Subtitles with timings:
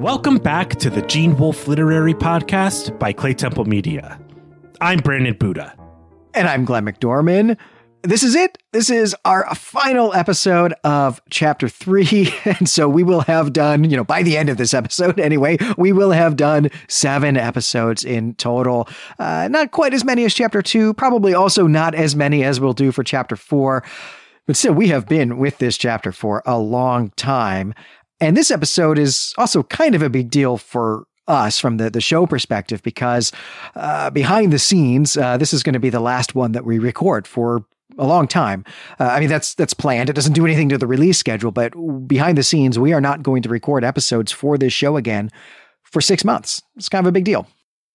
[0.00, 4.18] Welcome back to the Gene Wolfe Literary Podcast by Claytemple Media.
[4.80, 5.74] I'm Brandon Buddha.
[6.32, 7.58] And I'm Glenn McDorman.
[8.02, 8.56] This is it.
[8.72, 12.32] This is our final episode of chapter three.
[12.46, 15.58] And so we will have done, you know, by the end of this episode anyway,
[15.76, 18.88] we will have done seven episodes in total.
[19.18, 22.72] Uh, not quite as many as chapter two, probably also not as many as we'll
[22.72, 23.84] do for chapter four.
[24.46, 27.74] But still, we have been with this chapter for a long time.
[28.20, 32.00] And this episode is also kind of a big deal for us from the, the
[32.00, 33.32] show perspective because
[33.76, 36.78] uh, behind the scenes, uh, this is going to be the last one that we
[36.78, 37.64] record for
[37.98, 38.64] a long time.
[38.98, 40.10] Uh, I mean, that's that's planned.
[40.10, 41.72] It doesn't do anything to the release schedule, but
[42.06, 45.30] behind the scenes, we are not going to record episodes for this show again
[45.82, 46.62] for six months.
[46.76, 47.46] It's kind of a big deal.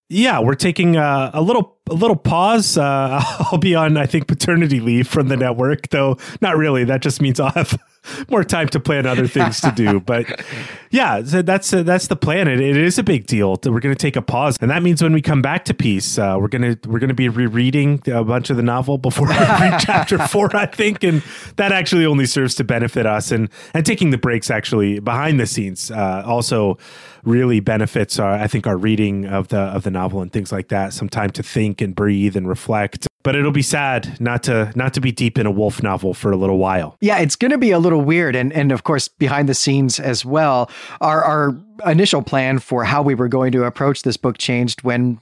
[0.08, 2.78] Yeah, we're taking a little a little pause.
[2.78, 6.84] Uh, I'll be on, I think, paternity leave from the network, though not really.
[6.84, 7.76] That just means I'll have
[8.30, 10.00] more time to plan other things to do.
[10.00, 10.44] But
[10.90, 12.48] yeah, so that's uh, that's the plan.
[12.48, 13.58] It, it is a big deal.
[13.64, 16.18] We're going to take a pause, and that means when we come back to peace,
[16.18, 19.80] uh, we're gonna we're gonna be rereading a bunch of the novel before we read
[19.84, 21.22] chapter four, I think, and
[21.56, 23.30] that actually only serves to benefit us.
[23.30, 26.78] And and taking the breaks actually behind the scenes uh, also
[27.24, 30.68] really benefits our I think our reading of the of the novel and things like
[30.68, 30.92] that.
[30.92, 34.94] Some time to think and breathe and reflect but it'll be sad not to not
[34.94, 36.96] to be deep in a Wolfe novel for a little while.
[37.00, 39.98] Yeah, it's going to be a little weird, and and of course behind the scenes
[39.98, 40.70] as well.
[41.00, 45.18] Our our initial plan for how we were going to approach this book changed when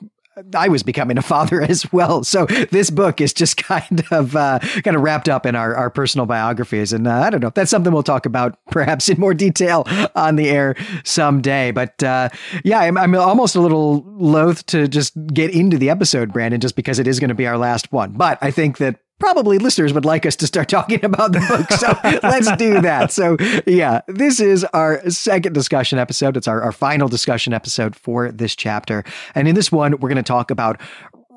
[0.55, 2.25] I was becoming a father as well.
[2.25, 5.91] So this book is just kind of uh, kind of wrapped up in our, our
[5.91, 7.51] personal biographies, and uh, I don't know.
[7.55, 11.71] That's something we'll talk about perhaps in more detail on the air someday.
[11.71, 12.29] But uh,
[12.65, 16.77] yeah, I'm, I'm almost a little loath to just get into the episode, Brandon, just
[16.77, 18.13] because it is going to be our last one.
[18.13, 21.71] But I think that probably listeners would like us to start talking about the book.
[21.73, 21.99] So
[22.29, 23.13] let's do that.
[23.13, 26.37] So, yeah, this is our second discussion episode.
[26.37, 29.05] It's our, our final discussion episode for this chapter.
[29.35, 30.81] And in this one, we're going to talk about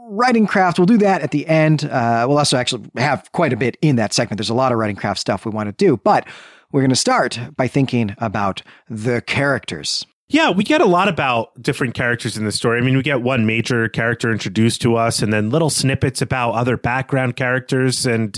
[0.09, 0.79] writing craft.
[0.79, 1.83] We'll do that at the end.
[1.85, 4.37] Uh, we'll also actually have quite a bit in that segment.
[4.37, 6.27] There's a lot of writing craft stuff we want to do, but
[6.71, 10.05] we're going to start by thinking about the characters.
[10.29, 12.79] Yeah, we get a lot about different characters in the story.
[12.79, 16.51] I mean, we get one major character introduced to us and then little snippets about
[16.51, 18.05] other background characters.
[18.05, 18.37] And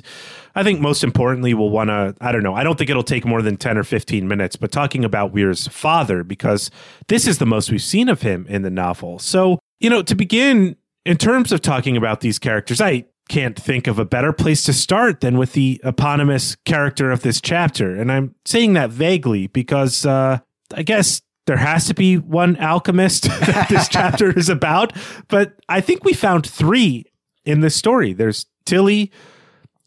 [0.53, 3.25] I think most importantly, we'll want to, I don't know, I don't think it'll take
[3.25, 6.69] more than 10 or 15 minutes, but talking about Weir's father, because
[7.07, 9.17] this is the most we've seen of him in the novel.
[9.17, 13.87] So, you know, to begin, in terms of talking about these characters, I can't think
[13.87, 17.95] of a better place to start than with the eponymous character of this chapter.
[17.95, 20.39] And I'm saying that vaguely because, uh,
[20.75, 24.93] I guess there has to be one alchemist that this chapter is about,
[25.29, 27.05] but I think we found three
[27.43, 28.13] in this story.
[28.13, 29.11] There's Tilly,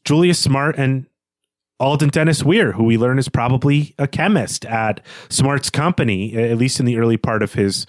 [0.04, 1.06] Julius Smart, and
[1.78, 6.80] Alden Dennis Weir, who we learn is probably a chemist at Smart's company, at least
[6.80, 7.86] in the early part of his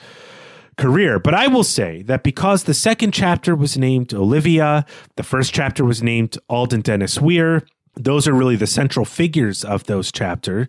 [0.77, 1.17] career.
[1.17, 4.85] But I will say that because the second chapter was named Olivia,
[5.15, 9.85] the first chapter was named Alden Dennis Weir, those are really the central figures of
[9.85, 10.67] those chapter.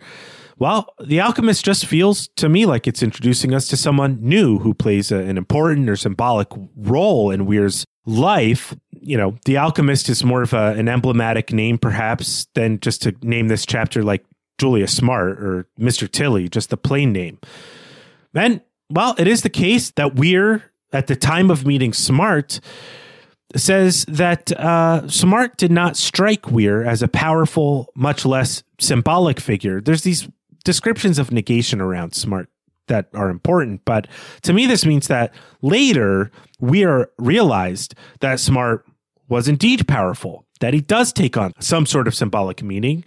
[0.59, 4.73] Well, The Alchemist just feels to me like it's introducing us to someone new who
[4.73, 8.75] plays a, an important or symbolic role in Weir's life.
[8.93, 13.15] You know, The Alchemist is more of a, an emblematic name, perhaps, than just to
[13.23, 14.25] name this chapter like
[14.59, 16.11] Julius Smart or Mr.
[16.11, 17.39] Tilly, just the plain name.
[18.35, 18.61] And,
[18.91, 22.61] well, it is the case that Weir, at the time of meeting Smart,
[23.57, 29.81] says that uh, Smart did not strike Weir as a powerful, much less symbolic figure.
[29.81, 30.29] There's these
[30.65, 32.49] descriptions of negation around smart
[32.89, 33.83] that are important.
[33.85, 34.07] But
[34.43, 35.33] to me, this means that
[35.63, 36.31] later
[36.61, 38.85] we are realized that smart
[39.29, 43.05] was indeed powerful, that he does take on some sort of symbolic meaning.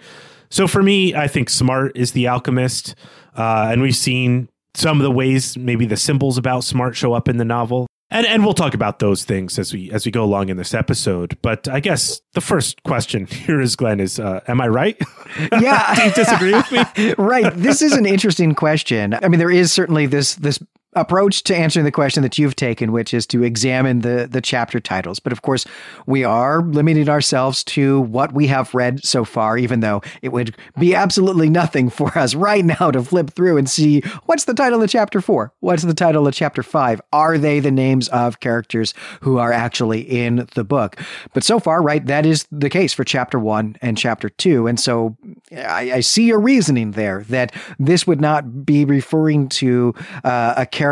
[0.49, 2.95] So for me, I think smart is the alchemist.
[3.35, 7.27] Uh, and we've seen some of the ways maybe the symbols about smart show up
[7.27, 10.23] in the novel and and we'll talk about those things as we as we go
[10.23, 11.37] along in this episode.
[11.41, 14.97] But I guess the first question here is Glenn is uh, am I right?
[15.59, 17.13] Yeah, do you disagree with me?
[17.17, 17.53] right.
[17.53, 19.13] This is an interesting question.
[19.13, 20.57] I mean, there is certainly this this
[20.93, 24.79] approach to answering the question that you've taken, which is to examine the the chapter
[24.79, 25.19] titles.
[25.19, 25.65] But of course,
[26.07, 30.55] we are limiting ourselves to what we have read so far, even though it would
[30.79, 34.81] be absolutely nothing for us right now to flip through and see what's the title
[34.81, 36.99] of chapter four, what's the title of chapter five.
[37.13, 40.99] Are they the names of characters who are actually in the book?
[41.33, 44.65] But so far, right, that is the case for chapter one and chapter two.
[44.65, 45.15] And so
[45.51, 49.93] I, I see your reasoning there that this would not be referring to
[50.23, 50.86] uh, a character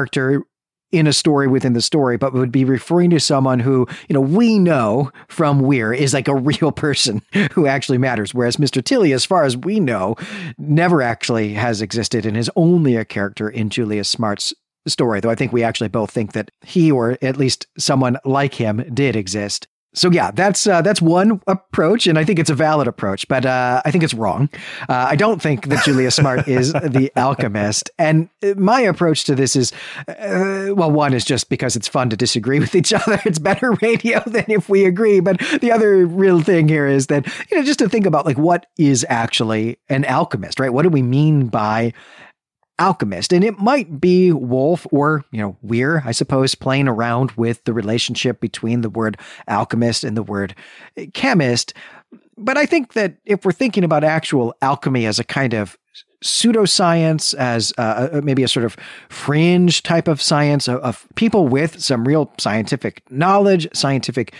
[0.91, 4.21] in a story within the story, but would be referring to someone who, you know,
[4.21, 7.21] we know from Weir is like a real person
[7.51, 8.33] who actually matters.
[8.33, 8.83] Whereas Mr.
[8.83, 10.15] Tilly, as far as we know,
[10.57, 14.53] never actually has existed and is only a character in Julius Smart's
[14.87, 18.53] story, though I think we actually both think that he or at least someone like
[18.53, 22.55] him did exist so yeah, that's uh, that's one approach, and I think it's a
[22.55, 24.49] valid approach, but uh, I think it's wrong.
[24.89, 29.55] Uh, I don't think that Julius Smart is the alchemist, and my approach to this
[29.55, 29.71] is,
[30.07, 33.21] uh, well, one is just because it's fun to disagree with each other.
[33.25, 35.21] It's better radio than if we agree.
[35.21, 38.37] But the other real thing here is that you know just to think about like
[38.37, 40.73] what is actually an alchemist, right?
[40.73, 41.93] What do we mean by
[42.79, 43.31] alchemist.
[43.31, 47.73] And it might be Wolfe or, you know, Weir, I suppose, playing around with the
[47.73, 49.17] relationship between the word
[49.47, 50.55] alchemist and the word
[51.13, 51.73] chemist.
[52.37, 55.77] But I think that if we're thinking about actual alchemy as a kind of
[56.23, 58.75] pseudoscience, as uh, uh, uh maybe a sort of
[59.09, 64.33] fringe type of science of, of people with some real scientific knowledge, scientific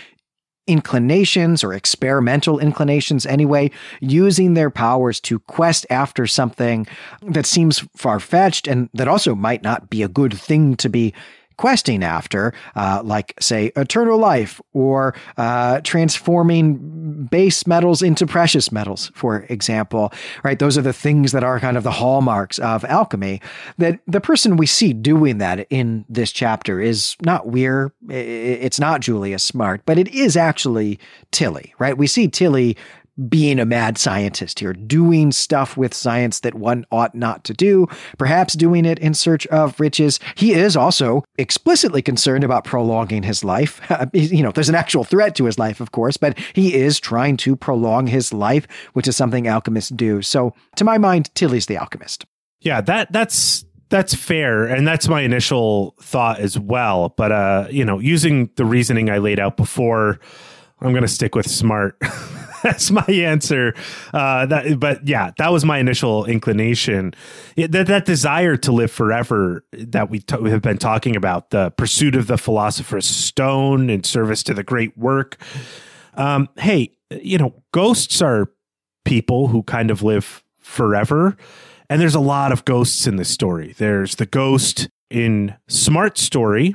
[0.66, 3.70] inclinations or experimental inclinations anyway,
[4.00, 6.86] using their powers to quest after something
[7.22, 11.14] that seems far fetched and that also might not be a good thing to be
[11.56, 19.10] questing after, uh, like, say, eternal life or uh, transforming base metals into precious metals,
[19.14, 20.12] for example,
[20.42, 20.58] right?
[20.58, 23.40] Those are the things that are kind of the hallmarks of alchemy.
[23.78, 29.00] That the person we see doing that in this chapter is not Weir, it's not
[29.00, 30.98] Julius Smart, but it is actually
[31.30, 31.96] Tilly, right?
[31.96, 32.76] We see Tilly
[33.28, 37.86] being a mad scientist here, doing stuff with science that one ought not to do,
[38.18, 40.20] perhaps doing it in search of riches.
[40.34, 43.80] He is also explicitly concerned about prolonging his life.
[44.12, 47.36] you know, there's an actual threat to his life, of course, but he is trying
[47.38, 50.22] to prolong his life, which is something alchemists do.
[50.22, 52.26] So, to my mind, Tilly's the alchemist.
[52.60, 57.84] Yeah, that that's that's fair and that's my initial thought as well but uh you
[57.84, 60.18] know using the reasoning i laid out before
[60.80, 61.96] i'm going to stick with smart
[62.62, 63.74] that's my answer.
[64.12, 67.14] Uh, that, but yeah, that was my initial inclination.
[67.56, 71.70] That that desire to live forever that we, t- we have been talking about, the
[71.70, 75.36] pursuit of the philosopher's stone in service to the great work.
[76.14, 78.50] Um, hey, you know, ghosts are
[79.04, 81.36] people who kind of live forever.
[81.88, 83.74] And there's a lot of ghosts in this story.
[83.78, 86.74] There's the ghost in Smart Story,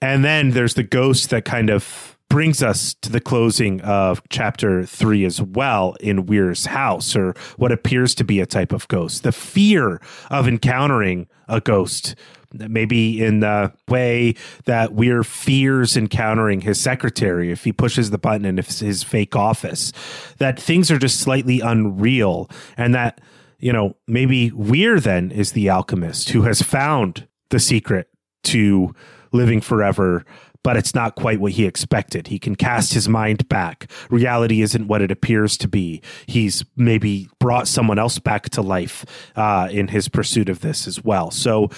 [0.00, 4.84] and then there's the ghost that kind of brings us to the closing of chapter
[4.84, 9.22] three as well in Weir's house, or what appears to be a type of ghost.
[9.22, 10.00] The fear
[10.30, 12.16] of encountering a ghost,
[12.52, 14.34] maybe in the way
[14.64, 19.92] that Weir fears encountering his secretary if he pushes the button in his fake office,
[20.38, 23.20] that things are just slightly unreal, and that,
[23.60, 28.08] you know, maybe Weir then is the alchemist who has found the secret
[28.42, 28.94] to
[29.32, 30.24] living forever
[30.66, 32.26] but it's not quite what he expected.
[32.26, 33.88] He can cast his mind back.
[34.10, 36.02] Reality isn't what it appears to be.
[36.26, 39.04] He's maybe brought someone else back to life
[39.36, 41.30] uh, in his pursuit of this as well.
[41.30, 41.70] So,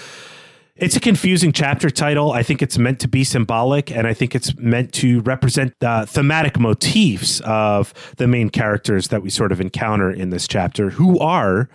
[0.75, 2.31] it's a confusing chapter title.
[2.31, 6.05] I think it's meant to be symbolic, and I think it's meant to represent the
[6.07, 11.19] thematic motifs of the main characters that we sort of encounter in this chapter, who
[11.19, 11.69] are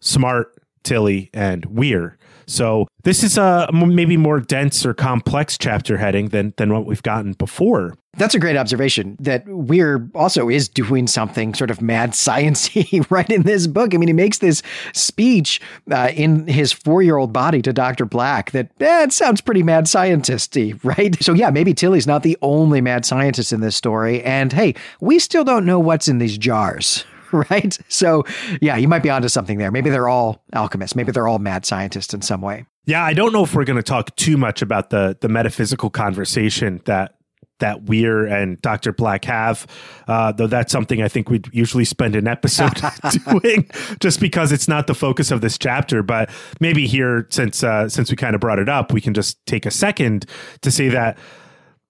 [0.00, 2.17] Smart, Tilly, and Weir.
[2.48, 7.02] So this is a maybe more dense or complex chapter heading than than what we've
[7.02, 7.94] gotten before.
[8.16, 13.28] That's a great observation that Weir also is doing something sort of mad sciency right
[13.30, 13.94] in this book.
[13.94, 14.62] I mean, he makes this
[14.92, 15.60] speech
[15.90, 18.06] uh, in his four-year-old body to Dr.
[18.06, 21.22] Black that eh, sounds pretty mad scientisty, right?
[21.22, 24.22] So yeah, maybe Tilly's not the only mad scientist in this story.
[24.24, 27.04] And hey, we still don't know what's in these jars,
[27.50, 27.78] right?
[27.88, 28.24] So,
[28.60, 29.70] yeah, you might be onto something there.
[29.70, 30.96] Maybe they're all alchemists.
[30.96, 32.64] Maybe they're all mad scientists in some way.
[32.86, 35.90] Yeah, I don't know if we're going to talk too much about the the metaphysical
[35.90, 37.18] conversation that
[37.58, 38.92] that Weir and Dr.
[38.92, 39.66] Black have,
[40.06, 42.80] uh, though that's something I think we'd usually spend an episode
[43.26, 43.68] doing,
[44.00, 46.02] just because it's not the focus of this chapter.
[46.02, 46.30] But
[46.60, 49.66] maybe here, since uh, since we kind of brought it up, we can just take
[49.66, 50.26] a second
[50.62, 51.18] to say that,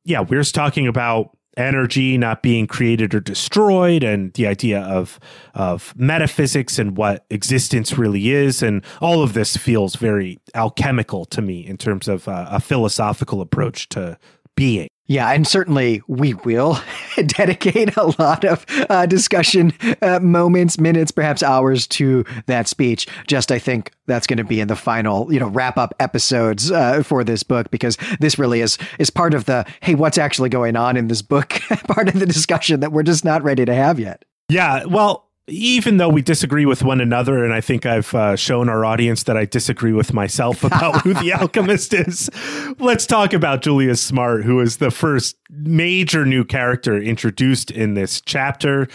[0.05, 5.19] yeah, Weir's talking about energy not being created or destroyed and the idea of
[5.55, 8.63] of metaphysics and what existence really is.
[8.63, 13.41] And all of this feels very alchemical to me in terms of uh, a philosophical
[13.41, 14.17] approach to
[14.55, 16.79] being yeah, and certainly we will
[17.17, 19.73] dedicate a lot of uh, discussion
[20.03, 23.07] uh, moments, minutes, perhaps hours to that speech.
[23.27, 26.71] Just I think that's going to be in the final, you know, wrap up episodes
[26.71, 30.51] uh, for this book because this really is is part of the hey, what's actually
[30.51, 31.49] going on in this book?
[31.89, 34.27] part of the discussion that we're just not ready to have yet.
[34.51, 38.69] Yeah, well, even though we disagree with one another, and I think I've uh, shown
[38.69, 42.31] our audience that I disagree with myself about who the alchemist is,
[42.79, 48.21] let's talk about Julius Smart, who is the first major new character introduced in this
[48.21, 48.89] chapter.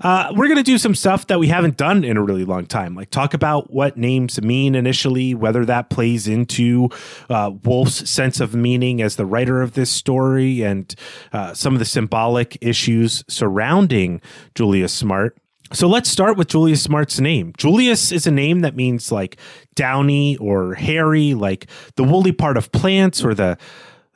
[0.00, 2.64] Uh, we're going to do some stuff that we haven't done in a really long
[2.64, 6.88] time, like talk about what names mean initially, whether that plays into
[7.28, 10.94] uh, Wolfe's sense of meaning as the writer of this story, and
[11.32, 14.20] uh, some of the symbolic issues surrounding
[14.54, 15.36] Julius Smart.
[15.72, 17.52] So let's start with Julius Smart's name.
[17.58, 19.38] Julius is a name that means like
[19.74, 23.58] downy or hairy, like the woolly part of plants or the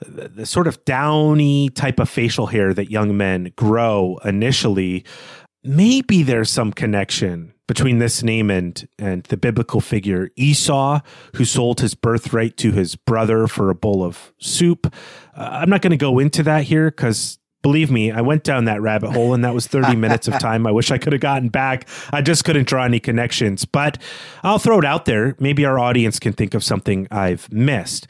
[0.08, 5.04] the sort of downy type of facial hair that young men grow initially.
[5.62, 11.00] Maybe there's some connection between this name and and the biblical figure Esau,
[11.36, 14.92] who sold his birthright to his brother for a bowl of soup.
[15.36, 18.64] Uh, I'm not going to go into that here because believe me, I went down
[18.66, 20.66] that rabbit hole and that was 30 minutes of time.
[20.66, 21.88] I wish I could have gotten back.
[22.12, 23.98] I just couldn't draw any connections, but
[24.42, 25.36] I'll throw it out there.
[25.38, 28.06] Maybe our audience can think of something I've missed.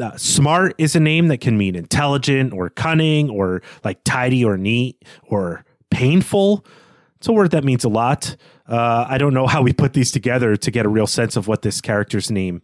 [0.00, 4.56] Uh, smart is a name that can mean intelligent or cunning or like tidy or
[4.56, 6.64] neat or painful.
[7.18, 8.36] It's a word that means a lot.
[8.66, 11.46] Uh, I don't know how we put these together to get a real sense of
[11.46, 12.62] what this character's name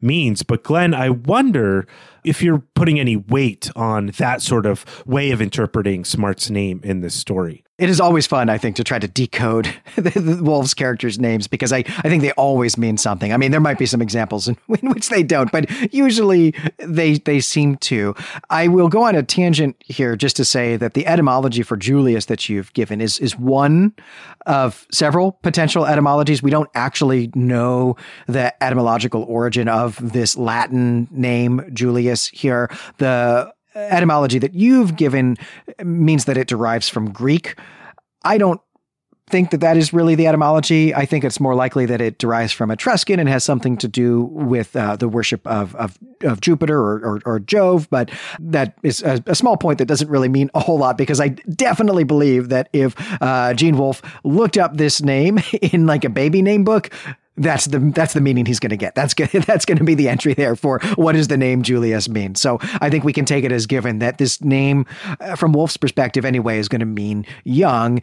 [0.00, 0.42] means.
[0.42, 1.86] But Glenn, I wonder
[2.24, 7.00] if you're putting any weight on that sort of way of interpreting Smart's name in
[7.00, 10.74] this story it is always fun, I think, to try to decode the, the wolves'
[10.74, 13.32] characters' names because I, I think they always mean something.
[13.32, 17.14] I mean, there might be some examples in, in, which they don't, but usually they
[17.14, 18.14] they seem to.
[18.50, 22.26] I will go on a tangent here just to say that the etymology for Julius
[22.26, 23.94] that you've given is is one
[24.46, 26.42] of several potential etymologies.
[26.42, 27.96] We don't actually know
[28.26, 32.70] the etymological origin of this Latin name Julius here.
[32.98, 35.36] The etymology that you've given
[35.82, 37.58] means that it derives from Greek.
[38.24, 38.60] I don't
[39.30, 40.94] think that that is really the etymology.
[40.94, 44.22] I think it's more likely that it derives from Etruscan and has something to do
[44.24, 47.88] with uh, the worship of, of, of Jupiter or, or, or, Jove.
[47.90, 48.10] But
[48.40, 51.28] that is a, a, small point that doesn't really mean a whole lot because I
[51.28, 56.42] definitely believe that if uh, Gene Wolfe looked up this name in like a baby
[56.42, 56.90] name book,
[57.40, 58.94] that's the that's the meaning he's going to get.
[58.94, 59.30] That's good.
[59.50, 62.34] That's going to be the entry there for what does the name Julius mean.
[62.34, 64.86] So I think we can take it as given that this name,
[65.20, 68.00] uh, from Wolfe's perspective anyway, is going to mean young,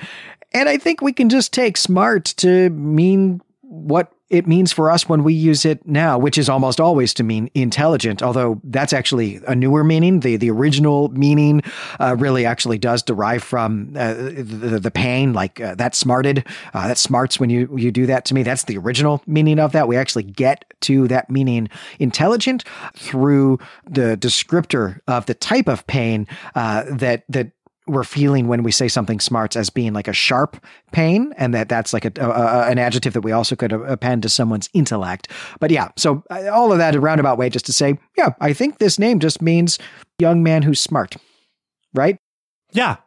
[0.53, 5.07] and I think we can just take smart to mean what it means for us
[5.07, 9.39] when we use it now, which is almost always to mean intelligent, although that's actually
[9.47, 10.19] a newer meaning.
[10.19, 11.61] The the original meaning
[11.99, 16.87] uh, really actually does derive from uh, the, the pain, like uh, that smarted, uh,
[16.87, 18.43] that smarts when you, you do that to me.
[18.43, 19.87] That's the original meaning of that.
[19.87, 21.69] We actually get to that meaning
[21.99, 22.65] intelligent
[22.95, 27.51] through the descriptor of the type of pain uh, that that
[27.87, 31.69] we're feeling when we say something smarts as being like a sharp pain and that
[31.69, 35.31] that's like a, a, an adjective that we also could append to someone's intellect.
[35.59, 38.53] But yeah so uh, all of that a roundabout way just to say yeah i
[38.53, 39.79] think this name just means
[40.19, 41.15] young man who's smart
[41.93, 42.17] right?
[42.71, 42.97] Yeah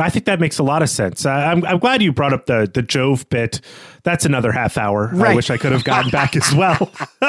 [0.00, 1.26] I think that makes a lot of sense.
[1.26, 3.60] Uh, I'm, I'm glad you brought up the the Jove bit.
[4.02, 5.10] That's another half hour.
[5.12, 5.32] Right.
[5.32, 6.90] I wish I could have gotten back as well.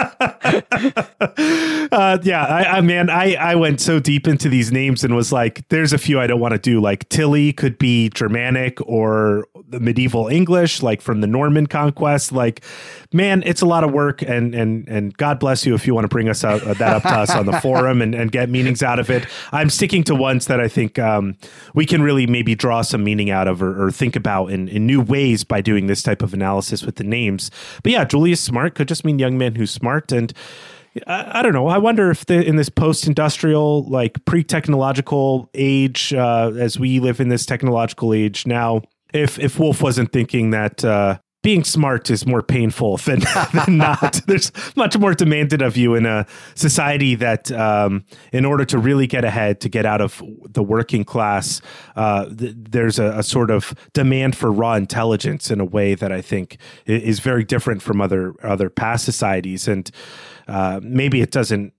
[1.92, 5.32] uh, yeah, I, I man, I I went so deep into these names and was
[5.32, 6.80] like, there's a few I don't want to do.
[6.80, 12.32] Like Tilly could be Germanic or the medieval English, like from the Norman conquest.
[12.32, 12.64] Like,
[13.14, 14.22] man, it's a lot of work.
[14.22, 16.94] And and and God bless you if you want to bring us out uh, that
[16.94, 19.26] up to us on the forum and, and get meanings out of it.
[19.52, 21.36] I'm sticking to ones that I think um,
[21.74, 24.86] we can really maybe draw some meaning out of or, or think about in, in
[24.86, 27.50] new ways by doing this type of analysis with the names.
[27.84, 30.32] But yeah, Julius Smart could just mean young man who's smart and.
[31.08, 31.68] I, I, don't know.
[31.68, 37.30] I wonder if the, in this post-industrial, like pre-technological age, uh, as we live in
[37.30, 38.82] this technological age now,
[39.14, 43.22] if if Wolfe wasn't thinking that uh, being smart is more painful than,
[43.54, 44.22] than not.
[44.28, 49.08] There's much more demanded of you in a society that, um, in order to really
[49.08, 51.62] get ahead, to get out of the working class,
[51.96, 56.12] uh, th- there's a, a, sort of demand for raw intelligence in a way that
[56.12, 59.90] I think is very different from other other past societies, and
[60.48, 61.74] uh, maybe it doesn't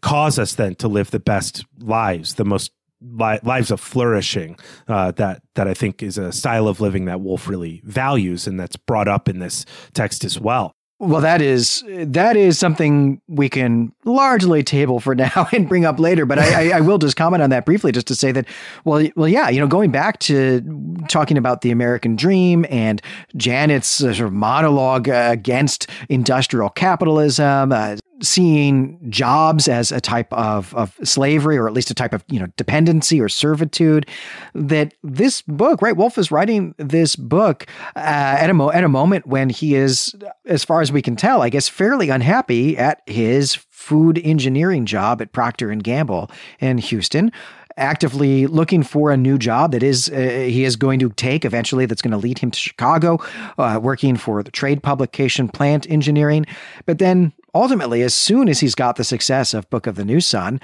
[0.00, 5.12] cause us then to live the best lives, the most li- lives of flourishing uh,
[5.12, 8.76] that that I think is a style of living that Wolfe really values, and that's
[8.76, 9.64] brought up in this
[9.94, 10.74] text as well.
[11.00, 16.00] Well, that is that is something we can largely table for now and bring up
[16.00, 16.26] later.
[16.26, 18.46] But I, I, I, will just comment on that briefly, just to say that,
[18.84, 20.60] well, well, yeah, you know, going back to
[21.08, 23.00] talking about the American dream and
[23.36, 30.32] Janet's uh, sort of monologue uh, against industrial capitalism, uh, seeing jobs as a type
[30.32, 34.06] of, of slavery or at least a type of you know dependency or servitude
[34.54, 38.88] that this book right Wolfe is writing this book uh, at, a mo- at a
[38.88, 40.14] moment when he is
[40.46, 45.22] as far as we can tell i guess fairly unhappy at his food engineering job
[45.22, 47.30] at procter and gamble in houston
[47.78, 51.86] actively looking for a new job that is uh, he is going to take eventually
[51.86, 53.18] that's going to lead him to Chicago,
[53.56, 56.44] uh, working for the trade publication plant engineering.
[56.84, 60.20] But then ultimately, as soon as he's got the success of Book of the New
[60.20, 60.60] Sun,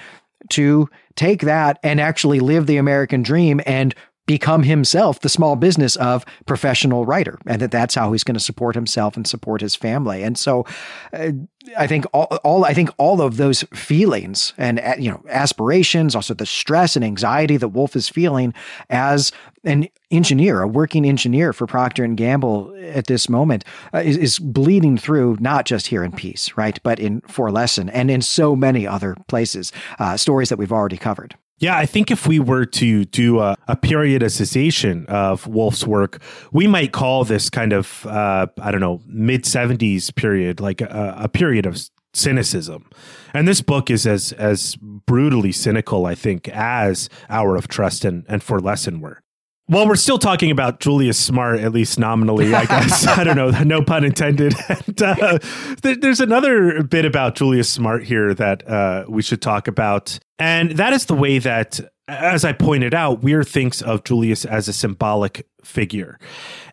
[0.50, 3.95] to take that and actually live the American dream and
[4.26, 8.40] become himself the small business of professional writer and that that's how he's going to
[8.40, 10.23] support himself and support his family.
[10.23, 10.64] And so
[11.12, 11.33] uh,
[11.76, 16.14] i think all, all i think all of those feelings and uh, you know aspirations
[16.14, 18.52] also the stress and anxiety that Wolfe is feeling
[18.90, 19.33] as
[19.64, 23.64] an engineer a working engineer for procter and gamble at this moment
[23.95, 28.11] uh, is, is bleeding through not just here in peace right but in Forlesen and
[28.11, 32.27] in so many other places uh, stories that we've already covered yeah, I think if
[32.27, 36.21] we were to do a, a periodization of Wolfe's work,
[36.53, 41.15] we might call this kind of, uh, I don't know, mid 70s period, like a,
[41.19, 41.79] a period of
[42.13, 42.89] cynicism.
[43.33, 48.25] And this book is as as brutally cynical, I think, as Hour of Trust and,
[48.29, 49.24] and Forlesen were.
[49.66, 53.06] Well, we're still talking about Julius Smart, at least nominally, I guess.
[53.06, 54.54] I don't know, no pun intended.
[54.68, 55.38] And, uh,
[55.83, 60.18] there's another bit about Julius Smart here that uh, we should talk about.
[60.38, 64.68] And that is the way that, as I pointed out, Weir thinks of Julius as
[64.68, 66.18] a symbolic figure.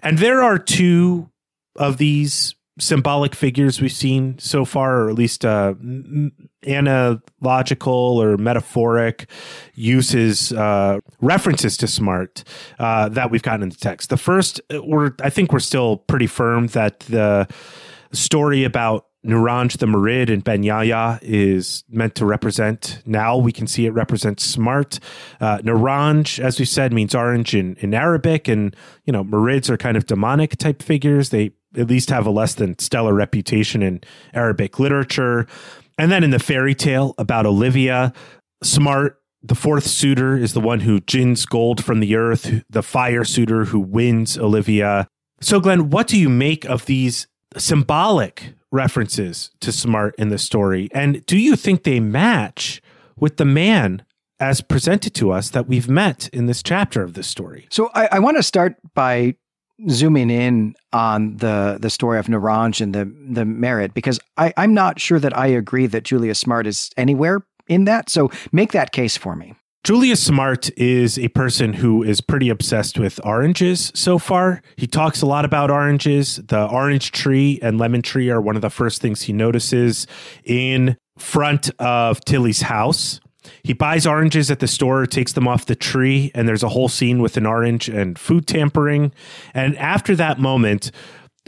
[0.03, 1.29] And there are two
[1.77, 5.75] of these symbolic figures we've seen so far, or at least uh,
[6.65, 9.29] analogical or metaphoric
[9.75, 12.43] uses, uh, references to smart
[12.79, 14.09] uh, that we've gotten in the text.
[14.09, 17.47] The first, uh, we're I think we're still pretty firm that the
[18.11, 23.03] story about Nuranj the Marid and Ben Yahya is meant to represent.
[23.05, 24.99] Now we can see it represents smart.
[25.39, 29.95] Uh, as we said, means orange in, in Arabic, and you know Marids are kind
[29.95, 31.29] of demonic type figures.
[31.29, 34.01] They at least have a less than stellar reputation in
[34.33, 35.47] Arabic literature.
[35.97, 38.13] And then in the fairy tale about Olivia,
[38.63, 43.23] Smart, the fourth suitor, is the one who gins gold from the earth, the fire
[43.23, 45.07] suitor who wins Olivia.
[45.41, 50.89] So, Glenn, what do you make of these symbolic references to Smart in the story?
[50.93, 52.81] And do you think they match
[53.15, 54.03] with the man
[54.39, 57.67] as presented to us that we've met in this chapter of this story?
[57.71, 59.35] So, I, I want to start by
[59.89, 64.73] zooming in on the the story of Nuranj and the the Marid because I, I'm
[64.73, 68.09] not sure that I agree that Julius Smart is anywhere in that.
[68.09, 69.55] So make that case for me.
[69.83, 74.61] Julia Smart is a person who is pretty obsessed with oranges so far.
[74.75, 76.35] He talks a lot about oranges.
[76.35, 80.05] The orange tree and lemon tree are one of the first things he notices
[80.43, 83.19] in front of Tilly's house.
[83.63, 86.89] He buys oranges at the store, takes them off the tree, and there's a whole
[86.89, 89.11] scene with an orange and food tampering.
[89.53, 90.91] And after that moment,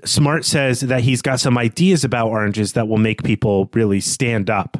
[0.05, 4.49] Smart says that he's got some ideas about oranges that will make people really stand
[4.49, 4.77] up.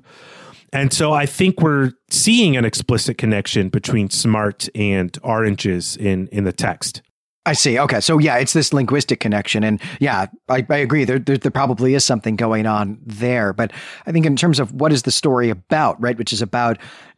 [0.73, 6.45] And so I think we're seeing an explicit connection between smart and oranges in in
[6.45, 7.03] the text.
[7.45, 7.77] I see.
[7.77, 7.99] Okay.
[7.99, 9.63] So yeah, it's this linguistic connection.
[9.63, 11.03] And yeah, I, I agree.
[11.03, 13.51] There, there, there, probably is something going on there.
[13.51, 13.73] But
[14.05, 16.77] I think in terms of what is the story about, right, which is about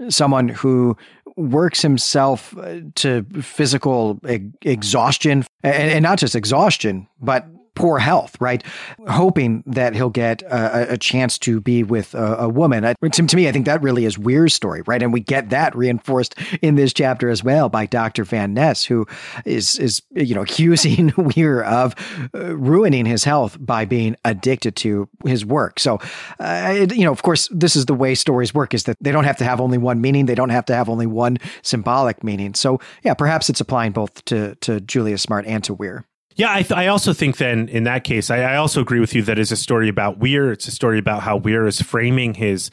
[0.09, 0.97] someone who
[1.37, 4.19] works himself uh, to physical
[4.63, 8.63] exhaustion and, and not just exhaustion, but poor health, right?
[9.07, 12.85] Hoping that he'll get a, a chance to be with a, a woman.
[12.85, 15.03] I, to, to, me, I think that really is Weir's story, right?
[15.03, 18.23] And we get that reinforced in this chapter as well by Dr.
[18.23, 19.05] Van Ness, who
[19.45, 21.95] is, is you know, accusing Weir of
[22.33, 25.79] uh, ruining his health by being addicted to his work.
[25.79, 25.99] So,
[26.39, 29.11] uh, it, you know, of course, this is the way stories work is that they
[29.11, 30.25] don't have to have only one meaning.
[30.25, 32.53] They don't have to have only one symbolic meaning.
[32.53, 36.05] So, yeah, perhaps it's applying both to, to Julius Smart and to Weir.
[36.35, 39.15] Yeah, I, th- I, also think then in that case, I, I, also agree with
[39.15, 40.51] you that it's a story about Weir.
[40.51, 42.71] It's a story about how Weir is framing his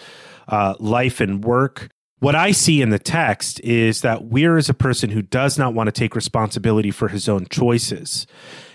[0.48, 1.88] uh, life and work.
[2.18, 5.74] What I see in the text is that Weir is a person who does not
[5.74, 8.26] want to take responsibility for his own choices.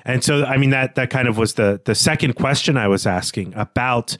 [0.05, 3.05] And so, I mean, that, that kind of was the, the second question I was
[3.05, 4.15] asking about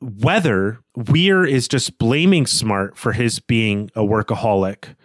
[0.00, 4.96] whether Weir is just blaming Smart for his being a workaholic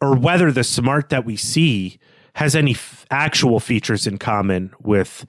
[0.00, 1.98] or whether the Smart that we see
[2.34, 5.26] has any f- actual features in common with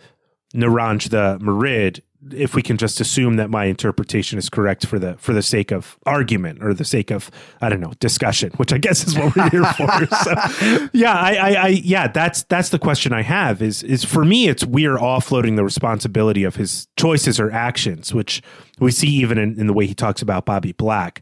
[0.54, 5.16] Naranj the Marid, if we can just assume that my interpretation is correct for the
[5.18, 8.78] for the sake of argument or the sake of I don't know discussion, which I
[8.78, 9.88] guess is what we're here for.
[10.22, 13.62] So, yeah, I, I, I, yeah, that's that's the question I have.
[13.62, 18.42] Is is for me, it's we're offloading the responsibility of his choices or actions, which
[18.80, 21.22] we see even in, in the way he talks about Bobby Black.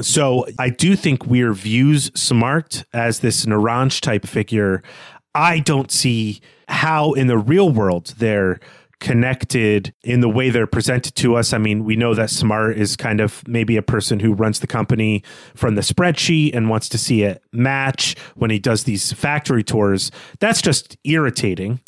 [0.00, 4.82] So I do think Weir views Smart as this Naranj type figure.
[5.34, 8.60] I don't see how in the real world they're
[9.00, 11.52] connected in the way they're presented to us.
[11.52, 14.66] I mean, we know that Smart is kind of maybe a person who runs the
[14.66, 15.22] company
[15.54, 20.10] from the spreadsheet and wants to see it match when he does these factory tours.
[20.38, 21.80] That's just irritating.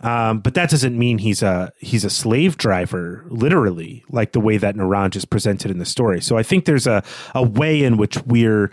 [0.00, 4.56] Um, but that doesn't mean he's a he's a slave driver, literally, like the way
[4.56, 6.20] that Naranj is presented in the story.
[6.20, 7.02] So I think there's a
[7.34, 8.70] a way in which we're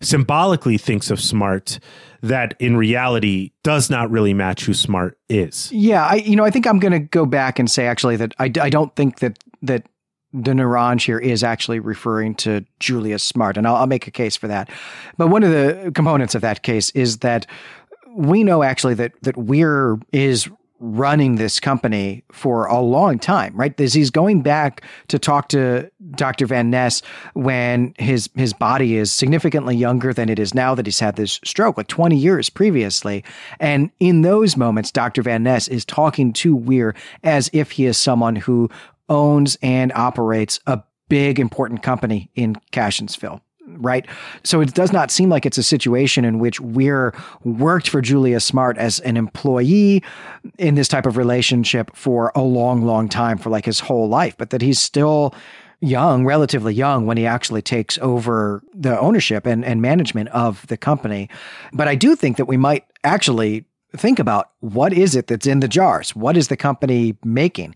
[0.00, 1.78] symbolically thinks of smart
[2.28, 5.70] that in reality does not really match who smart is.
[5.72, 8.34] Yeah, I you know I think I'm going to go back and say actually that
[8.38, 9.86] I, I don't think that that
[10.32, 14.36] the Naranj here is actually referring to Julius Smart, and I'll, I'll make a case
[14.36, 14.68] for that.
[15.16, 17.46] But one of the components of that case is that
[18.14, 23.76] we know actually that that Weir is running this company for a long time, right?
[23.76, 26.46] This, he's going back to talk to Dr.
[26.46, 27.02] Van Ness
[27.34, 31.40] when his his body is significantly younger than it is now that he's had this
[31.44, 33.24] stroke, like 20 years previously.
[33.58, 35.22] And in those moments, Dr.
[35.22, 38.70] Van Ness is talking to Weir as if he is someone who
[39.08, 44.06] owns and operates a big important company in Cassionsville right?
[44.44, 48.44] So it does not seem like it's a situation in which Weir worked for Julius
[48.44, 50.02] Smart as an employee
[50.58, 54.36] in this type of relationship for a long, long time, for like his whole life,
[54.36, 55.34] but that he's still
[55.80, 60.76] young, relatively young, when he actually takes over the ownership and, and management of the
[60.76, 61.28] company.
[61.72, 65.60] But I do think that we might actually think about what is it that's in
[65.60, 66.14] the jars?
[66.14, 67.74] What is the company making?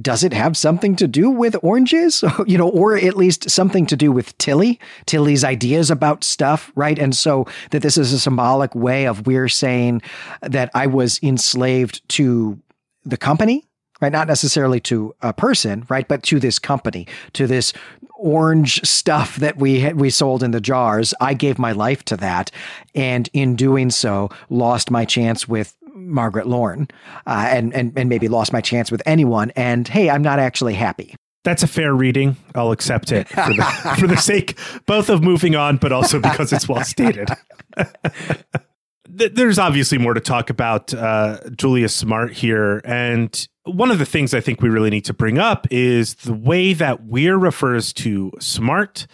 [0.00, 2.24] Does it have something to do with oranges?
[2.46, 6.98] you know, or at least something to do with Tilly, Tilly's ideas about stuff, right?
[6.98, 10.02] And so that this is a symbolic way of we're saying
[10.40, 12.58] that I was enslaved to
[13.04, 13.66] the company,
[14.00, 14.12] right?
[14.12, 16.06] Not necessarily to a person, right?
[16.06, 17.72] But to this company, to this
[18.16, 21.12] orange stuff that we had, we sold in the jars.
[21.20, 22.50] I gave my life to that,
[22.94, 25.76] and in doing so, lost my chance with
[26.08, 26.88] Margaret Lorne,
[27.26, 29.50] uh, and and and maybe lost my chance with anyone.
[29.56, 31.14] And hey, I'm not actually happy.
[31.44, 32.36] That's a fair reading.
[32.54, 36.52] I'll accept it for the, for the sake both of moving on, but also because
[36.52, 37.28] it's well stated.
[39.08, 44.32] There's obviously more to talk about uh, Julius Smart here, and one of the things
[44.32, 48.32] I think we really need to bring up is the way that Weir refers to
[48.38, 49.06] Smart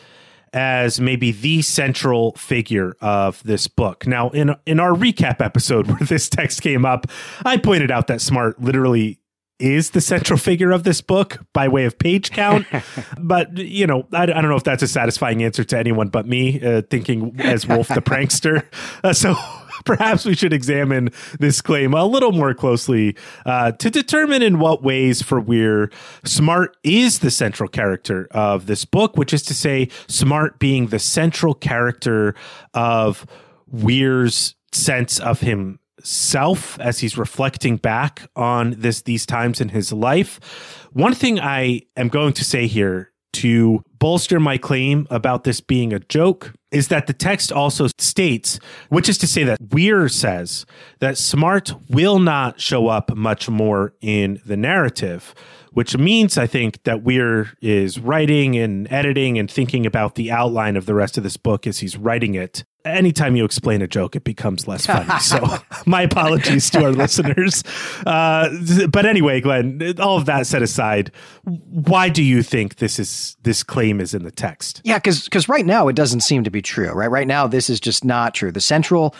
[0.52, 4.06] as maybe the central figure of this book.
[4.06, 7.06] Now, in in our recap episode where this text came up,
[7.44, 9.20] I pointed out that Smart literally
[9.58, 12.66] is the central figure of this book by way of page count.
[13.18, 16.26] but, you know, I, I, don't know if that's a satisfying answer to anyone but
[16.26, 18.64] me, uh, thinking as Wolfe the prankster.
[19.02, 19.34] Uh, so
[19.84, 24.82] perhaps we should examine this claim a little more closely uh, to determine in what
[24.82, 25.90] ways for Weir
[26.24, 30.98] Smart is the central character of this book, which is to say, Smart being the
[30.98, 32.34] central character
[32.74, 33.26] of
[33.66, 40.88] Weir's sense of himself as he's reflecting back on this these times in his life.
[40.92, 45.92] One thing I am going to say here to bolster my claim about this being
[45.92, 50.66] a joke is that the text also states, which is to say that Weir says
[51.00, 55.34] that Smart will not show up much more in the narrative,
[55.78, 60.76] which means I think that Weir is writing and editing and thinking about the outline
[60.76, 64.16] of the rest of this book as he's writing it anytime you explain a joke,
[64.16, 65.08] it becomes less funny.
[65.20, 67.62] So my apologies to our listeners.
[68.04, 68.48] Uh,
[68.90, 71.12] but anyway, Glenn, all of that set aside,
[71.44, 74.80] why do you think this is this claim is in the text?
[74.82, 76.90] Yeah, because because right now it doesn't seem to be true.
[76.90, 78.50] Right, right now this is just not true.
[78.50, 79.14] The central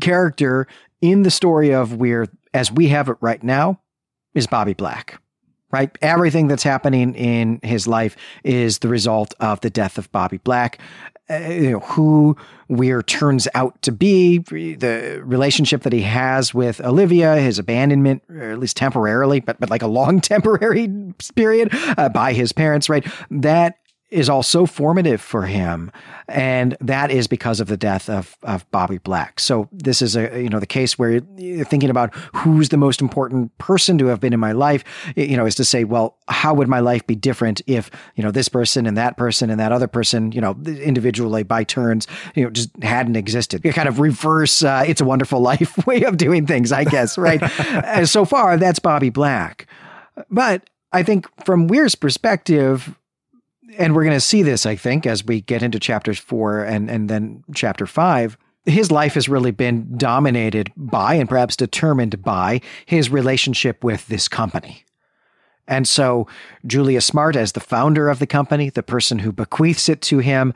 [0.00, 0.66] character
[1.02, 3.78] in the story of Weir, as we have it right now,
[4.32, 5.21] is Bobby Black
[5.72, 5.90] right?
[6.02, 10.78] Everything that's happening in his life is the result of the death of Bobby Black.
[11.30, 12.36] Uh, you know, who
[12.68, 18.50] Weir turns out to be, the relationship that he has with Olivia, his abandonment, or
[18.50, 20.88] at least temporarily, but but like a long temporary
[21.34, 23.06] period uh, by his parents, right?
[23.30, 23.76] That
[24.12, 25.90] is all so formative for him.
[26.28, 29.40] And that is because of the death of, of Bobby Black.
[29.40, 33.00] So this is a, you know, the case where you're thinking about who's the most
[33.00, 34.84] important person to have been in my life,
[35.16, 38.30] you know, is to say, well, how would my life be different if, you know,
[38.30, 42.44] this person and that person and that other person, you know, individually by turns, you
[42.44, 43.64] know, just hadn't existed.
[43.64, 47.16] You kind of reverse, uh, it's a wonderful life way of doing things, I guess,
[47.16, 47.40] right?
[48.04, 49.66] so far, that's Bobby Black.
[50.30, 52.94] But I think from Weir's perspective,
[53.78, 56.90] and we're going to see this, I think, as we get into chapters four and,
[56.90, 62.60] and then chapter five, his life has really been dominated by and perhaps determined by
[62.86, 64.84] his relationship with this company.
[65.66, 66.26] And so
[66.66, 70.54] Julius Smart, as the founder of the company, the person who bequeaths it to him,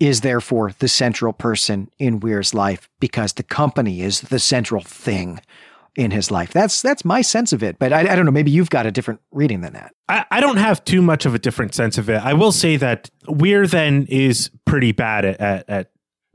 [0.00, 5.40] is therefore the central person in Weir's life because the company is the central thing
[5.96, 6.52] in his life.
[6.52, 7.78] That's that's my sense of it.
[7.78, 8.30] But I, I don't know.
[8.30, 9.94] Maybe you've got a different reading than that.
[10.08, 12.22] I, I, don't have too much of a different sense of it.
[12.24, 15.90] I will say that Weir then is pretty bad at, at, at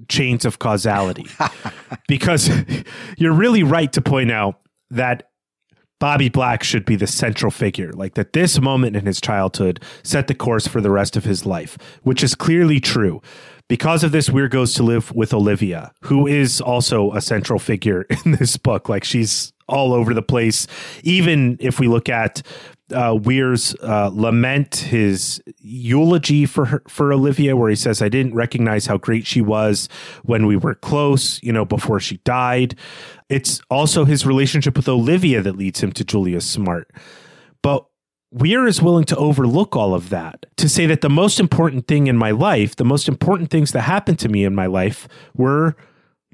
[0.09, 1.25] chains of causality
[2.07, 2.49] because
[3.17, 4.59] you're really right to point out
[4.91, 5.29] that
[5.99, 10.27] Bobby Black should be the central figure, like that this moment in his childhood set
[10.27, 13.21] the course for the rest of his life, which is clearly true.
[13.69, 18.05] Because of this, Weir goes to live with Olivia, who is also a central figure
[18.25, 18.89] in this book.
[18.89, 20.67] Like she's all over the place.
[21.03, 22.41] Even if we look at
[22.93, 28.35] uh, Weir's uh, lament, his eulogy for her, for Olivia, where he says, "I didn't
[28.35, 29.87] recognize how great she was
[30.23, 32.75] when we were close, you know, before she died."
[33.29, 36.91] It's also his relationship with Olivia that leads him to Julius Smart.
[37.61, 37.85] But
[38.33, 42.07] Weir is willing to overlook all of that to say that the most important thing
[42.07, 45.75] in my life, the most important things that happened to me in my life were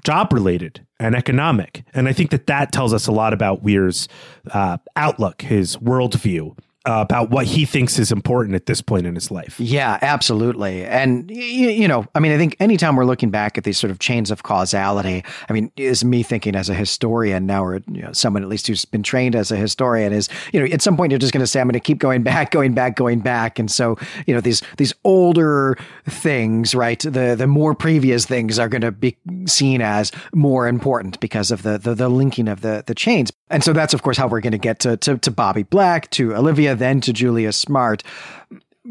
[0.02, 1.84] job related and economic.
[1.92, 4.08] And I think that that tells us a lot about Weir's
[4.50, 9.14] uh, outlook, his worldview uh, about what he thinks is important at this point in
[9.14, 9.60] his life.
[9.60, 10.84] Yeah, absolutely.
[10.86, 13.90] And, you, you, know, I mean, I think anytime we're looking back at these sort
[13.90, 18.00] of chains of causality, I mean, is me thinking as a historian now, or you
[18.00, 20.96] know, someone at least who's been trained as a historian is, you know, at some
[20.96, 23.20] point you're just going to say, I'm going to keep going back, going back, going
[23.20, 23.58] back.
[23.58, 25.76] And so, you know, these, these older
[26.08, 26.98] things, right?
[26.98, 31.62] The, the more previous things are going to be seen as more important because of
[31.62, 33.30] the, the, the linking of the, the chains.
[33.50, 36.08] And so that's, of course, how we're going to get to, to, to Bobby Black,
[36.10, 38.02] to Olivia, then to Julius Smart.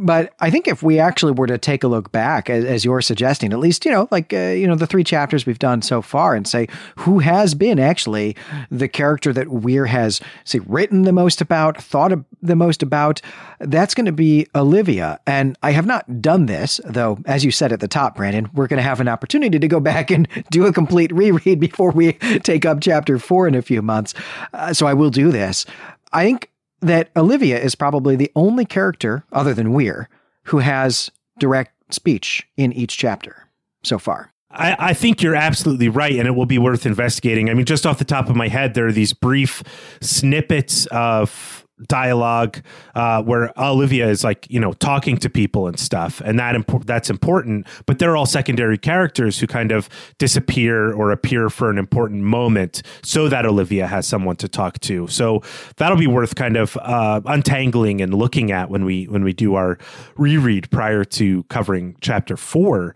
[0.02, 3.02] But I think if we actually were to take a look back, as, as you're
[3.02, 6.02] suggesting, at least, you know, like, uh, you know, the three chapters we've done so
[6.02, 8.34] far and say who has been actually
[8.72, 13.22] the character that Weir has, say, written the most about, thought the most about,
[13.60, 15.20] that's going to be Olivia.
[15.28, 18.68] And I have not done this, though, as you said at the top, Brandon, we're
[18.68, 22.14] going to have an opportunity to go back and do a complete reread before we
[22.44, 24.14] take up chapter four in a few months.
[24.54, 25.66] Uh, so I will do this.
[26.14, 26.50] I think
[26.82, 30.10] that Olivia is probably the only character, other than Weir,
[30.44, 33.48] who has direct speech in each chapter
[33.84, 34.32] so far.
[34.52, 37.50] I, I, think you're absolutely right, and it will be worth investigating.
[37.50, 39.62] I mean, just off the top of my head, there are these brief
[40.02, 42.62] snippets of dialogue
[42.96, 46.86] uh, where Olivia is like you know talking to people and stuff, and that impo-
[46.86, 47.68] that's important.
[47.86, 52.82] But they're all secondary characters who kind of disappear or appear for an important moment,
[53.04, 55.08] so that Olivia has someone to talk to.
[55.08, 55.42] So
[55.78, 59.56] that'll be worth kind of uh, untangling and looking at when we when we do
[59.56, 59.78] our
[60.18, 62.96] reread prior to covering chapter four.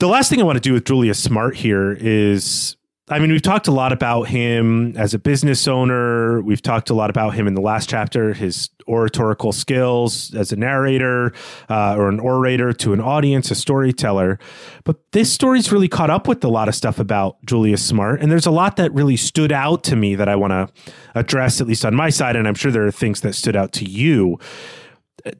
[0.00, 2.76] The last thing I want to do with Julius Smart here is
[3.10, 6.42] I mean, we've talked a lot about him as a business owner.
[6.42, 10.56] We've talked a lot about him in the last chapter, his oratorical skills as a
[10.56, 11.32] narrator
[11.70, 14.38] uh, or an orator to an audience, a storyteller.
[14.84, 18.20] But this story's really caught up with a lot of stuff about Julius Smart.
[18.20, 20.68] And there's a lot that really stood out to me that I want to
[21.14, 22.36] address, at least on my side.
[22.36, 24.38] And I'm sure there are things that stood out to you.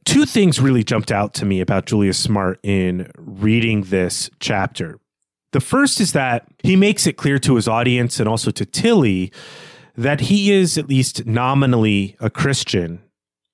[0.07, 4.99] Two things really jumped out to me about Julius Smart in reading this chapter.
[5.53, 9.33] The first is that he makes it clear to his audience and also to Tilly
[9.97, 13.03] that he is at least nominally a Christian,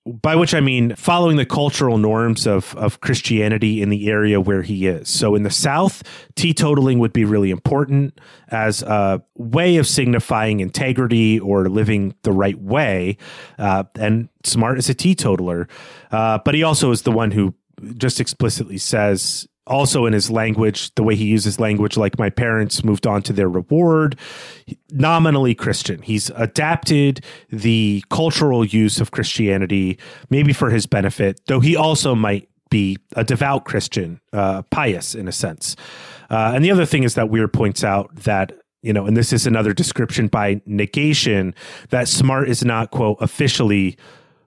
[0.05, 4.63] by which I mean following the cultural norms of, of Christianity in the area where
[4.63, 5.09] he is.
[5.09, 6.03] So in the South,
[6.35, 12.61] teetotaling would be really important as a way of signifying integrity or living the right
[12.61, 13.17] way.
[13.59, 15.69] Uh, and Smart is a teetotaler,
[16.11, 17.55] uh, but he also is the one who
[17.97, 22.85] just explicitly says also in his language, the way he uses language, like my parents
[22.85, 24.19] moved on to their reward,
[24.91, 26.03] nominally Christian.
[26.03, 29.99] He's adapted the cultural use of Christianity,
[30.31, 35.29] maybe for his benefit, though he also might be a devout Christian, uh, pious in
[35.29, 35.77] a sense.
[36.31, 39.33] Uh, and the other thing is that Weir points out that you know, and this
[39.33, 41.55] is another description by negation
[41.89, 43.97] that smart is not quote officially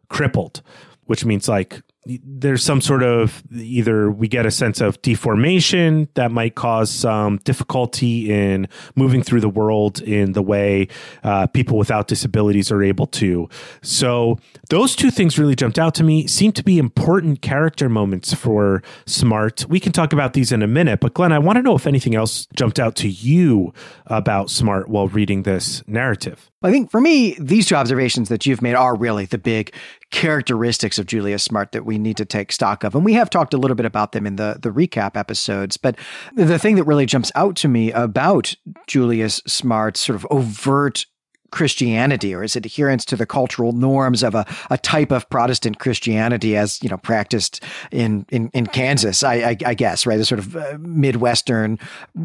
[0.09, 0.61] crippled,
[1.05, 1.81] which means like
[2.23, 7.37] there's some sort of either we get a sense of deformation that might cause some
[7.39, 10.87] difficulty in moving through the world in the way
[11.23, 13.49] uh, people without disabilities are able to.
[13.81, 14.37] So
[14.69, 16.27] those two things really jumped out to me.
[16.27, 19.65] Seem to be important character moments for Smart.
[19.67, 21.87] We can talk about these in a minute, but Glenn, I want to know if
[21.87, 23.73] anything else jumped out to you
[24.05, 26.49] about Smart while reading this narrative.
[26.63, 29.73] I think for me, these two observations that you've made are really the big
[30.09, 32.95] characteristics of Julius Smart that we need to take stock of.
[32.95, 35.77] And we have talked a little bit about them in the, the recap episodes.
[35.77, 35.97] But
[36.35, 38.55] the thing that really jumps out to me about
[38.87, 41.05] Julius Smart's sort of overt
[41.51, 46.57] Christianity or his adherence to the cultural norms of a, a type of Protestant Christianity
[46.57, 50.17] as, you know, practiced in, in, in Kansas, I, I, I guess, right?
[50.17, 51.79] The sort of uh, Midwestern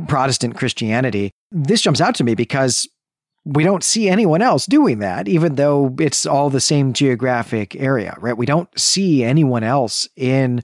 [0.09, 1.31] Protestant Christianity.
[1.51, 2.89] This jumps out to me because
[3.45, 8.17] we don't see anyone else doing that, even though it's all the same geographic area,
[8.21, 8.37] right?
[8.37, 10.63] We don't see anyone else in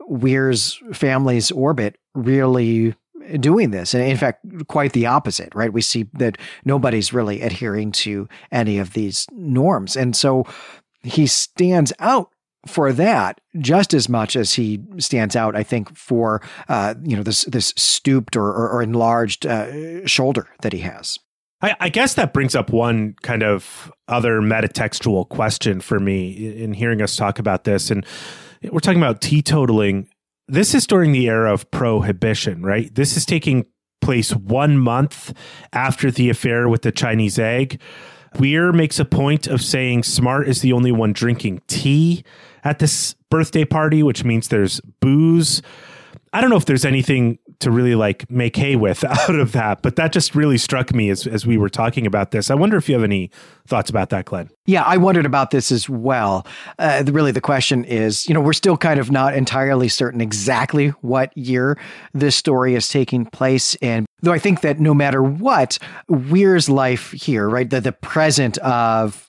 [0.00, 2.94] Weir's family's orbit really
[3.40, 3.94] doing this.
[3.94, 5.72] And in fact, quite the opposite, right?
[5.72, 9.96] We see that nobody's really adhering to any of these norms.
[9.96, 10.46] And so
[11.02, 12.30] he stands out
[12.66, 17.22] for that just as much as he stands out, I think, for uh, you know
[17.22, 21.18] this this stooped or, or, or enlarged uh, shoulder that he has.
[21.60, 26.72] I, I, guess that brings up one kind of other metatextual question for me in
[26.72, 28.06] hearing us talk about this, and
[28.70, 30.06] we're talking about teetotaling
[30.48, 32.92] this is during the era of prohibition, right?
[32.94, 33.66] This is taking
[34.00, 35.34] place one month
[35.72, 37.80] after the affair with the Chinese egg.
[38.38, 42.24] Weir makes a point of saying Smart is the only one drinking tea
[42.64, 45.60] at this birthday party, which means there's booze.
[46.32, 49.82] I don't know if there's anything to really like make hay with out of that,
[49.82, 52.50] but that just really struck me as, as we were talking about this.
[52.50, 53.30] I wonder if you have any
[53.66, 54.50] thoughts about that, Glenn.
[54.66, 56.46] Yeah, I wondered about this as well.
[56.78, 60.88] Uh, really, the question is you know, we're still kind of not entirely certain exactly
[61.00, 61.78] what year
[62.12, 64.06] this story is taking place in.
[64.20, 69.27] Though I think that no matter what, Weir's life here, right, the, the present of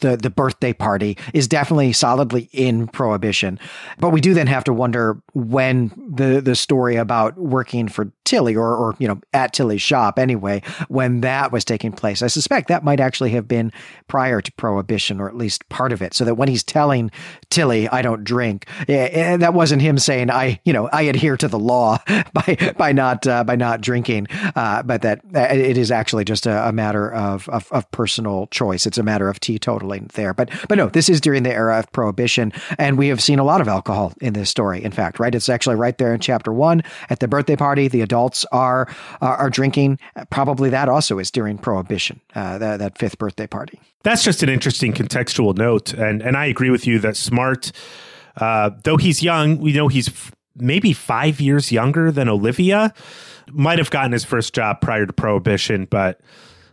[0.00, 3.58] the the birthday party is definitely solidly in prohibition.
[3.98, 8.56] But we do then have to wonder when the the story about working for Tilly
[8.56, 12.22] or or you know at Tilly's shop anyway, when that was taking place.
[12.22, 13.72] I suspect that might actually have been
[14.08, 16.14] prior to prohibition or at least part of it.
[16.14, 17.10] So that when he's telling
[17.50, 21.36] Tilly, I don't drink, eh, eh, that wasn't him saying I, you know, I adhere
[21.36, 21.98] to the law
[22.32, 26.46] by by not uh, by not drinking, uh, but that uh, it is actually just
[26.46, 28.86] a, a matter of, of, of personal choice.
[28.86, 29.40] It's a matter of
[30.14, 30.34] there.
[30.34, 33.44] But but no, this is during the era of prohibition, and we have seen a
[33.44, 34.82] lot of alcohol in this story.
[34.82, 37.88] In fact, right, it's actually right there in chapter one at the birthday party.
[37.88, 38.88] The adults are
[39.20, 39.98] are, are drinking.
[40.30, 42.20] Probably that also is during prohibition.
[42.34, 43.80] Uh, that, that fifth birthday party.
[44.02, 47.72] That's just an interesting contextual note, and and I agree with you that Smart,
[48.36, 52.92] uh, though he's young, we know he's f- maybe five years younger than Olivia.
[53.50, 56.20] Might have gotten his first job prior to Prohibition, but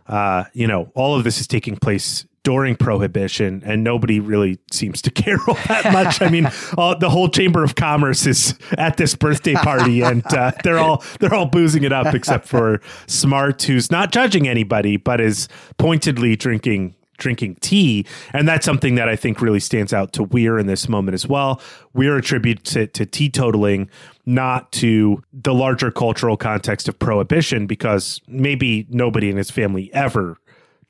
[0.06, 5.00] uh, you know, all of this is taking place during prohibition and nobody really seems
[5.02, 6.20] to care all that much.
[6.20, 10.52] I mean all, the whole chamber of commerce is at this birthday party and uh,
[10.64, 15.20] they're all they're all boozing it up except for smart who's not judging anybody but
[15.20, 18.04] is pointedly drinking drinking tea.
[18.32, 21.26] And that's something that i think really stands out to weir in this moment as
[21.26, 21.60] well.
[21.94, 23.88] Weir attributes it to teetotaling
[24.26, 30.38] not to the larger cultural context of prohibition because maybe nobody in his family ever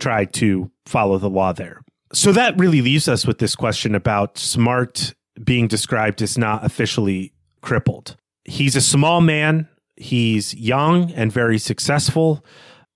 [0.03, 1.81] tried to follow the law there.
[2.13, 7.33] So that really leaves us with this question about Smart being described as not officially
[7.63, 8.17] crippled.
[8.45, 12.45] He's a small man, he's young and very successful.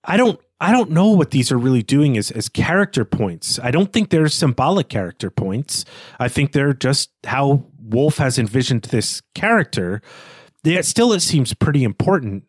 [0.05, 3.59] I don't I don't know what these are really doing as, as character points.
[3.63, 5.85] I don't think they're symbolic character points.
[6.19, 10.01] I think they're just how Wolfe has envisioned this character.
[10.65, 12.45] Yet still it seems pretty important.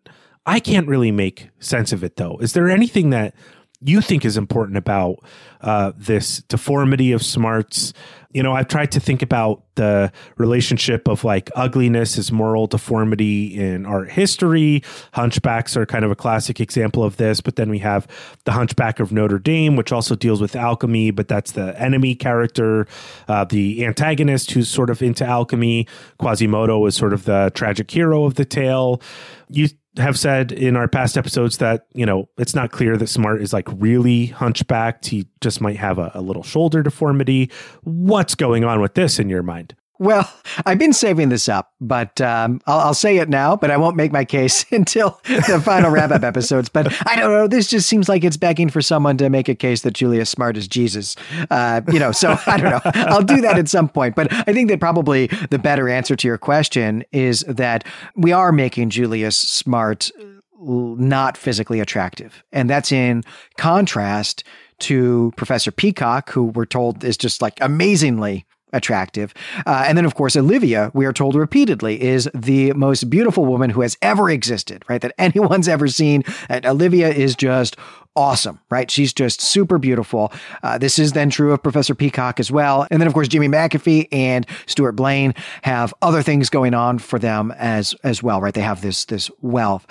[0.45, 2.37] I can't really make sense of it though.
[2.37, 3.35] Is there anything that
[3.81, 5.17] you think is important about
[5.61, 7.93] uh, this deformity of smarts.
[8.31, 13.55] You know, I've tried to think about the relationship of like ugliness as moral deformity
[13.55, 14.83] in art history.
[15.13, 18.07] Hunchbacks are kind of a classic example of this, but then we have
[18.45, 22.87] the Hunchback of Notre Dame, which also deals with alchemy, but that's the enemy character,
[23.27, 25.87] uh, the antagonist who's sort of into alchemy.
[26.19, 29.01] Quasimodo is sort of the tragic hero of the tale.
[29.49, 33.41] You have said in our past episodes that you know it's not clear that Smart
[33.41, 35.07] is like really hunchbacked.
[35.07, 37.51] He just might have a, a little shoulder deformity.
[37.83, 39.75] What's going on with this in your mind?
[39.99, 40.31] Well,
[40.65, 43.95] I've been saving this up, but um, I'll, I'll, say it now, but I won't
[43.95, 46.69] make my case until the final wrap up episodes.
[46.69, 47.47] But I don't know.
[47.47, 50.57] This just seems like it's begging for someone to make a case that Julius Smart
[50.57, 51.15] is Jesus.
[51.49, 52.81] Uh, you know, so I don't know.
[52.93, 54.15] I'll do that at some point.
[54.15, 57.83] But I think that probably the better answer to your question is that
[58.15, 60.11] we are making Julius Smart
[60.59, 62.43] not physically attractive.
[62.51, 63.23] And that's in
[63.57, 64.43] contrast
[64.79, 69.33] to Professor Peacock, who we're told is just like amazingly attractive.
[69.65, 73.69] Uh, and then, of course, Olivia, we are told repeatedly, is the most beautiful woman
[73.69, 75.01] who has ever existed, right?
[75.01, 76.23] That anyone's ever seen.
[76.49, 77.77] And Olivia is just
[78.15, 78.89] awesome, right?
[78.89, 80.33] She's just super beautiful.
[80.63, 82.87] Uh, this is then true of Professor Peacock as well.
[82.89, 87.19] And then, of course, Jimmy McAfee and Stuart Blaine have other things going on for
[87.19, 88.53] them as as well, right?
[88.53, 89.85] They have this this wealth.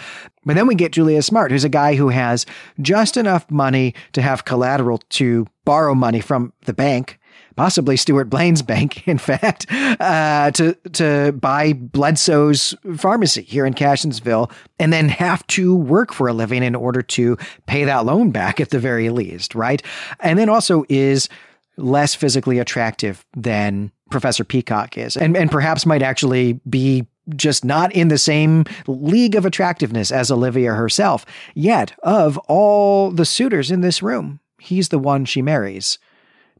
[0.44, 2.46] But then we get Julius Smart, who's a guy who has
[2.80, 7.18] just enough money to have collateral to borrow money from the bank
[7.56, 14.50] possibly Stuart Blaine's bank, in fact, uh, to to buy Bledsoe's pharmacy here in Cassionsville,
[14.78, 17.36] and then have to work for a living in order to
[17.66, 19.82] pay that loan back at the very least, right?
[20.20, 21.28] And then also is
[21.76, 27.92] less physically attractive than Professor Peacock is, and and perhaps might actually be just not
[27.92, 31.26] in the same league of attractiveness as Olivia herself.
[31.54, 35.98] Yet, of all the suitors in this room, he's the one she marries.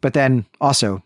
[0.00, 1.02] But then also,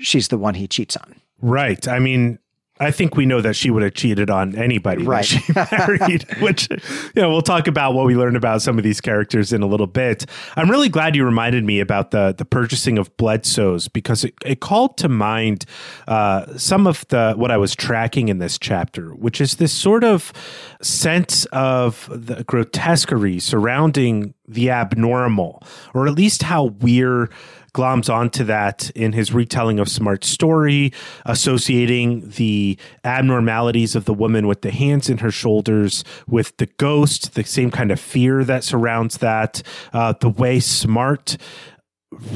[0.00, 1.20] she's the one he cheats on.
[1.40, 1.86] Right.
[1.86, 2.38] I mean,
[2.80, 5.24] I think we know that she would have cheated on anybody right.
[5.24, 9.00] she married, which, you know, we'll talk about what we learned about some of these
[9.00, 10.26] characters in a little bit.
[10.56, 14.60] I'm really glad you reminded me about the the purchasing of Bledsoe's because it, it
[14.60, 15.66] called to mind
[16.08, 20.02] uh, some of the what I was tracking in this chapter, which is this sort
[20.02, 20.32] of
[20.82, 25.62] sense of the grotesquerie surrounding the abnormal,
[25.94, 27.30] or at least how Weir
[27.74, 30.92] gloms onto that in his retelling of Smart's story,
[31.26, 37.34] associating the abnormalities of the woman with the hands in her shoulders with the ghost,
[37.34, 41.36] the same kind of fear that surrounds that, uh, the way Smart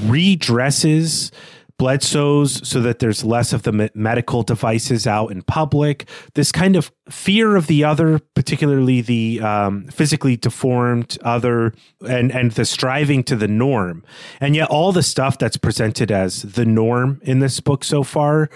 [0.07, 1.31] redresses
[1.79, 6.09] Bledsoe's so that there's less of the medical devices out in public.
[6.35, 11.73] This kind of fear of the other, particularly the um, physically deformed other,
[12.07, 14.05] and and the striving to the norm,
[14.41, 18.51] and yet all the stuff that's presented as the norm in this book so far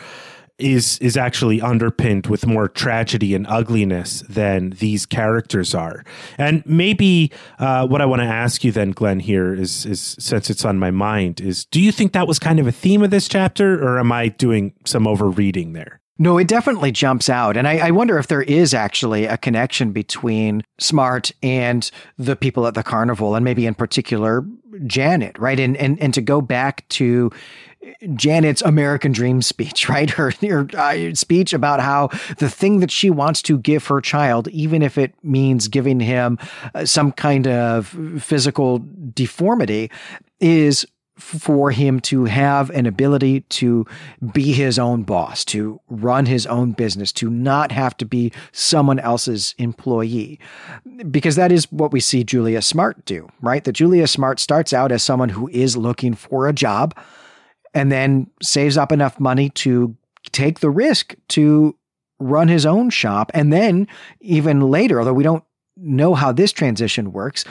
[0.59, 6.05] is is actually underpinned with more tragedy and ugliness than these characters are.
[6.39, 10.51] And maybe uh, what I want to ask you then, Glenn, here is is since
[10.51, 13.11] it's on my mind, is do you think that was kind of a theme of
[13.11, 16.01] this chapter, or am I doing some overreading there?
[16.19, 17.57] No, it definitely jumps out.
[17.57, 22.67] And I, I, wonder if there is actually a connection between Smart and the people
[22.67, 24.45] at the carnival, and maybe in particular
[24.87, 25.59] Janet, right?
[25.59, 27.31] And and and to go back to
[28.15, 30.11] Janet's American Dream speech, right?
[30.11, 32.09] Her, her uh, speech about how
[32.39, 36.39] the thing that she wants to give her child, even if it means giving him
[36.75, 37.89] uh, some kind of
[38.21, 39.91] physical deformity,
[40.41, 40.87] is
[41.19, 43.87] for him to have an ability to
[44.33, 48.99] be his own boss, to run his own business, to not have to be someone
[48.99, 50.41] else's employee.
[51.11, 53.63] Because that is what we see Julius Smart do, right?
[53.63, 56.95] That Julius Smart starts out as someone who is looking for a job
[57.75, 59.97] and then saves up enough money to
[60.31, 61.77] take the risk to
[62.19, 63.31] run his own shop.
[63.35, 63.89] And then,
[64.21, 65.45] even later, although we don't
[65.77, 67.45] know how this transition works,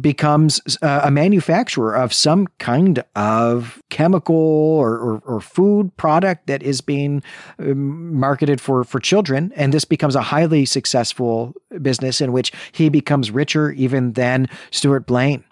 [0.00, 6.80] becomes a manufacturer of some kind of chemical or, or, or, food product that is
[6.80, 7.22] being
[7.58, 9.52] um, marketed for, for children.
[9.54, 15.06] And this becomes a highly successful business in which he becomes richer even than Stuart
[15.06, 15.44] Blaine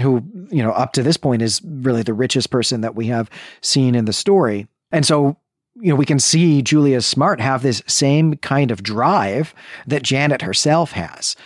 [0.00, 3.30] who, you know, up to this point is really the richest person that we have
[3.60, 4.66] seen in the story.
[4.90, 5.36] And so,
[5.76, 9.54] you know, we can see Julius Smart have this same kind of drive
[9.86, 11.36] that Janet herself has.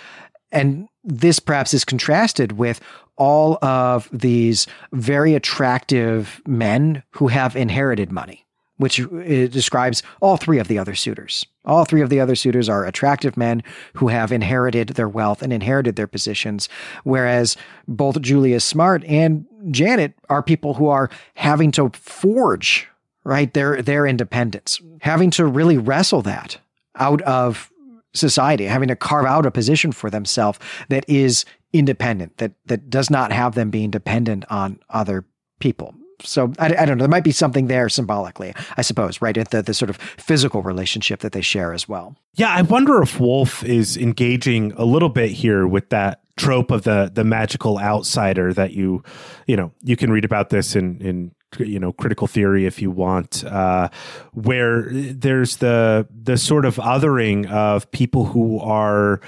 [0.52, 2.80] And this perhaps is contrasted with
[3.16, 8.45] all of these very attractive men who have inherited money
[8.78, 9.06] which uh,
[9.48, 11.46] describes all three of the other suitors.
[11.64, 13.62] All three of the other suitors are attractive men
[13.94, 16.68] who have inherited their wealth and inherited their positions,
[17.04, 17.56] whereas
[17.88, 22.88] both Julius Smart and Janet are people who are having to forge
[23.24, 26.58] right their their independence, having to really wrestle that
[26.96, 27.70] out of
[28.14, 30.58] society, having to carve out a position for themselves
[30.88, 35.24] that is independent, that that does not have them being dependent on other
[35.58, 37.02] people so I, I, don't know.
[37.02, 39.36] There might be something there symbolically, I suppose, right?
[39.50, 42.16] The, the sort of physical relationship that they share as well.
[42.34, 46.82] Yeah, I wonder if Wolfe is engaging a little bit here with that trope of
[46.82, 49.02] the the magical outsider that you
[49.46, 52.90] you know you can read about this in in you know critical theory if you
[52.90, 53.88] want uh,
[54.32, 59.20] where there's the the sort of othering of people who are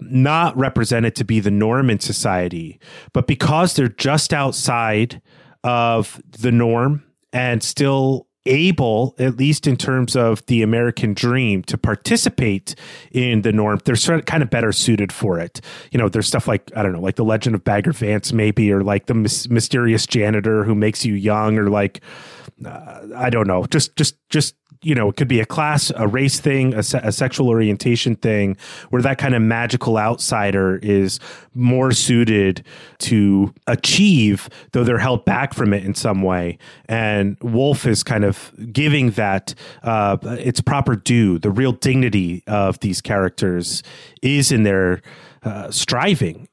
[0.00, 2.80] not represented to be the norm in society
[3.12, 5.22] but because they're just outside
[5.66, 7.02] of the norm
[7.32, 12.76] and still able, at least in terms of the American dream, to participate
[13.10, 15.60] in the norm, they're sort of kind of better suited for it.
[15.90, 18.72] You know, there's stuff like, I don't know, like the legend of Bagger Vance, maybe,
[18.72, 22.00] or like the mis- mysterious janitor who makes you young, or like,
[22.64, 26.06] uh, I don't know, just, just, just you know, it could be a class, a
[26.06, 28.56] race thing, a, se- a, sexual orientation thing,
[28.90, 31.18] where that kind of magical outsider is
[31.54, 32.64] more suited
[32.98, 36.58] to achieve, though they're held back from it in some way.
[36.88, 41.38] And Wolfe is kind of giving that uh, its proper due.
[41.38, 43.82] The real dignity of these characters
[44.22, 45.02] is in their
[45.46, 46.48] uh, striving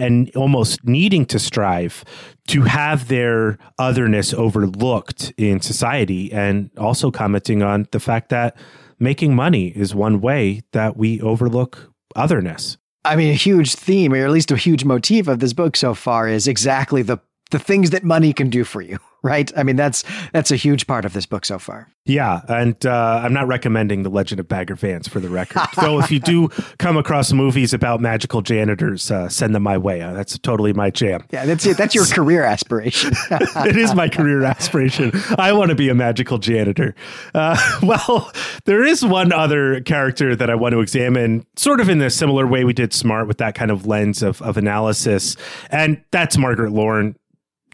[0.00, 2.02] and almost needing to strive
[2.48, 8.56] to have their otherness overlooked in society and also commenting on the fact that
[8.98, 12.78] making money is one way that we overlook otherness.
[13.04, 15.92] I mean, a huge theme, or at least a huge motif of this book so
[15.92, 17.18] far, is exactly the
[17.50, 19.50] the things that money can do for you right?
[19.56, 21.88] I mean, that's that's a huge part of this book so far.
[22.04, 25.62] Yeah, and uh, I'm not recommending The Legend of Bagger Vance for the record.
[25.74, 30.00] so if you do come across movies about magical janitors, uh, send them my way.
[30.00, 31.24] Uh, that's totally my jam.
[31.32, 31.76] Yeah, that's it.
[31.76, 33.12] That's your career aspiration.
[33.30, 35.10] it is my career aspiration.
[35.36, 36.94] I want to be a magical janitor.
[37.34, 38.30] Uh, well,
[38.64, 42.46] there is one other character that I want to examine, sort of in the similar
[42.46, 45.36] way we did Smart with that kind of lens of, of analysis,
[45.70, 47.16] and that's Margaret Lorn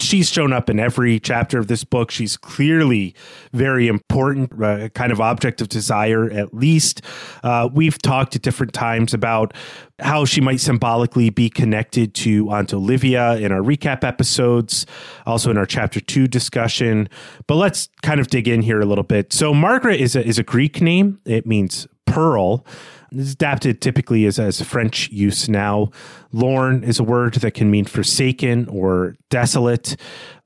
[0.02, 2.10] she's shown up in every chapter of this book.
[2.10, 3.14] She's clearly
[3.52, 7.02] very important, uh, kind of object of desire, at least.
[7.42, 9.54] Uh, we've talked at different times about
[10.00, 14.86] how she might symbolically be connected to Aunt Olivia in our recap episodes,
[15.26, 17.08] also in our chapter two discussion.
[17.46, 19.32] But let's kind of dig in here a little bit.
[19.32, 22.66] So, Margaret is a, is a Greek name, it means pearl.
[23.14, 25.90] It's adapted typically as, as French use now.
[26.32, 29.96] Lorn is a word that can mean forsaken or desolate.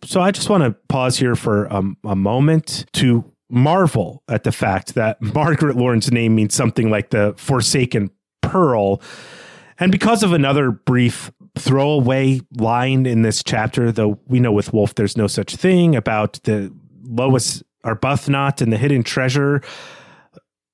[0.05, 4.53] So I just want to pause here for a, a moment to marvel at the
[4.53, 8.11] fact that Margaret Lorn's name means something like the forsaken
[8.43, 9.01] pearl.
[9.79, 14.95] And because of another brief throwaway line in this chapter, though we know with Wolfe
[14.95, 16.73] there's no such thing about the
[17.05, 19.63] Lois Arbuthnot and the hidden treasure.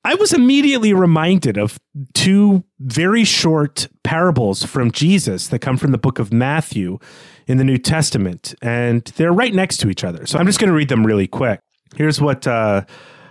[0.05, 1.79] I was immediately reminded of
[2.13, 6.99] two very short parables from Jesus that come from the book of Matthew
[7.47, 10.27] in the New Testament, and they're right next to each other.
[10.27, 11.61] So I'm just going to read them really quick.
[11.95, 12.85] Here's what uh,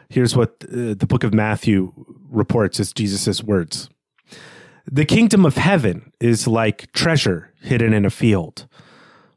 [0.09, 1.91] here's what uh, the book of Matthew
[2.30, 3.89] reports as Jesus' words.
[4.89, 8.67] The kingdom of heaven is like treasure hidden in a field.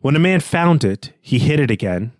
[0.00, 2.12] When a man found it, he hid it again,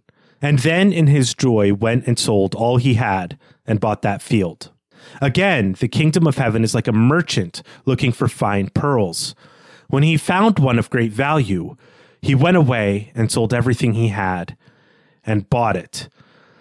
[0.42, 4.72] and then in his joy went and sold all he had and bought that field.
[5.20, 9.34] Again, the kingdom of heaven is like a merchant looking for fine pearls.
[9.88, 11.76] When he found one of great value,
[12.20, 14.56] he went away and sold everything he had
[15.24, 16.08] and bought it.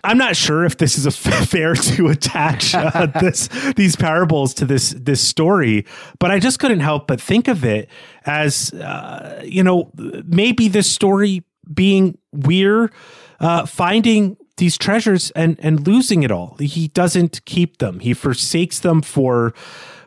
[0.05, 1.11] I'm not sure if this is a
[1.45, 5.85] fair to attach uh, this these parables to this this story,
[6.19, 7.89] but I just couldn't help but think of it
[8.25, 9.91] as uh, you know
[10.25, 12.91] maybe this story being Weir
[13.39, 16.55] uh, finding these treasures and and losing it all.
[16.59, 17.99] He doesn't keep them.
[17.99, 19.53] He forsakes them for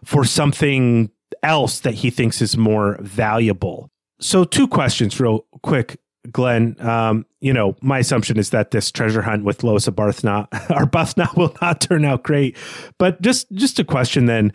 [0.05, 1.11] for something
[1.42, 3.90] else that he thinks is more valuable.
[4.20, 5.99] So two questions real quick,
[6.30, 6.76] Glenn.
[6.80, 11.55] Um, you know, my assumption is that this treasure hunt with Lois Arbuthnot, Arbuthnot will
[11.61, 12.57] not turn out great.
[12.99, 14.53] But just just a question then.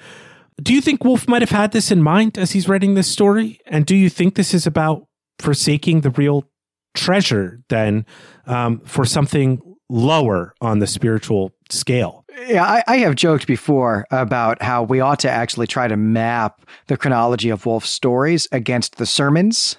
[0.61, 3.59] Do you think Wolfe might have had this in mind as he's writing this story?
[3.65, 5.07] And do you think this is about
[5.39, 6.45] forsaking the real
[6.93, 8.05] treasure then
[8.45, 9.59] um, for something
[9.91, 12.25] lower on the spiritual scale.
[12.47, 16.61] Yeah, I, I, have joked before about how we ought to actually try to map
[16.87, 19.75] the chronology of Wolfe's stories against the sermons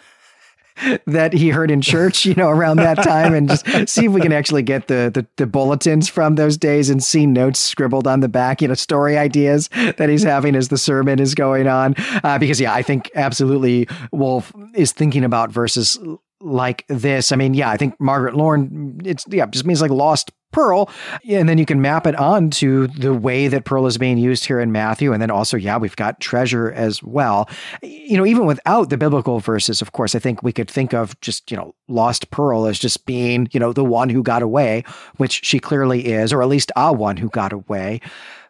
[1.06, 4.20] that he heard in church, you know, around that time, and just see if we
[4.20, 8.20] can actually get the, the, the bulletins from those days and see notes scribbled on
[8.20, 11.94] the back, you know, story ideas that he's having as the sermon is going on.
[12.22, 15.98] Uh, because yeah, I think absolutely Wolfe is thinking about verses
[16.42, 17.32] like this.
[17.32, 20.90] I mean, yeah, I think Margaret Lorn, it's, yeah, just means like lost pearl.
[21.28, 24.60] And then you can map it onto the way that pearl is being used here
[24.60, 25.12] in Matthew.
[25.12, 27.48] And then also, yeah, we've got treasure as well.
[27.82, 31.18] You know, even without the biblical verses, of course, I think we could think of
[31.20, 34.84] just, you know, lost pearl as just being, you know, the one who got away,
[35.16, 38.00] which she clearly is, or at least a one who got away.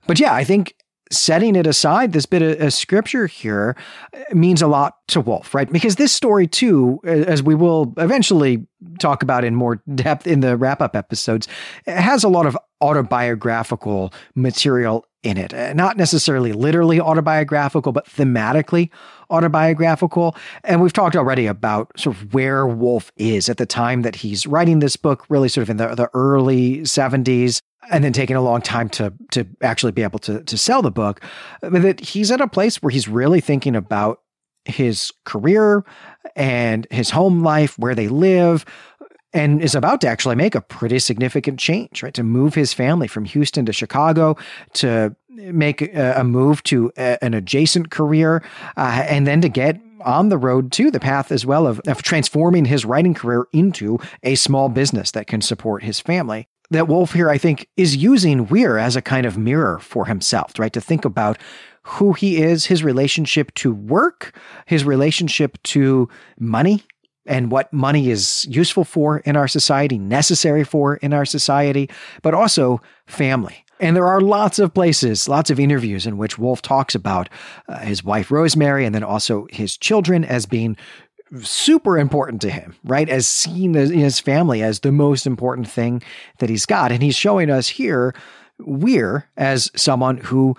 [0.07, 0.75] But yeah, I think
[1.13, 3.77] setting it aside, this bit of, scripture here
[4.15, 5.71] uh, means a lot to Wolfe, right?
[5.71, 8.67] Because this story, too, uh, as we will eventually
[8.99, 11.47] talk about in more depth in the wrap up episodes,
[11.87, 15.55] has a lot of autobiographical material in it.
[15.55, 18.91] Uh, not necessarily literally autobiographical, but thematically
[19.31, 20.37] autobiographical.
[20.65, 24.47] And we've talked already about sort of where Wolfe is at the time that he's
[24.47, 27.61] writing this book, really sort of in the, the early 70s.
[27.91, 30.91] And then taking a long time to to actually be able to to sell the
[30.91, 31.21] book.
[31.63, 34.21] That he's at a place where he's really thinking about
[34.65, 35.85] his career
[36.37, 38.65] and his home life, where they live,
[39.33, 42.15] and is about to actually make a pretty significant change, right?
[42.15, 44.37] To move his family from Houston to Chicago,
[44.75, 48.43] to make a, a move to a, an adjacent career,
[48.77, 52.03] uh, and then to get on the road to the path as well of, of
[52.03, 57.13] transforming his writing career into a small business that can support his family that Wolfe
[57.13, 60.73] here, I think, is using Weir as a kind of mirror for himself, right?
[60.73, 61.39] To think about
[61.83, 66.09] who he is, his relationship to work, his relationship to
[66.39, 66.83] money,
[67.27, 71.89] and what money is useful for in our society, necessary for in our society,
[72.23, 73.65] but also family.
[73.79, 77.29] And there are lots of places, lots of interviews in which Wolfe talks about
[77.69, 80.77] uh, his wife Rosemary and then also his children as being
[81.41, 83.09] super important to him, right?
[83.09, 86.03] As seen as his family as the most important thing
[86.39, 86.93] that he's got.
[86.93, 88.15] And he's showing us here
[88.59, 90.57] Weir as someone who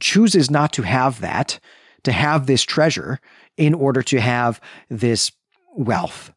[0.00, 1.60] chooses not to have that,
[2.04, 3.20] to have this treasure
[3.56, 5.32] in order to have this
[5.74, 6.32] wealth.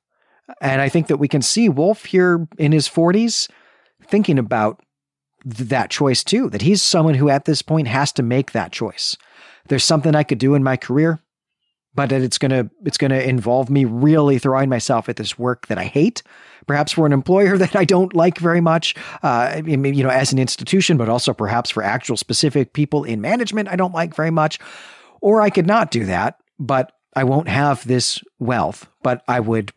[0.61, 3.49] And I think that we can see Wolfe here in his 40s
[4.03, 4.81] thinking about
[5.43, 8.71] th- that choice too, that he's someone who at this point has to make that
[8.71, 9.15] choice.
[9.67, 11.19] There's something I could do in my career
[11.99, 15.77] but that it's gonna it's gonna involve me really throwing myself at this work that
[15.77, 16.23] I hate,
[16.65, 20.39] perhaps for an employer that I don't like very much, uh, you know, as an
[20.39, 24.59] institution, but also perhaps for actual specific people in management I don't like very much,
[25.19, 29.73] or I could not do that, but I won't have this wealth, but I would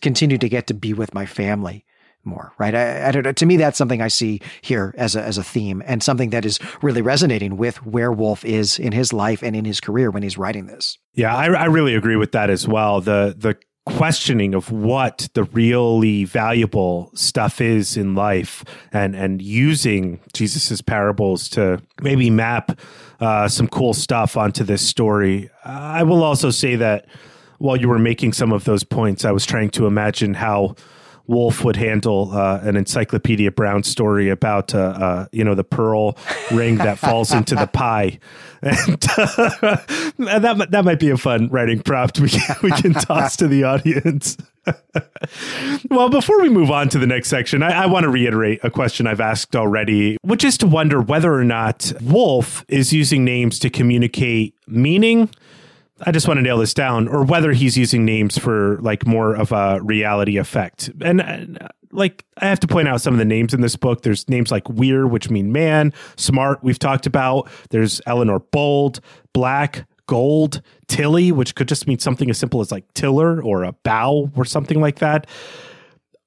[0.00, 1.84] continue to get to be with my family
[2.26, 2.74] more, right?
[2.74, 3.32] I, I, don't know.
[3.32, 6.44] To me, that's something I see here as a, as a theme and something that
[6.44, 10.22] is really resonating with where Wolfe is in his life and in his career when
[10.22, 10.98] he's writing this.
[11.14, 13.00] Yeah, I, I really agree with that as well.
[13.00, 13.56] The the
[13.86, 21.48] questioning of what the really valuable stuff is in life and and using Jesus's parables
[21.50, 22.78] to maybe map
[23.20, 25.48] uh, some cool stuff onto this story.
[25.64, 27.06] I will also say that
[27.58, 30.74] while you were making some of those points, I was trying to imagine how
[31.26, 36.16] Wolfe would handle uh, an Encyclopedia Brown story about uh, uh, you know the pearl
[36.50, 38.18] ring that falls into the pie,
[38.62, 43.36] and, uh, that that might be a fun writing prompt we can, we can toss
[43.36, 44.36] to the audience.
[45.90, 48.70] well, before we move on to the next section, I, I want to reiterate a
[48.70, 53.58] question I've asked already, which is to wonder whether or not Wolfe is using names
[53.60, 55.30] to communicate meaning
[56.02, 59.34] I just want to nail this down, or whether he's using names for like more
[59.34, 60.90] of a reality effect.
[61.00, 64.02] And uh, like, I have to point out some of the names in this book.
[64.02, 67.48] There's names like Weir, which mean man, smart, we've talked about.
[67.70, 69.00] There's Eleanor Bold,
[69.32, 73.72] Black, Gold, Tilly, which could just mean something as simple as like tiller or a
[73.72, 75.26] bow or something like that.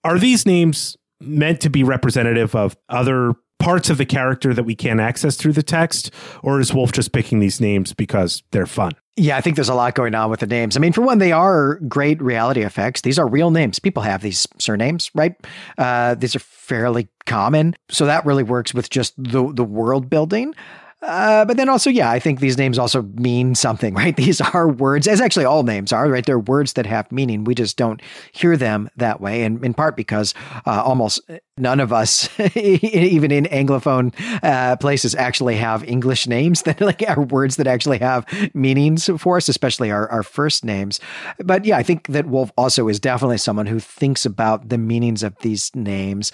[0.03, 4.73] Are these names meant to be representative of other parts of the character that we
[4.73, 6.11] can't access through the text,
[6.41, 8.93] or is Wolfe just picking these names because they're fun?
[9.19, 10.77] Yeah, I think there's a lot going on with the names.
[10.77, 13.01] I mean, for one, they are great reality effects.
[13.01, 13.77] These are real names.
[13.77, 15.35] People have these surnames, right?
[15.77, 20.55] Uh, these are fairly common, so that really works with just the the world building.
[21.01, 24.15] Uh, but then also, yeah, I think these names also mean something, right?
[24.15, 26.25] These are words, as actually all names are, right?
[26.25, 27.43] They're words that have meaning.
[27.43, 29.43] We just don't hear them that way.
[29.43, 30.33] And in part because
[30.65, 31.21] uh, almost
[31.57, 37.21] none of us, even in Anglophone uh, places, actually have English names that like are
[37.21, 40.99] words that actually have meanings for us, especially our, our first names.
[41.39, 45.23] But yeah, I think that Wolfe also is definitely someone who thinks about the meanings
[45.23, 46.31] of these names.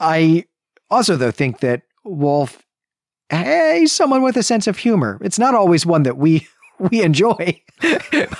[0.00, 0.46] I
[0.90, 2.64] also, though, think that Wolfe
[3.30, 5.18] he's someone with a sense of humor.
[5.20, 6.46] It's not always one that we
[6.78, 7.60] we enjoy,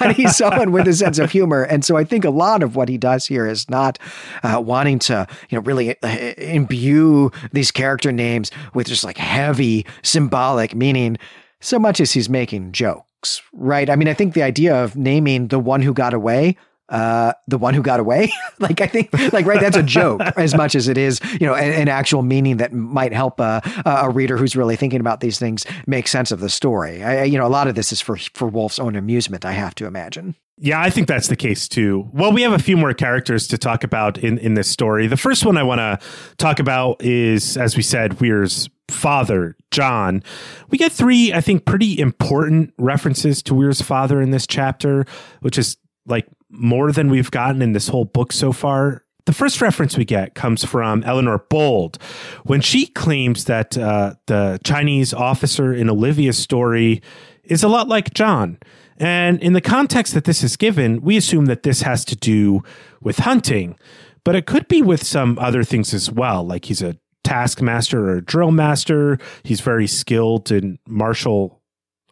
[0.00, 1.62] but he's someone with a sense of humor.
[1.62, 3.98] And so I think a lot of what he does here is not
[4.42, 9.84] uh, wanting to, you know, really uh, imbue these character names with just like heavy
[10.02, 11.18] symbolic meaning
[11.60, 13.90] so much as he's making jokes, right?
[13.90, 16.56] I mean, I think the idea of naming the one who got away
[16.90, 18.32] uh, the one who got away.
[18.58, 21.54] like I think, like right, that's a joke as much as it is, you know,
[21.54, 25.38] an, an actual meaning that might help a, a, reader who's really thinking about these
[25.38, 27.02] things make sense of the story.
[27.02, 29.44] I, you know, a lot of this is for for Wolfe's own amusement.
[29.44, 30.34] I have to imagine.
[30.62, 32.10] Yeah, I think that's the case too.
[32.12, 35.06] Well, we have a few more characters to talk about in in this story.
[35.06, 35.98] The first one I want to
[36.36, 40.22] talk about is, as we said, Weir's father, John.
[40.68, 45.06] We get three, I think, pretty important references to Weir's father in this chapter,
[45.40, 45.76] which is
[46.06, 49.04] like more than we've gotten in this whole book so far.
[49.26, 51.98] The first reference we get comes from Eleanor Bold
[52.44, 57.02] when she claims that uh, the Chinese officer in Olivia's story
[57.44, 58.58] is a lot like John.
[58.96, 62.62] And in the context that this is given, we assume that this has to do
[63.00, 63.76] with hunting,
[64.24, 68.16] but it could be with some other things as well, like he's a taskmaster or
[68.16, 69.18] a drill master.
[69.42, 71.59] He's very skilled in martial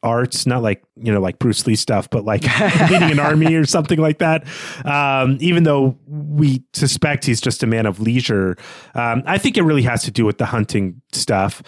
[0.03, 2.43] arts, not like, you know, like Bruce Lee stuff, but like
[2.91, 4.47] leading an army or something like that.
[4.85, 8.57] Um, even though we suspect he's just a man of leisure,
[8.95, 11.63] um, I think it really has to do with the hunting stuff.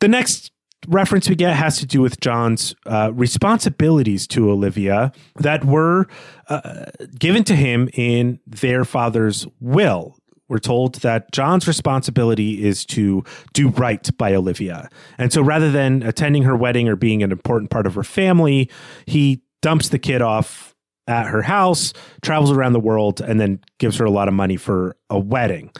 [0.00, 0.52] The next
[0.86, 6.06] reference we get has to do with John's uh, responsibilities to Olivia that were
[6.48, 6.86] uh,
[7.18, 10.16] given to him in their father's will.
[10.48, 13.22] We're told that John's responsibility is to
[13.52, 14.88] do right by Olivia.
[15.18, 18.70] And so rather than attending her wedding or being an important part of her family,
[19.06, 20.74] he dumps the kid off
[21.06, 21.92] at her house,
[22.22, 25.70] travels around the world, and then gives her a lot of money for a wedding.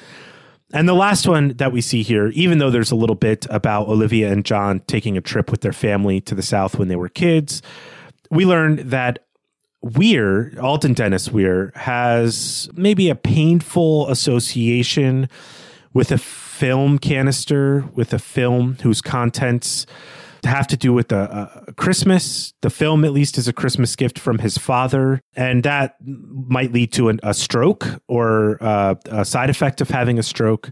[0.73, 3.89] And the last one that we see here, even though there's a little bit about
[3.89, 7.09] Olivia and John taking a trip with their family to the South when they were
[7.09, 7.63] kids,
[8.31, 9.21] we learn that
[9.83, 15.29] Weir, Alden Dennis Weir, has maybe a painful association
[15.93, 19.87] with a film canister, with a film whose contents
[20.45, 22.55] have to do with a, Christmas.
[22.63, 26.93] The film, at least, is a Christmas gift from his father, and that might lead
[26.95, 30.71] to an, a stroke or uh, a side effect of having a stroke.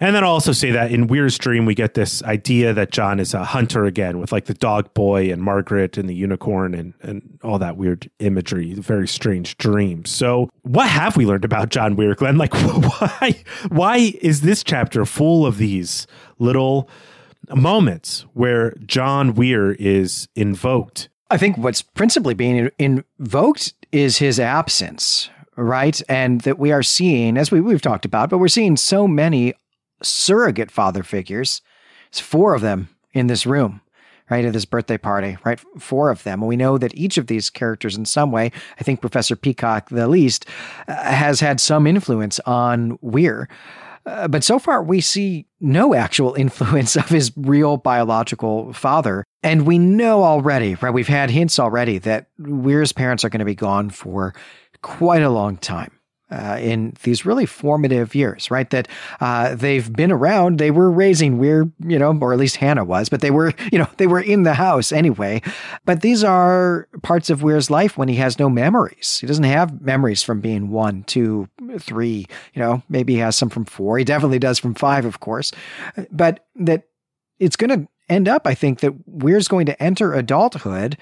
[0.00, 3.18] And then I'll also say that in Weir's Dream, we get this idea that John
[3.18, 6.94] is a hunter again with like the dog boy and Margaret and the unicorn and,
[7.02, 10.04] and all that weird imagery, very strange dream.
[10.04, 12.38] So, what have we learned about John Weir, Glenn?
[12.38, 16.06] Like, why, why is this chapter full of these
[16.38, 16.88] little
[17.54, 21.08] moments where John Weir is invoked.
[21.30, 26.00] I think what's principally being invoked is his absence, right?
[26.08, 29.54] And that we are seeing, as we, we've talked about, but we're seeing so many
[30.02, 31.62] surrogate father figures.
[32.08, 33.80] It's four of them in this room,
[34.30, 34.44] right?
[34.44, 35.60] At this birthday party, right?
[35.78, 36.40] Four of them.
[36.40, 39.88] And we know that each of these characters, in some way, I think Professor Peacock,
[39.90, 40.46] the least,
[40.86, 43.48] uh, has had some influence on Weir.
[44.06, 49.24] Uh, but so far, we see no actual influence of his real biological father.
[49.42, 50.92] And we know already, right?
[50.92, 54.34] We've had hints already that Weir's parents are going to be gone for
[54.80, 55.97] quite a long time
[56.30, 58.68] uh, in these really formative years, right?
[58.70, 58.88] That
[59.20, 60.58] uh, they've been around.
[60.58, 63.78] They were raising Weir, you know, or at least Hannah was, but they were, you
[63.78, 65.42] know, they were in the house anyway.
[65.84, 69.18] But these are parts of Weir's life when he has no memories.
[69.20, 71.48] He doesn't have memories from being one, two,
[71.78, 72.26] three.
[72.54, 73.98] You know, maybe he has some from four.
[73.98, 75.52] He definitely does from five, of course.
[76.10, 76.84] But that
[77.38, 80.96] it's going to end up, I think, that Weir's going to enter adulthood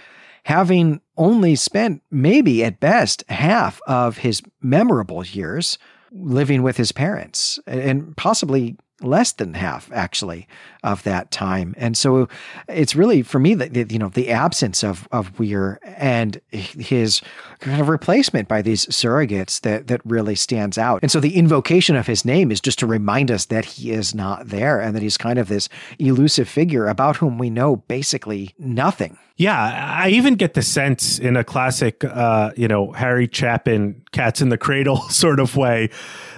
[0.46, 5.76] having only spent maybe at best half of his memorable years
[6.12, 10.46] living with his parents and possibly less than half actually
[10.84, 11.74] of that time.
[11.76, 12.28] And so
[12.68, 17.22] it's really for me that you know the absence of of weir and his
[17.58, 21.00] kind of replacement by these surrogates that that really stands out.
[21.02, 24.14] And so the invocation of his name is just to remind us that he is
[24.14, 25.68] not there and that he's kind of this
[25.98, 31.36] elusive figure about whom we know basically nothing yeah, I even get the sense in
[31.36, 35.90] a classic, uh, you know, Harry Chapin, Cats in the Cradle sort of way,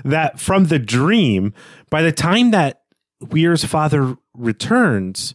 [0.04, 1.54] that from the dream,
[1.90, 2.82] by the time that
[3.20, 5.34] Weir's father returns,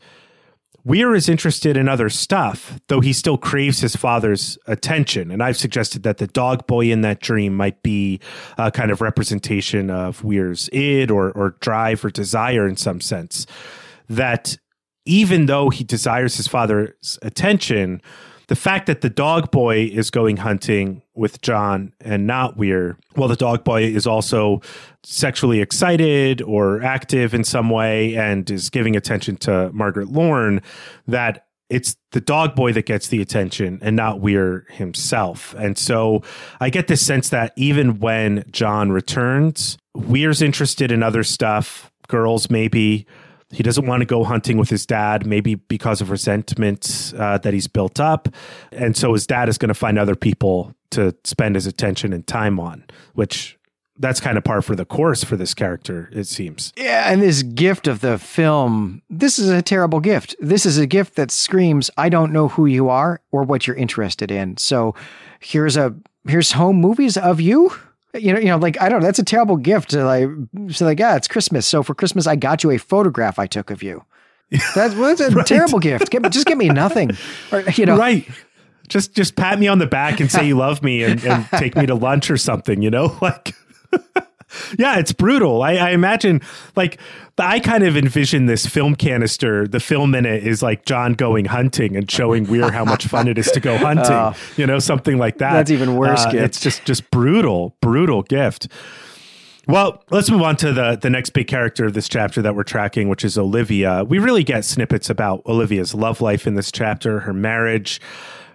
[0.86, 5.32] Weir is interested in other stuff, though he still craves his father's attention.
[5.32, 8.20] And I've suggested that the dog boy in that dream might be
[8.58, 13.46] a kind of representation of Weir's id or, or drive or desire in some sense.
[14.10, 14.58] That
[15.06, 18.02] even though he desires his father's attention,
[18.48, 23.30] the fact that the dog boy is going hunting with John and not Weir, while
[23.30, 24.62] the dog boy is also
[25.04, 30.62] sexually excited or active in some way and is giving attention to Margaret Lorn,
[31.08, 35.56] that it's the dog boy that gets the attention and not Weir himself.
[35.58, 36.22] And so
[36.60, 42.50] I get this sense that even when John returns, Weir's interested in other stuff, girls
[42.50, 43.08] maybe,
[43.54, 47.54] he doesn't want to go hunting with his dad, maybe because of resentment uh, that
[47.54, 48.28] he's built up.
[48.72, 52.26] And so his dad is going to find other people to spend his attention and
[52.26, 52.84] time on,
[53.14, 53.58] which
[53.98, 56.74] that's kind of par for the course for this character, it seems.
[56.76, 60.36] Yeah, and this gift of the film, this is a terrible gift.
[60.40, 63.76] This is a gift that screams, I don't know who you are or what you're
[63.76, 64.58] interested in.
[64.58, 64.96] So
[65.40, 65.96] here's a
[66.28, 67.72] here's home movies of you
[68.14, 70.30] you know, you know, like I don't know, that's a terrible gift to like
[70.70, 71.66] say like, yeah, it's Christmas.
[71.66, 74.04] So for Christmas I got you a photograph I took of you.
[74.76, 75.48] That's, well, that's a right.
[75.48, 76.12] terrible gift.
[76.12, 77.10] Get, just give me nothing.
[77.52, 77.98] Or, you know.
[77.98, 78.30] Right.
[78.88, 81.76] Just just pat me on the back and say you love me and, and take
[81.76, 83.18] me to lunch or something, you know?
[83.22, 83.56] Like
[84.78, 85.62] yeah, it's brutal.
[85.62, 86.42] I, I, imagine,
[86.76, 87.00] like,
[87.38, 89.68] I kind of envision this film canister.
[89.68, 93.28] The film in it is like John going hunting and showing Weir how much fun
[93.28, 94.12] it is to go hunting.
[94.12, 95.54] Oh, you know, something like that.
[95.54, 96.26] That's even worse.
[96.26, 98.68] Uh, it's just just brutal, brutal gift.
[99.68, 102.64] Well, let's move on to the the next big character of this chapter that we're
[102.64, 104.04] tracking, which is Olivia.
[104.04, 108.02] We really get snippets about Olivia's love life in this chapter, her marriage,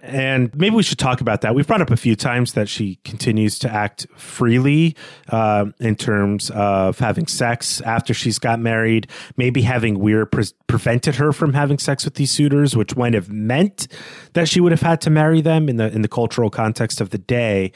[0.01, 1.55] and maybe we should talk about that.
[1.55, 4.95] We've brought up a few times that she continues to act freely
[5.29, 9.07] uh, in terms of having sex after she's got married.
[9.37, 13.29] Maybe having Weir pre- prevented her from having sex with these suitors, which might have
[13.29, 13.87] meant
[14.33, 17.09] that she would have had to marry them in the in the cultural context of
[17.09, 17.71] the day.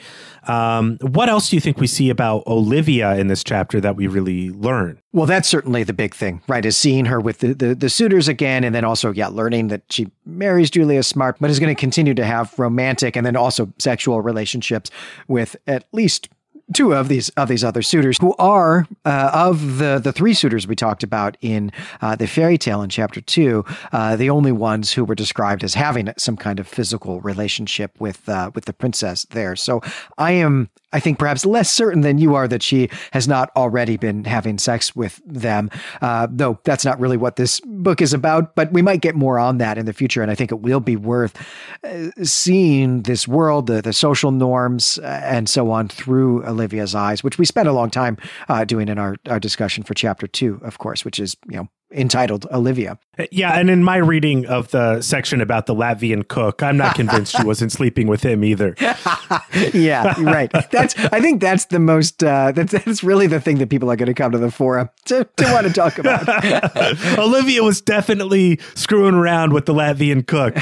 [0.46, 4.06] Um, what else do you think we see about Olivia in this chapter that we
[4.06, 5.00] really learn?
[5.14, 6.66] Well, that's certainly the big thing, right?
[6.66, 9.82] Is seeing her with the, the, the suitors again, and then also, yeah, learning that
[9.88, 13.72] she marries Julius Smart, but is going to continue to have romantic and then also
[13.78, 14.90] sexual relationships
[15.28, 16.30] with at least
[16.72, 20.66] two of these of these other suitors who are uh, of the the three suitors
[20.66, 24.90] we talked about in uh, the fairy tale in chapter two uh, the only ones
[24.90, 29.26] who were described as having some kind of physical relationship with uh, with the princess
[29.30, 29.82] there so
[30.16, 33.96] I am I think perhaps less certain than you are that she has not already
[33.96, 35.70] been having sex with them,
[36.00, 38.54] uh, though that's not really what this book is about.
[38.54, 40.80] But we might get more on that in the future, and I think it will
[40.80, 41.36] be worth
[41.82, 47.24] uh, seeing this world, the, the social norms, uh, and so on through Olivia's eyes,
[47.24, 48.16] which we spent a long time
[48.48, 51.68] uh, doing in our, our discussion for chapter two, of course, which is you know
[51.94, 52.98] entitled Olivia.
[53.30, 57.36] Yeah, and in my reading of the section about the Latvian cook, I'm not convinced
[57.36, 58.74] she wasn't sleeping with him either.
[59.72, 60.50] yeah, right.
[60.70, 63.96] That's I think that's the most uh, that's that's really the thing that people are
[63.96, 66.28] going to come to the forum to, to want to talk about.
[67.18, 70.56] Olivia was definitely screwing around with the Latvian cook.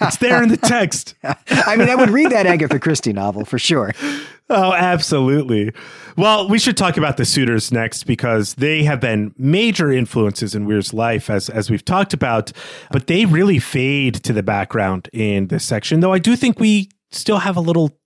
[0.00, 1.14] It's there in the text.
[1.22, 3.92] I mean, I would read that Agatha Christie novel for sure.
[4.50, 5.72] Oh, absolutely.
[6.18, 10.66] Well, we should talk about the suitors next because they have been major influences in
[10.66, 12.52] Weir's life, as as we've talked about,
[12.90, 16.00] but they really fade to the background in this section.
[16.00, 17.98] Though I do think we still have a little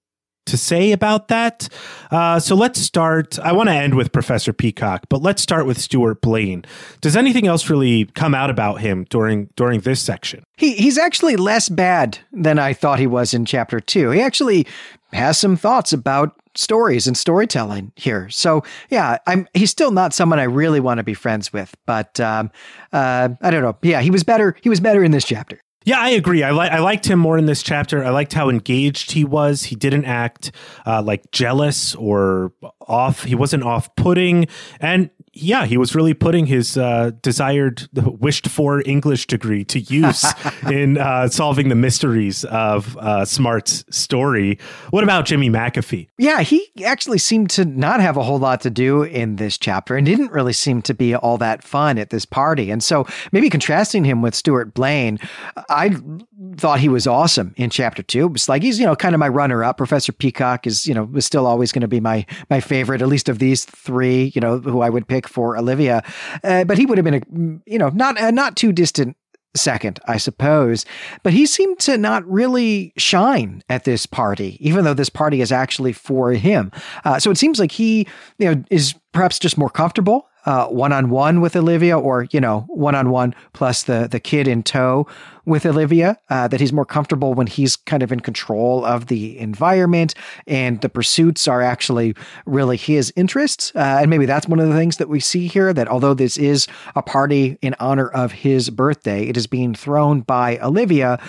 [0.49, 1.69] to say about that.
[2.11, 3.39] Uh, so let's start.
[3.39, 6.65] I want to end with Professor Peacock, but let's start with Stuart Blaine.
[7.01, 10.45] Does anything else really come out about him during during this section?
[10.57, 14.11] He he's actually less bad than I thought he was in chapter two.
[14.11, 14.67] He actually
[15.13, 18.29] has some thoughts about stories and storytelling here.
[18.31, 22.19] So yeah, I'm he's still not someone I really want to be friends with, but
[22.21, 22.51] um,
[22.93, 23.77] uh, I don't know.
[23.83, 24.57] Yeah, he was better.
[24.61, 25.61] He was better in this chapter.
[25.85, 26.43] Yeah, I agree.
[26.43, 28.05] I, li- I liked him more in this chapter.
[28.05, 29.63] I liked how engaged he was.
[29.63, 30.51] He didn't act
[30.85, 32.53] uh, like jealous or
[32.87, 33.23] off.
[33.25, 34.49] He wasn't off putting.
[34.81, 35.09] And
[35.41, 40.25] yeah, he was really putting his uh, desired, wished for English degree to use
[40.71, 44.59] in uh, solving the mysteries of uh, Smart's story.
[44.91, 46.09] What about Jimmy McAfee?
[46.19, 49.97] Yeah, he actually seemed to not have a whole lot to do in this chapter
[49.97, 52.71] and didn't really seem to be all that fun at this party.
[52.71, 55.19] And so maybe contrasting him with Stuart Blaine,
[55.69, 55.97] I
[56.57, 58.27] thought he was awesome in chapter two.
[58.27, 59.77] It was like he's, you know, kind of my runner up.
[59.77, 63.09] Professor Peacock is, you know, was still always going to be my my favorite, at
[63.09, 66.03] least of these three, you know, who I would pick for Olivia.
[66.43, 69.17] Uh, but he would have been a, you know, not a not too distant
[69.57, 70.85] second, I suppose.
[71.23, 75.53] But he seemed to not really shine at this party, even though this party is
[75.53, 76.71] actually for him.
[77.05, 78.07] Uh, so it seems like he,
[78.39, 80.29] you know, is perhaps just more comfortable
[80.69, 84.49] one on one with Olivia, or you know, one on one plus the the kid
[84.49, 85.07] in tow
[85.45, 86.17] with Olivia.
[86.31, 90.15] Uh, that he's more comfortable when he's kind of in control of the environment,
[90.47, 92.15] and the pursuits are actually
[92.47, 93.73] really his interests.
[93.75, 95.73] Uh, and maybe that's one of the things that we see here.
[95.73, 100.21] That although this is a party in honor of his birthday, it is being thrown
[100.23, 101.21] by Olivia,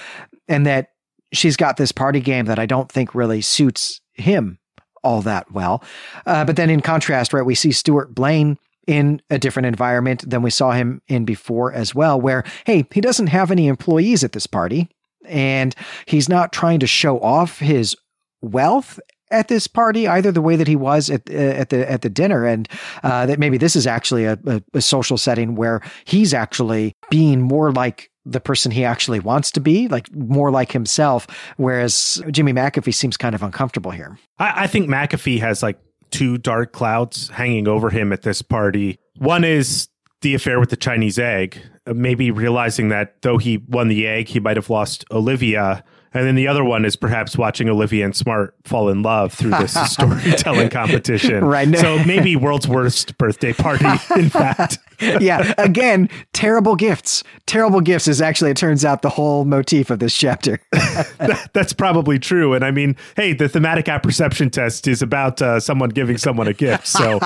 [0.47, 0.91] and that
[1.33, 4.59] she's got this party game that I don't think really suits him
[5.03, 5.83] all that well.
[6.25, 8.57] Uh, but then in contrast, right, we see Stuart Blaine
[8.89, 12.99] in a different environment than we saw him in before as well, where, hey, he
[12.99, 14.89] doesn't have any employees at this party
[15.25, 15.75] and
[16.07, 17.95] he's not trying to show off his
[18.41, 22.01] wealth at this party either the way that he was at, uh, at the at
[22.01, 22.67] the dinner and
[23.03, 27.41] uh, that maybe this is actually a, a, a social setting where he's actually being
[27.43, 31.27] more like the person he actually wants to be, like more like himself.
[31.57, 34.17] Whereas Jimmy McAfee seems kind of uncomfortable here.
[34.39, 35.79] I, I think McAfee has like
[36.11, 38.99] two dark clouds hanging over him at this party.
[39.17, 39.89] One is
[40.21, 44.27] the affair with the Chinese egg, uh, maybe realizing that though he won the egg,
[44.27, 45.83] he might have lost Olivia.
[46.13, 49.51] And then the other one is perhaps watching Olivia and Smart fall in love through
[49.51, 51.45] this storytelling competition.
[51.45, 51.73] Right.
[51.77, 53.85] So maybe world's worst birthday party,
[54.19, 54.79] in fact.
[54.99, 55.53] yeah.
[55.57, 57.23] Again, terrible gifts.
[57.45, 60.59] Terrible gifts is actually, it turns out, the whole motif of this chapter.
[60.71, 62.53] that, that's probably true.
[62.53, 66.53] And I mean, hey, the thematic apperception test is about uh, someone giving someone a
[66.53, 66.87] gift.
[66.87, 67.19] So,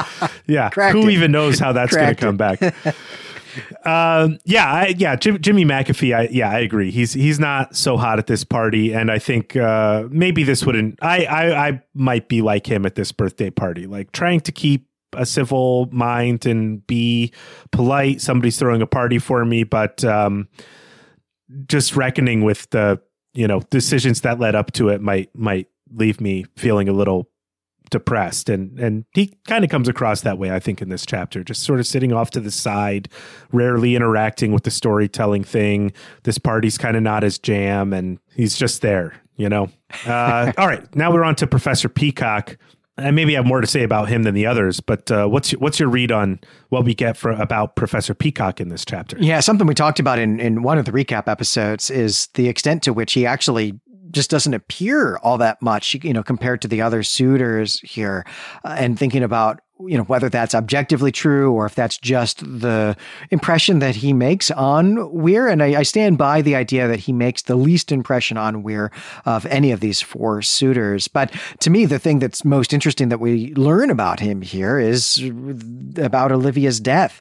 [0.45, 1.13] yeah, Cracked who it.
[1.13, 2.59] even knows how that's going to come back?
[3.85, 6.15] Um, yeah, I, yeah, Jim, Jimmy McAfee.
[6.15, 6.91] I, yeah, I agree.
[6.91, 10.99] He's he's not so hot at this party, and I think uh, maybe this wouldn't.
[11.01, 14.87] I, I I might be like him at this birthday party, like trying to keep
[15.15, 17.31] a civil mind and be
[17.71, 18.21] polite.
[18.21, 20.47] Somebody's throwing a party for me, but um,
[21.67, 22.99] just reckoning with the
[23.33, 27.29] you know decisions that led up to it might might leave me feeling a little
[27.93, 28.49] depressed.
[28.49, 31.63] And and he kind of comes across that way i think in this chapter just
[31.63, 33.07] sort of sitting off to the side
[33.51, 35.93] rarely interacting with the storytelling thing.
[36.23, 39.69] This party's kind of not his jam and he's just there you know?
[40.05, 42.57] Uh, all right now we're on to professor peacock.
[42.95, 45.49] And maybe I have more to say about him than the others, but uh, what's
[45.53, 46.39] what's your read on
[46.69, 49.17] what we get for about Professor Peacock in this chapter?
[49.19, 52.83] Yeah, something we talked about in in one of the recap episodes is the extent
[52.83, 53.79] to which he actually
[54.13, 58.25] just doesn't appear all that much, you know, compared to the other suitors here.
[58.63, 62.95] Uh, and thinking about, you know, whether that's objectively true or if that's just the
[63.31, 65.47] impression that he makes on Weir.
[65.47, 68.91] And I, I stand by the idea that he makes the least impression on Weir
[69.25, 71.07] of any of these four suitors.
[71.07, 75.21] But to me, the thing that's most interesting that we learn about him here is
[75.97, 77.19] about Olivia's death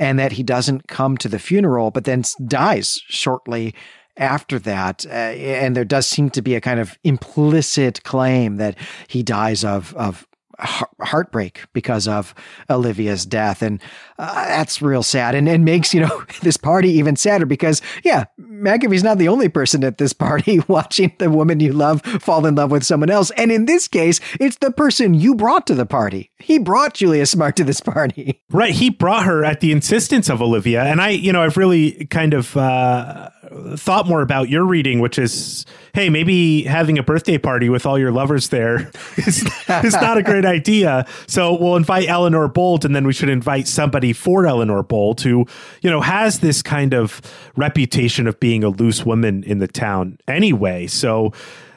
[0.00, 3.74] and that he doesn't come to the funeral, but then dies shortly
[4.16, 5.04] after that.
[5.06, 8.76] Uh, and there does seem to be a kind of implicit claim that
[9.08, 10.26] he dies of, of
[10.58, 12.34] heartbreak because of
[12.70, 13.62] Olivia's death.
[13.62, 13.80] And
[14.18, 18.24] uh, that's real sad and, and makes, you know, this party even sadder because, yeah,
[18.40, 22.54] McAfee's not the only person at this party watching the woman you love fall in
[22.54, 23.30] love with someone else.
[23.32, 26.30] And in this case, it's the person you brought to the party.
[26.38, 28.40] He brought Julius Smart to this party.
[28.54, 28.74] Right.
[28.74, 30.84] He brought her at the insistence of Olivia.
[30.84, 33.30] And I, you know, I've really kind of uh,
[33.74, 37.98] thought more about your reading, which is, hey, maybe having a birthday party with all
[37.98, 41.06] your lovers there is, is not a great idea.
[41.28, 45.46] So we'll invite Eleanor Bolt and then we should invite somebody for Eleanor Bolt who,
[45.82, 47.22] you know, has this kind of
[47.56, 50.88] reputation of being a loose woman in the town anyway.
[50.88, 51.32] So,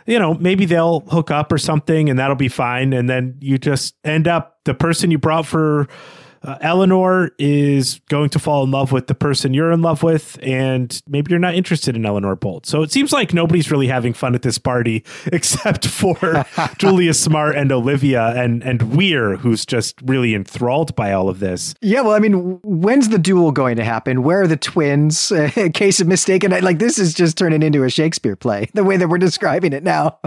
[0.08, 2.94] you know, maybe they'll hook up or something and that'll be fine.
[2.94, 5.88] And then you just end up the person you brought for
[6.48, 10.40] uh, Eleanor is going to fall in love with the person you're in love with,
[10.42, 12.66] and maybe you're not interested in Eleanor Bolt.
[12.66, 16.46] So it seems like nobody's really having fun at this party except for
[16.78, 21.76] Julius Smart and Olivia and and Weir, who's just really enthralled by all of this.
[21.82, 24.24] Yeah, well, I mean, when's the duel going to happen?
[24.24, 25.32] Where are the twins?
[25.74, 28.70] case of mistaken, like this is just turning into a Shakespeare play.
[28.74, 30.20] The way that we're describing it now.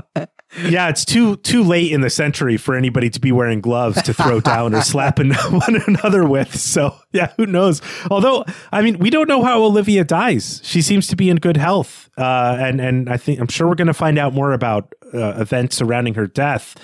[0.59, 4.13] Yeah, it's too too late in the century for anybody to be wearing gloves to
[4.13, 6.59] throw down or slapping one another with.
[6.59, 7.81] So yeah, who knows?
[8.11, 10.61] Although I mean, we don't know how Olivia dies.
[10.65, 13.77] She seems to be in good health, uh, and and I think I'm sure we're
[13.77, 16.77] going to find out more about uh, events surrounding her death.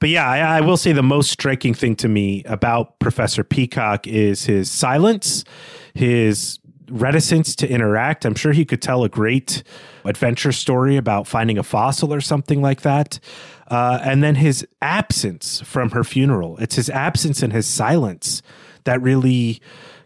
[0.00, 4.06] But yeah, I, I will say the most striking thing to me about Professor Peacock
[4.06, 5.44] is his silence,
[5.94, 6.58] his
[6.88, 8.24] reticence to interact.
[8.24, 9.62] I'm sure he could tell a great
[10.04, 13.18] adventure story about finding a fossil or something like that.
[13.68, 16.56] Uh, and then his absence from her funeral.
[16.58, 18.42] It's his absence and his silence
[18.84, 19.60] that really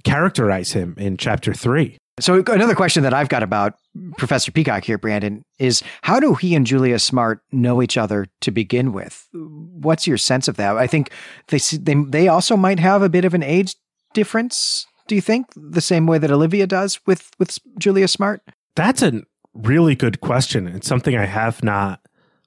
[0.05, 1.99] characterize him in chapter three.
[2.20, 3.74] So another question that I've got about
[4.16, 8.51] Professor Peacock here, Brandon, is how do he and Julius Smart know each other to
[8.51, 9.29] begin with?
[9.33, 10.76] What's your sense of that?
[10.76, 11.12] I think
[11.49, 13.76] they they they also might have a bit of an age
[14.14, 18.42] difference do you think the same way that Olivia does with with Julius Smart?
[18.76, 19.22] That's a
[19.54, 20.68] really good question.
[20.68, 22.00] It's something I have not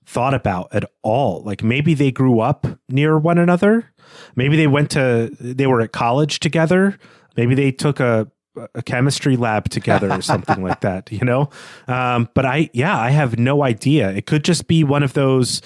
[0.05, 1.43] thought about at all.
[1.43, 3.91] Like maybe they grew up near one another.
[4.35, 6.97] Maybe they went to they were at college together.
[7.35, 8.31] Maybe they took a
[8.75, 11.49] a chemistry lab together or something like that, you know?
[11.87, 14.11] Um, but I, yeah, I have no idea.
[14.11, 15.61] It could just be one of those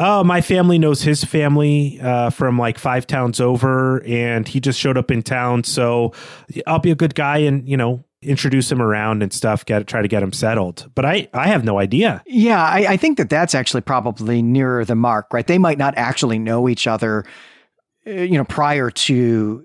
[0.00, 4.80] oh, my family knows his family uh, from like five towns over, and he just
[4.80, 5.62] showed up in town.
[5.62, 6.12] So
[6.66, 10.02] I'll be a good guy and, you know, introduce him around and stuff, get try
[10.02, 10.90] to get him settled.
[10.94, 12.22] But I, I have no idea.
[12.26, 15.46] Yeah, I, I think that that's actually probably nearer the mark, right?
[15.46, 17.24] They might not actually know each other
[18.06, 19.62] uh, you know, prior to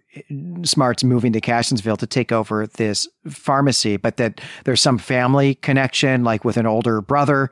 [0.64, 6.26] Smart's moving to Cassionsville to take over this pharmacy, but that there's some family connection,
[6.26, 7.50] like with an older brother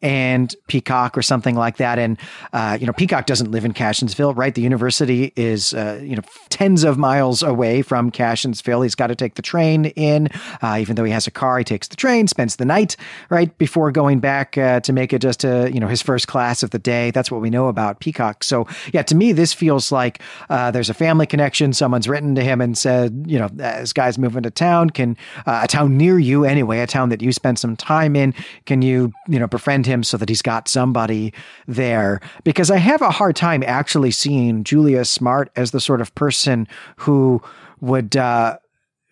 [0.00, 1.98] and Peacock or something like that.
[1.98, 2.18] And,
[2.52, 4.54] uh, you know, Peacock doesn't live in Cassionsville, right?
[4.54, 8.82] The university is, uh, you know, tens of miles away from Cassionsville.
[8.82, 10.28] He's got to take the train in.
[10.62, 12.96] Uh, even though he has a car, he takes the train, spends the night,
[13.28, 16.62] right, before going back uh, to make it just to you know, his first class
[16.62, 17.10] of the day.
[17.10, 18.44] That's what we know about Peacock.
[18.44, 21.72] So, yeah, to me, this feels like uh, there's a family connection.
[21.72, 24.90] Someone's written to him and said, you know, this guy's moving to town.
[24.90, 28.34] Can uh, a town near you anyway, a town that you spend some time in,
[28.64, 31.34] can you, you know, befriend him so that he's got somebody
[31.66, 32.20] there.
[32.44, 36.68] Because I have a hard time actually seeing Julius Smart as the sort of person
[36.96, 37.42] who
[37.80, 38.58] would uh,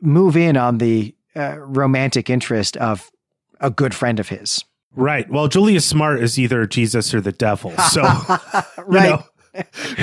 [0.01, 3.11] move in on the uh, romantic interest of
[3.61, 4.64] a good friend of his.
[4.95, 5.29] Right.
[5.31, 7.72] Well, Julius Smart is either Jesus or the devil.
[7.91, 8.03] So,
[8.87, 9.11] right.
[9.11, 9.24] Know,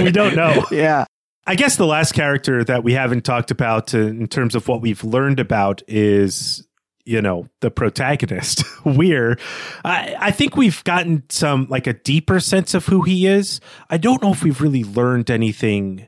[0.03, 0.65] we don't know.
[0.71, 1.05] yeah.
[1.45, 5.03] I guess the last character that we haven't talked about in terms of what we've
[5.03, 6.65] learned about is
[7.05, 8.63] you know the protagonist.
[8.85, 9.37] Weir
[9.85, 13.61] I, I think we've gotten some like a deeper sense of who he is.
[13.89, 16.07] I don't know if we've really learned anything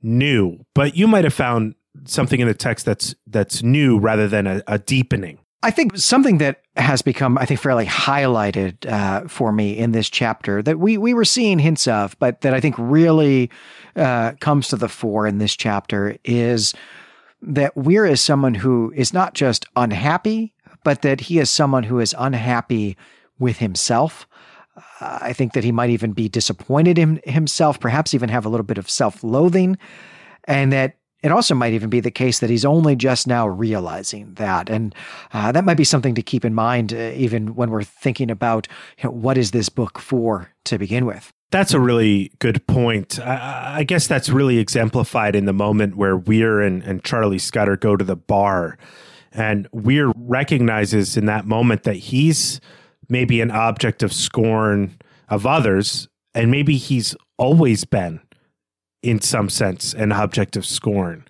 [0.00, 1.74] new but you might have found
[2.04, 5.38] something in the text that's that's new rather than a, a deepening.
[5.62, 10.08] I think something that has become, I think, fairly highlighted uh, for me in this
[10.08, 13.50] chapter that we we were seeing hints of, but that I think really
[13.96, 16.74] uh, comes to the fore in this chapter is
[17.42, 22.00] that Weir is someone who is not just unhappy, but that he is someone who
[22.00, 22.96] is unhappy
[23.38, 24.26] with himself.
[25.00, 28.48] Uh, I think that he might even be disappointed in himself, perhaps even have a
[28.48, 29.78] little bit of self loathing,
[30.44, 34.34] and that it also might even be the case that he's only just now realizing
[34.34, 34.70] that.
[34.70, 34.94] And
[35.32, 38.68] uh, that might be something to keep in mind, uh, even when we're thinking about
[38.98, 41.32] you know, what is this book for to begin with.
[41.50, 43.18] That's a really good point.
[43.20, 47.76] I, I, guess that's really exemplified in the moment where Weir and, and Charlie Scudder
[47.76, 48.76] go to the bar.
[49.32, 52.60] And Weir recognizes in that moment that he's
[53.08, 58.20] maybe an object of scorn of others, and maybe he's always been
[59.02, 61.24] in some sense, an object of scorn.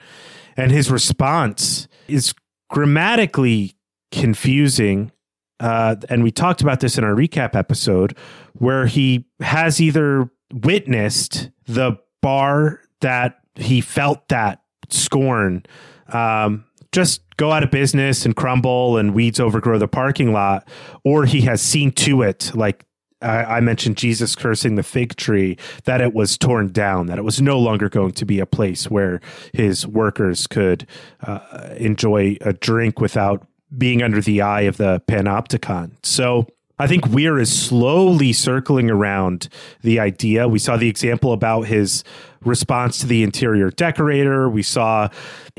[0.57, 2.35] And his response is
[2.71, 3.77] grammatically
[4.11, 5.13] confusing.
[5.61, 8.17] Uh, and we talked about this in our recap episode,
[8.59, 15.65] where he has either witnessed the bar that he felt that scorn
[16.13, 20.67] um, just go out of business and crumble and weeds overgrow the parking lot,
[21.05, 22.85] or he has seen to it, like
[23.21, 27.25] I, I mentioned Jesus cursing the fig tree, that it was torn down, that it
[27.25, 29.21] was no longer going to be a place where
[29.53, 30.87] his workers could
[31.23, 33.47] uh, enjoy a drink without
[33.77, 35.93] being under the eye of the panopticon.
[36.03, 36.47] So
[36.79, 39.49] I think Weir is slowly circling around
[39.83, 40.49] the idea.
[40.49, 42.05] We saw the example about his
[42.45, 44.49] response to the interior decorator.
[44.49, 45.09] We saw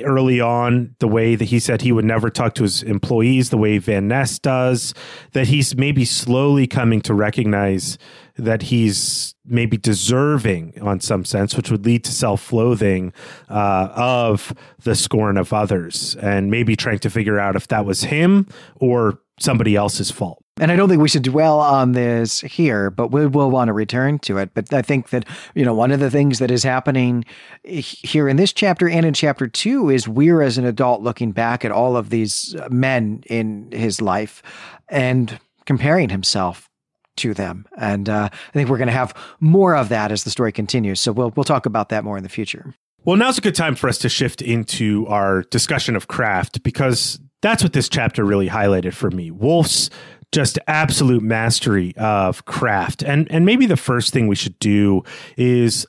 [0.01, 3.57] early on the way that he said he would never talk to his employees the
[3.57, 4.93] way Van Ness does,
[5.34, 7.97] that he's maybe slowly coming to recognize
[8.38, 13.11] that he's maybe deserving on some sense, which would lead to self loathing
[13.49, 14.53] uh, of
[14.84, 19.20] the scorn of others, and maybe trying to figure out if that was him or
[19.39, 20.43] somebody else's fault.
[20.59, 23.73] And I don't think we should dwell on this here, but we will want to
[23.73, 24.51] return to it.
[24.53, 25.25] But I think that,
[25.55, 27.23] you know, one of the things that is happening
[27.63, 31.63] here in this chapter and in chapter two is we're as an adult looking back
[31.63, 34.43] at all of these men in his life
[34.89, 36.69] and comparing himself
[37.17, 37.65] to them.
[37.77, 40.99] And uh, I think we're going to have more of that as the story continues.
[40.99, 42.73] So we'll, we'll talk about that more in the future.
[43.05, 47.19] Well, now's a good time for us to shift into our discussion of craft because
[47.41, 49.31] that's what this chapter really highlighted for me.
[49.31, 49.89] Wolfe's
[50.31, 53.03] just absolute mastery of craft.
[53.03, 55.03] And and maybe the first thing we should do
[55.37, 55.85] is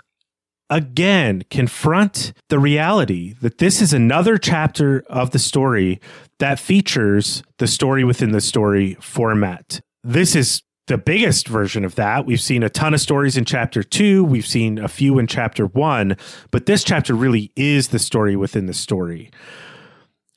[0.70, 6.00] again confront the reality that this is another chapter of the story
[6.38, 9.80] that features the story within the story format.
[10.02, 12.24] This is the biggest version of that.
[12.24, 15.66] We've seen a ton of stories in chapter two, we've seen a few in chapter
[15.66, 16.16] one,
[16.50, 19.30] but this chapter really is the story within the story.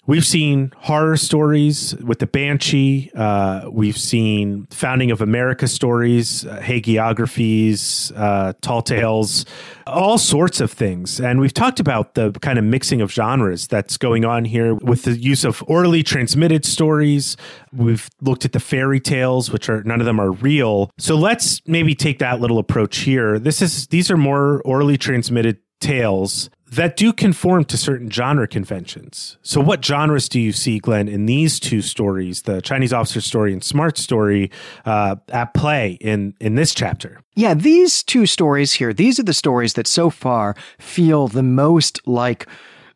[0.06, 3.10] We've seen horror stories with the Banshee.
[3.16, 9.46] Uh, we've seen founding of America stories, uh, hagiographies, uh, tall tales,
[9.88, 11.22] all sorts of things.
[11.22, 15.04] And we've talked about the kind of mixing of genres that's going on here with
[15.04, 17.38] the use of orally transmitted stories.
[17.72, 20.92] We've looked at the fairy tales, which are none of them are real.
[20.98, 23.40] So let's maybe take that little approach here.
[23.40, 29.38] This is these are more orally transmitted tales that do conform to certain genre conventions.
[29.42, 33.54] So, what genres do you see, Glenn, in these two stories, the Chinese officer story
[33.54, 34.52] and Smart story,
[34.86, 37.22] uh, at play in in this chapter?
[37.36, 42.06] Yeah, these two stories here, these are the stories that so far feel the most
[42.08, 42.48] like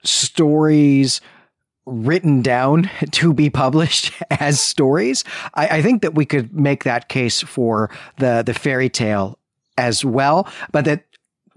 [0.04, 1.22] stories
[1.86, 5.24] written down to be published as stories.
[5.54, 9.38] I, I think that we could make that case for the the fairy tale
[9.78, 11.06] as well, but that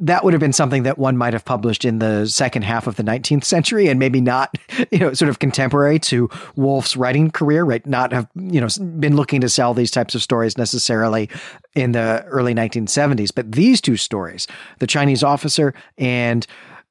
[0.00, 2.96] that would have been something that one might have published in the second half of
[2.96, 4.56] the 19th century and maybe not,
[4.90, 7.86] you know, sort of contemporary to Wolfe's writing career, right?
[7.86, 11.28] Not have, you know, been looking to sell these types of stories necessarily
[11.74, 13.30] in the early 1970s.
[13.34, 14.46] But these two stories,
[14.78, 16.46] The Chinese Officer and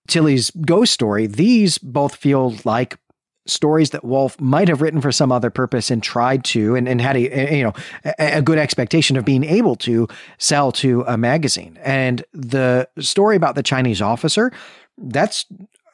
[0.07, 2.97] Tilly's ghost story, these both feel like
[3.46, 7.02] stories that Wolfe might have written for some other purpose and tried to and, and
[7.02, 7.74] had a, you know
[8.06, 10.07] a, a, good expectation of being able to
[10.38, 11.80] sell to a magazine.
[11.84, 14.52] And the story about the Chinese officer,
[14.98, 15.45] that's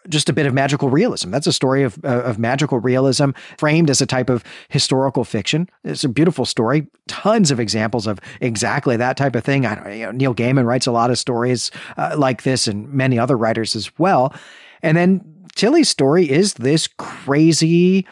[0.10, 1.32] just a bit of magical realism.
[1.32, 5.70] That's a story of, uh, of magical realism framed as a type of historical fiction.
[5.84, 6.88] It's a beautiful story.
[7.08, 9.66] Tons of examples of exactly that type of thing.
[9.66, 12.92] I don't, you know, Neil Gaiman writes a lot of stories uh, like this, and
[12.94, 14.34] many other writers as well.
[14.82, 18.06] And then Tilly's story is this crazy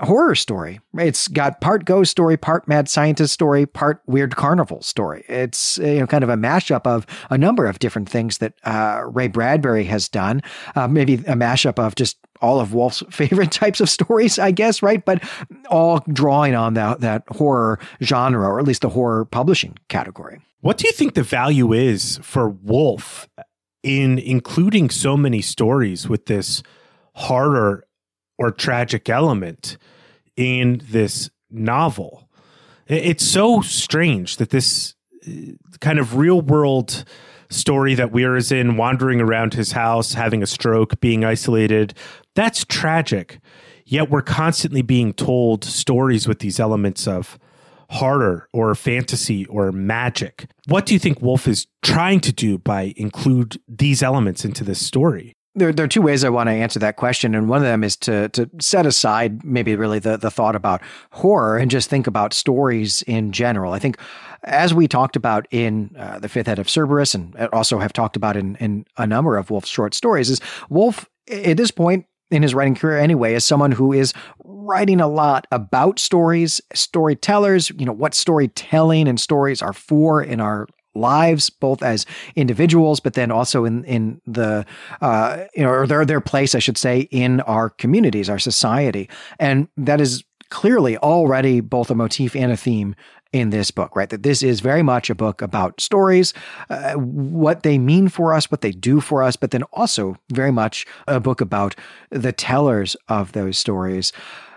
[0.00, 0.80] horror story.
[0.94, 5.24] It's got part ghost story, part mad scientist story, part weird carnival story.
[5.28, 9.02] It's you know kind of a mashup of a number of different things that uh,
[9.06, 10.42] Ray Bradbury has done.
[10.74, 14.82] Uh, maybe a mashup of just all of Wolfe's favorite types of stories, I guess,
[14.82, 15.04] right?
[15.04, 15.22] But
[15.68, 20.40] all drawing on that that horror genre, or at least the horror publishing category.
[20.62, 23.28] What do you think the value is for Wolfe
[23.82, 26.62] in including so many stories with this
[27.14, 27.86] horror
[28.38, 29.76] or tragic element
[30.36, 32.28] in this novel.
[32.86, 34.94] It's so strange that this
[35.26, 37.04] uh, kind of real world
[37.50, 41.94] story that Weir is in, wandering around his house, having a stroke, being isolated,
[42.34, 43.40] that's tragic.
[43.84, 47.38] Yet we're constantly being told stories with these elements of
[47.90, 50.48] horror or fantasy or magic.
[50.66, 54.84] What do you think Wolfe is trying to do by include these elements into this
[54.84, 55.34] story?
[55.54, 57.82] there, there are two ways I want to answer that question, and one of them
[57.82, 60.80] is to to set aside maybe really the the thought about
[61.10, 63.72] horror and just think about stories in general.
[63.72, 63.98] I think,
[64.44, 68.16] as we talked about in uh, the Fifth Head of Cerberus, and also have talked
[68.16, 72.42] about in in a number of Wolfe's short stories, is Wolfe at this point in
[72.42, 74.12] his writing career anyway as someone who is
[74.44, 80.40] writing a lot about stories storytellers you know what storytelling and stories are for in
[80.40, 84.64] our lives, both as individuals, but then also in in the
[85.00, 89.08] uh, you know or their their place, I should say, in our communities, our society,
[89.38, 92.94] and that is clearly already both a motif and a theme
[93.32, 94.10] in this book, right?
[94.10, 96.34] That this is very much a book about stories,
[96.68, 100.50] uh, what they mean for us, what they do for us, but then also very
[100.50, 101.74] much a book about
[102.10, 104.12] the tellers of those stories.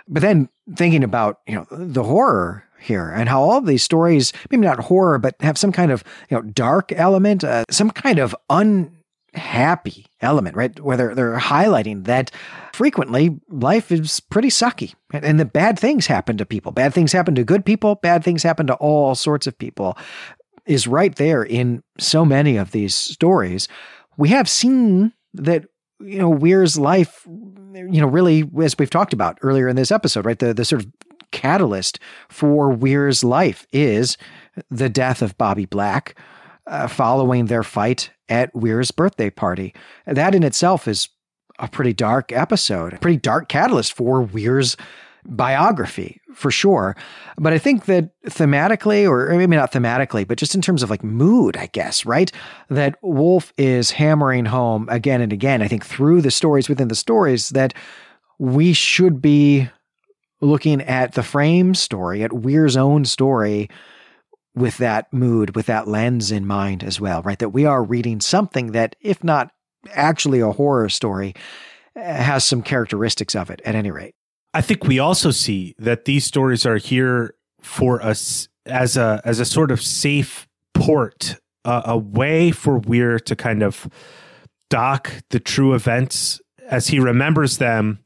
[0.07, 4.34] But then thinking about, you know, the horror here and how all of these stories,
[4.49, 8.20] maybe not horror, but have some kind of, you know, dark element, uh, some kind
[8.20, 8.36] of
[9.34, 10.80] unhappy element, right?
[10.80, 12.31] Where they're, they're highlighting that
[12.73, 16.72] frequently life is pretty sucky and, and the bad things happen to people.
[16.72, 17.95] Bad things happen to good people.
[17.95, 19.97] Bad things happen to all sorts of people
[20.65, 23.68] is right there in so many of these stories.
[24.18, 25.65] We have seen that
[25.99, 30.26] you know Weir's life you know really as we've talked about earlier in this episode
[30.26, 30.91] right the the sort of
[31.31, 31.97] catalyst
[32.30, 34.18] for Weir's life is
[34.69, 36.15] the death of Bobby Black
[36.68, 39.73] uh, following their fight at Weir's birthday party.
[40.06, 41.10] That in itself is
[41.60, 44.76] a pretty dark episode, a pretty dark catalyst for Weir's
[45.26, 46.95] biography for sure.
[47.38, 51.03] But I think that thematically, or maybe not thematically, but just in terms of like
[51.03, 52.31] mood, I guess, right?
[52.69, 56.95] That Wolfe is hammering home again and again, I think through the stories within the
[56.95, 57.73] stories, that
[58.40, 59.69] we should be
[60.41, 63.69] looking at the frame story, at Weir's own story
[64.55, 67.39] with that mood, with that lens in mind as well, right?
[67.39, 69.51] That we are reading something that, if not
[69.91, 71.34] actually a horror story,
[71.95, 74.15] has some characteristics of it at any rate.
[74.53, 79.39] I think we also see that these stories are here for us as a as
[79.39, 83.88] a sort of safe port, uh, a way for Weir to kind of
[84.69, 87.99] dock the true events as he remembers them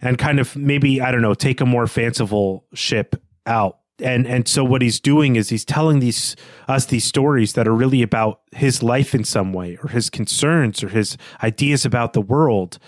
[0.00, 3.78] and kind of maybe I don't know take a more fanciful ship out.
[4.02, 6.36] And and so what he's doing is he's telling these
[6.68, 10.82] us these stories that are really about his life in some way or his concerns
[10.82, 12.78] or his ideas about the world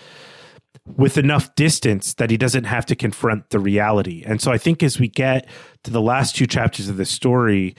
[0.97, 4.23] with enough distance that he doesn't have to confront the reality.
[4.25, 5.47] And so I think as we get
[5.83, 7.75] to the last two chapters of this story,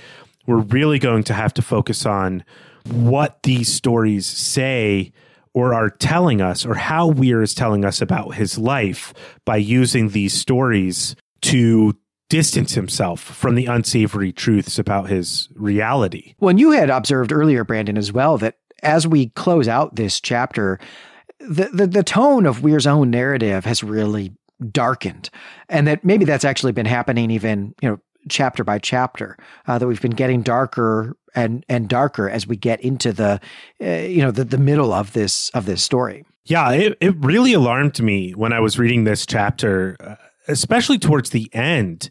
[0.47, 2.45] we're really going to have to focus on
[2.87, 5.13] what these stories say
[5.53, 9.13] or are telling us, or how Weir is telling us about his life
[9.45, 11.97] by using these stories to
[12.31, 16.35] distance himself from the unsavory truths about his reality.
[16.41, 20.79] Well, you had observed earlier, Brandon, as well, that as we close out this chapter,
[21.41, 24.33] the, the, the tone of Weir's own narrative has really
[24.71, 25.29] darkened,
[25.69, 29.37] and that maybe that's actually been happening even you know chapter by chapter.
[29.67, 33.41] Uh, that we've been getting darker and and darker as we get into the
[33.83, 36.25] uh, you know the, the middle of this of this story.
[36.45, 40.17] Yeah, it, it really alarmed me when I was reading this chapter, uh,
[40.49, 42.09] especially towards the end,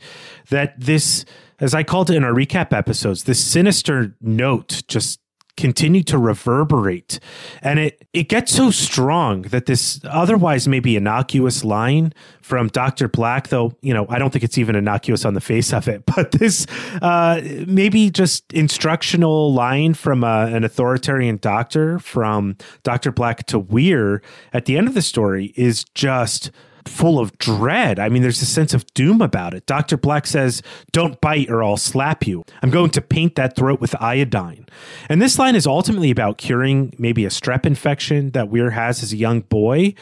[0.49, 1.25] that this,
[1.59, 5.19] as I called it in our recap episodes, this sinister note just
[5.59, 7.19] continued to reverberate
[7.61, 13.09] and it it gets so strong that this otherwise maybe innocuous line from Dr.
[13.09, 16.05] Black though you know I don't think it's even innocuous on the face of it
[16.15, 16.65] but this
[17.01, 23.11] uh, maybe just instructional line from uh, an authoritarian doctor from Dr.
[23.11, 24.21] Black to Weir
[24.53, 26.51] at the end of the story is just
[26.89, 27.99] full of dread.
[27.99, 29.65] I mean, there's a sense of doom about it.
[29.65, 29.97] Dr.
[29.97, 30.61] Black says,
[30.91, 32.43] Don't bite or I'll slap you.
[32.61, 34.67] I'm going to paint that throat with iodine.
[35.07, 39.13] And this line is ultimately about curing maybe a strep infection that Weir has as
[39.13, 39.93] a young boy.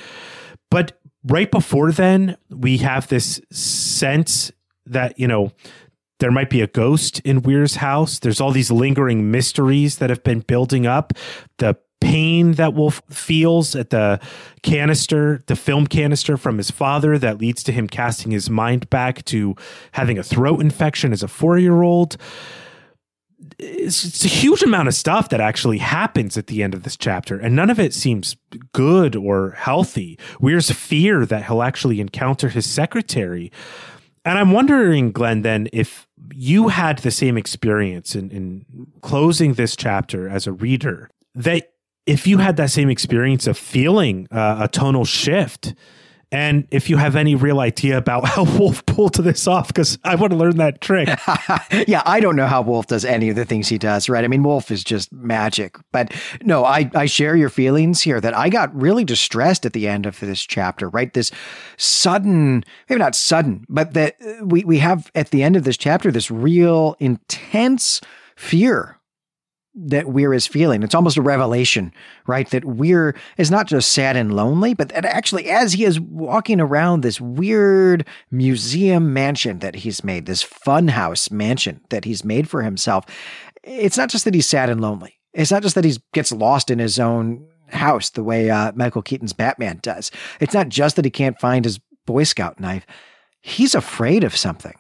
[0.72, 4.52] But right before then, we have this sense
[4.86, 5.52] that, you know,
[6.20, 8.20] there might be a ghost in Weir's house.
[8.20, 11.14] There's all these lingering mysteries that have been building up.
[11.60, 14.20] The pain that Wolfe feels at the
[14.64, 19.26] canister, the film canister from his father that leads to him casting his mind back
[19.26, 19.56] to
[19.94, 22.18] having a throat infection as a four year old.
[23.60, 26.98] It's, it's, a huge amount of stuff that actually happens at the end of this
[26.98, 28.36] chapter, and none of it seems
[28.74, 30.20] good or healthy.
[30.40, 33.52] Weir's fear that he'll actually encounter his secretary.
[34.26, 38.66] And I'm wondering, Glenn, then, if you had the same experience in, in
[39.02, 41.72] closing this chapter as a reader, that
[42.08, 45.76] if you had that same experience of feeling uh, a tonal shift,
[46.32, 50.16] and if you have any real idea about how Wolfe pulled this off, because I
[50.16, 51.08] want to learn that trick.
[51.88, 54.24] yeah, I don't know how Wolfe does any of the things he does, right?
[54.24, 55.78] I mean, Wolfe is just magic.
[55.92, 56.14] But
[56.44, 60.06] no, I, I share your feelings here that I got really distressed at the end
[60.06, 61.14] of this chapter, right?
[61.14, 61.32] This
[61.76, 66.12] sudden, maybe not sudden, but that we, we have at the end of this chapter
[66.12, 68.02] this real intense
[68.36, 68.97] fear
[69.80, 70.82] that Weir is feeling.
[70.82, 71.94] It's almost a revelation,
[72.26, 72.50] right?
[72.50, 76.60] That Weir is not just sad and lonely, but that actually, as he is walking
[76.60, 82.64] around this weird museum mansion that he's made, this funhouse mansion that he's made for
[82.64, 83.06] himself,
[83.64, 85.20] it's not just that he's sad and lonely.
[85.34, 89.04] It's not just that he gets lost in his own house the way uh, Michael
[89.04, 90.10] Keaton's Batman does.
[90.40, 92.88] It's not just that he can't find his Boy Scout knife.
[93.42, 94.74] He's afraid of something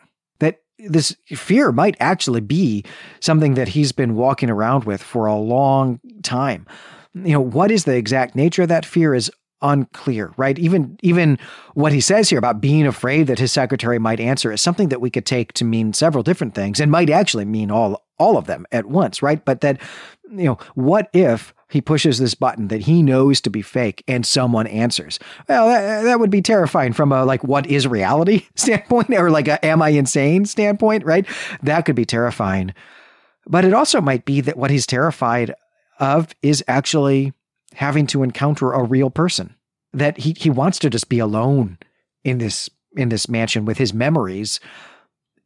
[0.80, 2.84] this fear might actually be
[3.20, 6.66] something that he's been walking around with for a long time.
[7.14, 9.32] You know, what is the exact nature of that fear is
[9.62, 10.58] unclear, right?
[10.60, 11.40] Even even
[11.74, 15.02] what he says here about being afraid that his secretary might answer is something that
[15.02, 18.46] we could take to mean several different things and might actually mean all all of
[18.46, 19.44] them at once, right?
[19.44, 19.82] But that
[20.30, 24.26] you know, what if he pushes this button that he knows to be fake and
[24.26, 25.20] someone answers.
[25.50, 29.48] Well, that, that would be terrifying from a like what is reality standpoint or like
[29.48, 31.26] a am I insane standpoint, right?
[31.62, 32.74] That could be terrifying.
[33.46, 35.54] But it also might be that what he's terrified
[36.00, 37.34] of is actually
[37.74, 39.56] having to encounter a real person.
[39.94, 41.78] That he he wants to just be alone
[42.24, 44.60] in this in this mansion with his memories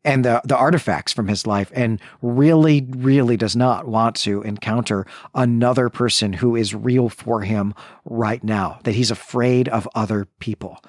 [0.04, 5.06] and the, the artifacts from his life and really, really does not want to encounter
[5.36, 7.74] another person who is real for him
[8.06, 10.84] right now, that he's afraid of other people.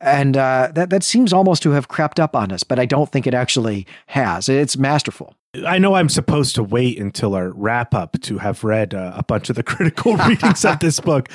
[0.00, 3.10] And uh, that, that seems almost to have crept up on us, but I don't
[3.10, 4.48] think it actually has.
[4.48, 5.34] It's masterful.
[5.66, 9.22] I know I'm supposed to wait until our wrap up to have read uh, a
[9.22, 11.30] bunch of the critical readings of this book,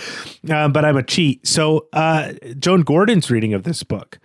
[0.49, 1.47] uh, but I'm a cheat.
[1.47, 4.19] So, uh, Joan Gordon's reading of this book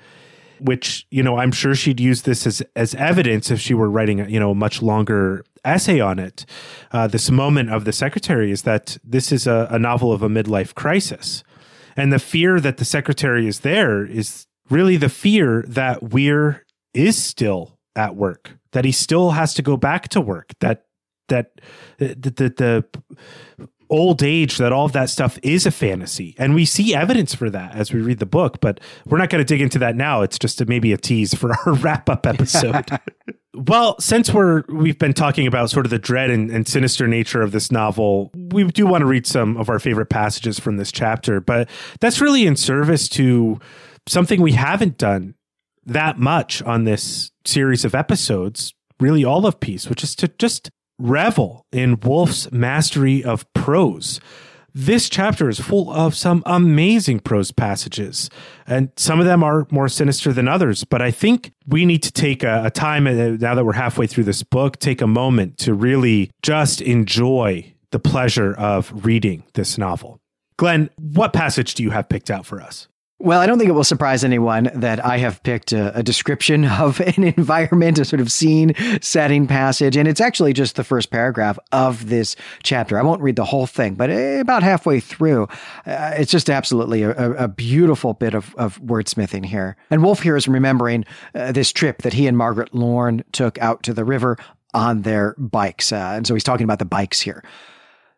[0.61, 4.21] which you know I'm sure she'd use this as as evidence if she were writing
[4.21, 6.47] a, you know a much longer essay on it.
[6.93, 10.29] Uh, this moment of the secretary is that this is a, a novel of a
[10.29, 11.45] midlife crisis,
[11.97, 16.65] and the fear that the secretary is there is really the fear that Weir
[16.95, 20.85] is still at work, that he still has to go back to work, that
[21.29, 21.61] that
[21.99, 22.85] the, the,
[23.59, 26.35] the old age that all of that stuff is a fantasy.
[26.39, 29.45] And we see evidence for that as we read the book but we're not going
[29.45, 30.23] to dig into that now.
[30.23, 32.87] It's just a, maybe a tease for our wrap up episode.
[33.57, 37.41] Well since we're we've been talking about sort of the dread and, and sinister nature
[37.41, 40.93] of this novel we do want to read some of our favorite passages from this
[40.93, 43.59] chapter but that's really in service to
[44.07, 45.35] something we haven't done
[45.87, 50.71] that much on this series of episodes really all of peace which is to just
[50.99, 54.21] revel in Wolfe's mastery of prose.
[54.75, 58.29] This chapter is full of some amazing prose passages,
[58.67, 60.85] and some of them are more sinister than others.
[60.85, 64.07] But I think we need to take a, a time, uh, now that we're halfway
[64.07, 69.79] through this book, take a moment to really just enjoy the pleasure of reading this
[69.79, 70.21] novel.
[70.59, 72.87] Glenn, what passage do you have picked out for us?
[73.19, 76.65] Well, I don't think it will surprise anyone that I have picked a, a, description
[76.81, 79.97] of an environment, a sort of scene setting passage.
[79.97, 82.99] And it's actually just the first paragraph of this chapter.
[82.99, 85.45] I won't read the whole thing, but about halfway through,
[85.87, 89.79] uh, it's just absolutely a, a, beautiful bit of, of wordsmithing here.
[89.91, 93.83] And Wolfe here is remembering uh, this trip that he and Margaret Lorn took out
[93.85, 94.37] to the river
[94.75, 95.91] on their bikes.
[95.91, 97.43] Uh, and so he's talking about the bikes here.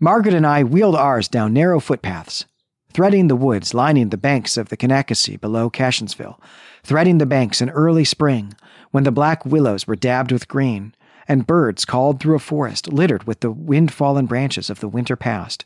[0.00, 2.46] Margaret and I wheeled ours down narrow footpaths,
[2.92, 6.40] threading the woods lining the banks of the Kanackasee below Cassionsville,
[6.82, 8.54] threading the banks in early spring
[8.90, 10.94] when the black willows were dabbed with green,
[11.26, 15.16] and birds called through a forest littered with the wind fallen branches of the winter
[15.16, 15.64] past,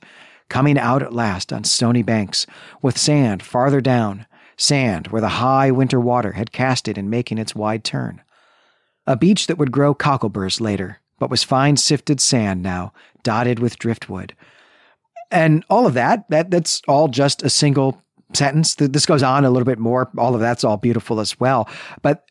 [0.49, 2.47] coming out at last on stony banks,
[2.83, 4.27] with sand farther down,
[4.57, 8.21] sand where the high winter water had cast it in making its wide turn.
[9.07, 12.93] A beach that would grow cockleburs later, but was fine sifted sand now,
[13.23, 14.35] dotted with driftwood.
[15.33, 18.01] And all of that, that that's all just a single
[18.35, 18.75] sentence.
[18.77, 20.11] This goes on a little bit more.
[20.19, 21.69] All of that's all beautiful as well.
[22.03, 22.25] But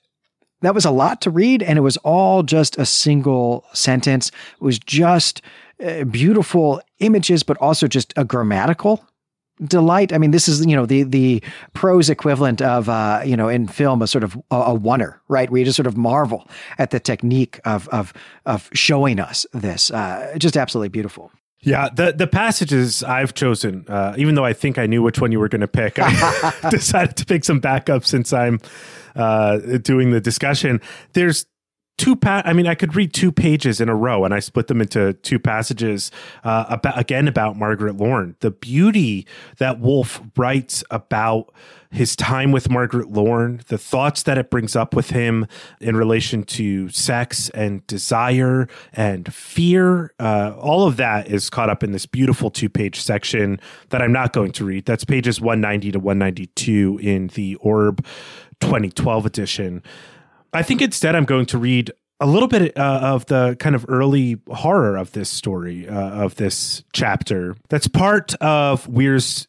[0.61, 4.30] that was a lot to read, and it was all just a single sentence.
[4.30, 5.41] It was just
[5.84, 9.03] uh, beautiful images, but also just a grammatical
[9.64, 10.14] delight.
[10.14, 13.68] I mean, this is you know the the prose equivalent of uh, you know in
[13.68, 15.49] film a sort of a, a wonder, right?
[15.49, 16.48] Where you just sort of marvel
[16.78, 18.14] at the technique of of
[18.45, 19.90] of showing us this.
[19.90, 21.32] Uh, just absolutely beautiful.
[21.64, 25.32] Yeah, the the passages I've chosen, uh, even though I think I knew which one
[25.32, 28.60] you were going to pick, I decided to pick some backup since I'm
[29.16, 30.82] uh, doing the discussion.
[31.14, 31.46] There's
[31.97, 34.68] two pa- I mean, I could read two pages in a row, and I split
[34.68, 36.11] them into two passages.
[36.43, 39.27] Uh, about again about Margaret Lorn, the beauty
[39.57, 41.53] that Wolfe writes about
[41.91, 45.45] his time with Margaret Lorn, the thoughts that it brings up with him
[45.81, 50.13] in relation to sex and desire and fear.
[50.18, 53.59] Uh, all of that is caught up in this beautiful two page section
[53.89, 54.85] that I'm not going to read.
[54.85, 58.05] That's pages 190 to 192 in the Orb
[58.61, 59.84] 2012 edition.
[60.53, 63.86] I think instead I'm going to read a little bit uh, of the kind of
[63.90, 67.56] early horror of this story, uh, of this chapter.
[67.69, 69.48] That's part of Weir's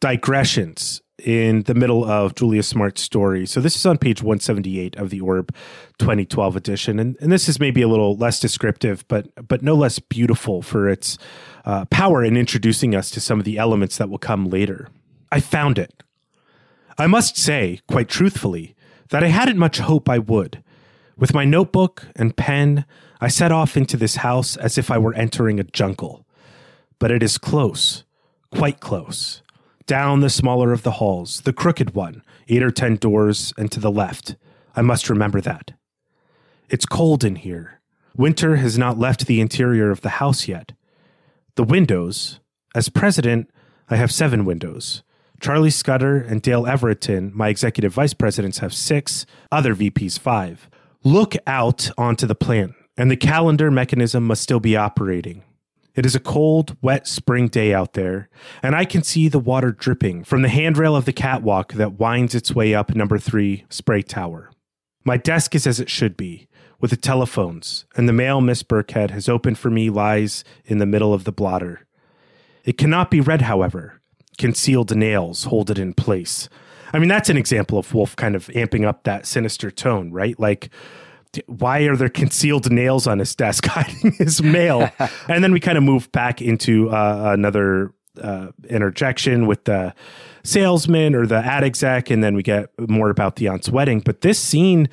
[0.00, 3.46] digressions in the middle of Julia Smart's story.
[3.46, 5.54] So this is on page 178 of the Orb
[5.98, 6.98] 2012 edition.
[6.98, 10.88] And, and this is maybe a little less descriptive, but, but no less beautiful for
[10.88, 11.16] its
[11.64, 14.88] uh, power in introducing us to some of the elements that will come later.
[15.30, 16.02] I found it.
[16.98, 18.74] I must say, quite truthfully,
[19.12, 20.64] that I hadn't much hope I would.
[21.18, 22.86] With my notebook and pen,
[23.20, 26.26] I set off into this house as if I were entering a jungle.
[26.98, 28.04] But it is close,
[28.50, 29.42] quite close.
[29.86, 33.80] Down the smaller of the halls, the crooked one, eight or ten doors, and to
[33.80, 34.36] the left.
[34.74, 35.72] I must remember that.
[36.70, 37.82] It's cold in here.
[38.16, 40.72] Winter has not left the interior of the house yet.
[41.56, 42.40] The windows,
[42.74, 43.50] as president,
[43.90, 45.02] I have seven windows.
[45.42, 50.70] Charlie Scudder and Dale Everetton, my executive vice presidents, have six, other VPs five.
[51.02, 55.42] Look out onto the plant, and the calendar mechanism must still be operating.
[55.96, 58.28] It is a cold, wet spring day out there,
[58.62, 62.36] and I can see the water dripping from the handrail of the catwalk that winds
[62.36, 64.52] its way up number three Spray Tower.
[65.04, 66.46] My desk is as it should be,
[66.80, 70.86] with the telephones, and the mail Miss Birkhead has opened for me lies in the
[70.86, 71.84] middle of the blotter.
[72.64, 74.01] It cannot be read, however,
[74.42, 76.48] concealed nails hold it in place.
[76.92, 80.36] I mean, that's an example of Wolfe kind of amping up that sinister tone, right?
[80.36, 80.68] Like,
[81.46, 84.90] why are there concealed nails on his desk hiding his mail?
[85.28, 89.94] and then we kind of move back into uh, another uh, interjection with the
[90.42, 94.00] salesman or the ad exec, and then we get more about the aunt's wedding.
[94.00, 94.88] But this scene,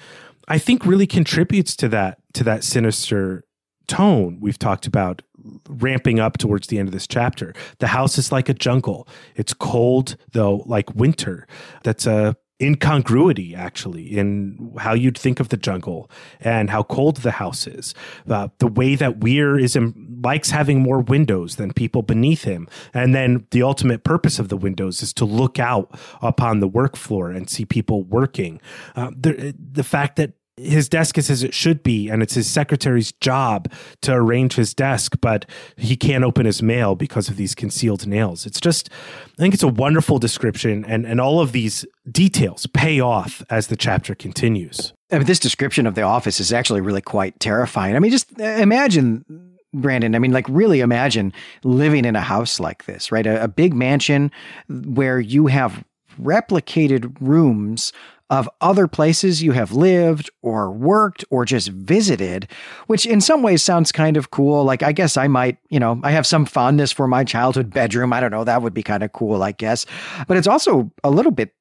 [0.47, 3.45] I think, really contributes to that to that sinister
[3.88, 5.23] tone we've talked about
[5.67, 7.53] ramping up towards the end of this chapter.
[7.79, 9.07] The house is like a jungle.
[9.35, 11.47] It's cold, though, like winter.
[11.83, 16.11] That's a incongruity actually in how you'd think of the jungle
[16.41, 17.93] and how cold the house is.
[18.29, 19.77] Uh, the way that Weir is
[20.21, 24.57] likes having more windows than people beneath him, and then the ultimate purpose of the
[24.57, 28.59] windows is to look out upon the work floor and see people working.
[28.95, 32.49] Uh, the the fact that his desk is as it should be, and it's his
[32.49, 33.72] secretary's job
[34.02, 35.45] to arrange his desk, but
[35.77, 38.45] he can't open his mail because of these concealed nails.
[38.45, 42.99] It's just, I think it's a wonderful description, and, and all of these details pay
[42.99, 44.94] off as the chapter continues.
[45.11, 47.95] I mean, this description of the office is actually really quite terrifying.
[47.95, 49.26] I mean, just uh, imagine
[49.73, 51.34] Brandon, I mean, like, really imagine
[51.64, 53.26] living in a house like this, right?
[53.26, 54.31] A, a, big mansion
[54.68, 55.84] where you have
[56.19, 57.94] replicated rooms
[58.30, 62.47] of other places you have lived or worked or just visited,
[62.88, 64.64] which in some ways sounds kind of cool.
[64.64, 68.14] Like, I guess I might, you know, I have some fondness for my childhood bedroom.
[68.14, 68.43] I don't know.
[68.43, 69.85] That would be kind of cool, I guess.
[70.27, 71.56] But it's also a little bit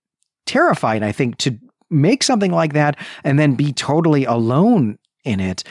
[0.47, 1.59] terrifying, I think, to
[1.91, 5.65] make something like that and then be totally alone in it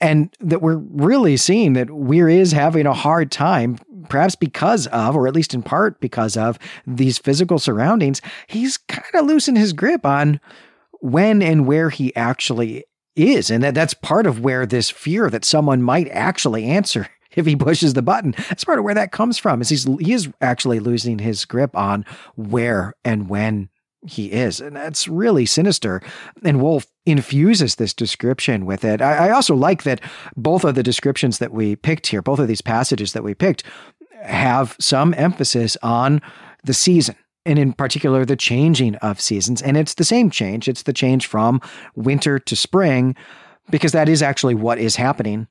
[0.00, 3.78] and that we're really seeing that Weir is having a hard time,
[4.08, 8.20] perhaps because of, or at least in part because of, these physical surroundings.
[8.46, 10.40] He's kind of loosened his grip on
[11.00, 12.84] when and where he actually
[13.14, 13.50] is.
[13.50, 17.56] And that, that's part of where this fear that someone might actually answer if he
[17.56, 18.34] pushes the button.
[18.48, 19.60] That's part of where that comes from.
[19.60, 22.04] Is he's he is actually losing his grip on
[22.34, 23.68] where and when
[24.06, 24.60] he is.
[24.60, 26.02] And that's really sinister.
[26.44, 29.00] And Wolfe infuses this description with it.
[29.00, 30.00] I, I, also like that
[30.36, 33.62] both of the descriptions that we picked here, both of these passages that we picked,
[34.22, 36.20] have some emphasis on
[36.64, 37.16] the season.
[37.44, 39.62] And in particular, the changing of seasons.
[39.62, 40.68] And it's the same change.
[40.68, 41.60] It's the change from
[41.94, 43.14] winter to spring,
[43.70, 45.46] because that is actually what is happening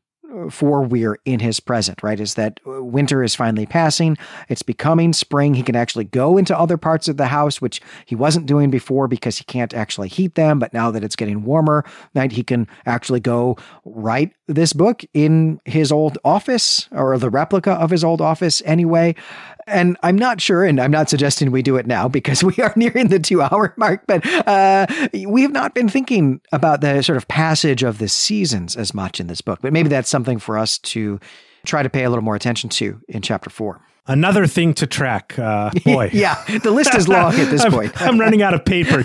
[0.49, 2.19] for Weir in his present, right?
[2.19, 4.17] Is that uh, winter is finally passing.
[4.49, 5.53] It's becoming spring.
[5.53, 9.07] He can actually go into other parts of the house, which he wasn't doing before
[9.07, 10.59] because he can't actually heat them.
[10.59, 15.59] But now that it's getting warmer, that he can actually go write this book in
[15.65, 19.15] his old office or the replica of his old office anyway.
[19.67, 22.73] And I'm not sure, and I'm not suggesting we do it now because we are
[22.75, 24.85] nearing the two hour mark, but uh,
[25.27, 29.19] we have not been thinking about the sort of passage of the seasons as much
[29.19, 29.59] in this book.
[29.61, 31.19] But maybe that's something for us to
[31.65, 33.81] try to pay a little more attention to in chapter four.
[34.07, 36.11] Another thing to track, uh, boy.
[36.13, 37.99] yeah, the list is long at this I'm, point.
[37.99, 39.03] I'm running out of paper.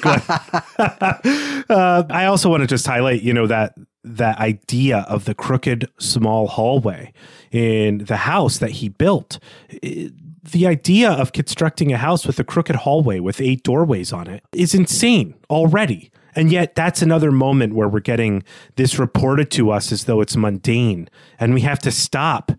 [0.78, 3.74] uh, I also want to just highlight, you know, that
[4.04, 7.12] that idea of the crooked small hallway
[7.50, 9.38] in the house that he built.
[9.70, 10.12] It,
[10.42, 14.42] the idea of constructing a house with a crooked hallway with eight doorways on it
[14.52, 16.10] is insane already.
[16.34, 18.44] And yet, that's another moment where we're getting
[18.76, 21.08] this reported to us as though it's mundane.
[21.40, 22.52] And we have to stop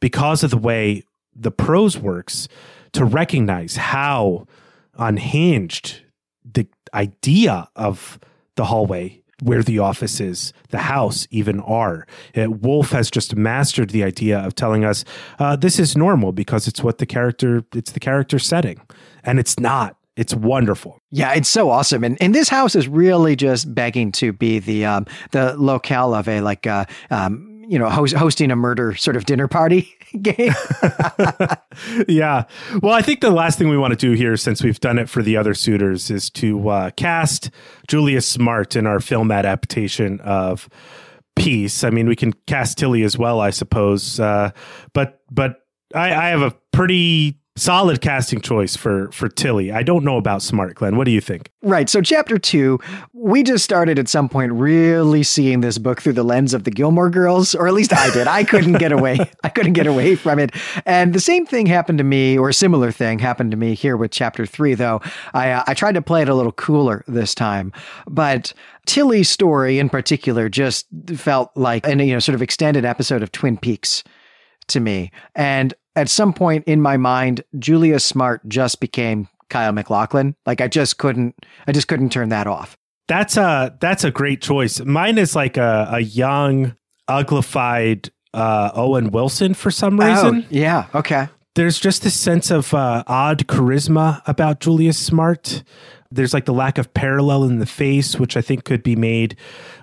[0.00, 1.02] because of the way
[1.34, 2.48] the prose works
[2.92, 4.46] to recognize how
[4.98, 6.02] unhinged
[6.44, 8.18] the idea of
[8.56, 12.06] the hallway where the offices, the house even are.
[12.36, 15.04] Uh, Wolfe has just mastered the idea of telling us
[15.38, 18.80] uh, this is normal because it's what the character, it's the character setting,
[19.24, 19.96] and it's not.
[20.14, 20.98] It's wonderful.
[21.10, 24.84] Yeah, it's so awesome, and and this house is really just begging to be the
[24.84, 29.16] um, the locale of a like uh, um, you know, host, hosting a murder sort
[29.16, 30.52] of dinner party game.
[32.06, 32.44] yeah.
[32.82, 35.08] Well, I think the last thing we want to do here, since we've done it
[35.08, 37.50] for the other suitors, is to uh, cast
[37.88, 40.68] Julius Smart in our film adaptation of
[41.34, 41.82] Peace.
[41.82, 44.20] I mean, we can cast Tilly as well, I suppose.
[44.20, 44.50] Uh,
[44.92, 45.62] but but
[45.94, 49.72] I, I have a pretty solid casting choice for for Tilly.
[49.72, 50.96] I don't know about Smart, Glenn.
[50.96, 51.50] What do you think?
[51.62, 51.88] Right.
[51.88, 52.78] So chapter 2,
[53.12, 56.70] we just started at some point really seeing this book through the lens of the
[56.70, 58.26] Gilmore Girls, or at least I did.
[58.26, 59.18] I couldn't get away.
[59.44, 60.52] I couldn't get away from it.
[60.86, 63.96] And the same thing happened to me or a similar thing happened to me here
[63.96, 65.00] with chapter 3 though.
[65.34, 67.72] I uh, I tried to play it a little cooler this time.
[68.08, 68.52] But
[68.86, 73.30] Tilly's story in particular just felt like an you know sort of extended episode of
[73.30, 74.02] Twin Peaks
[74.68, 75.10] to me.
[75.34, 80.34] And at some point in my mind, Julius Smart just became Kyle MacLachlan.
[80.46, 81.34] Like I just couldn't,
[81.66, 82.76] I just couldn't turn that off.
[83.08, 84.80] That's a that's a great choice.
[84.80, 86.76] Mine is like a, a young,
[87.08, 90.42] uglified uh, Owen Wilson for some oh, reason.
[90.44, 90.86] Oh, yeah.
[90.94, 91.28] Okay.
[91.54, 95.62] There's just this sense of uh, odd charisma about Julius Smart.
[96.14, 99.36] There's like the lack of parallel in the face, which I think could be made,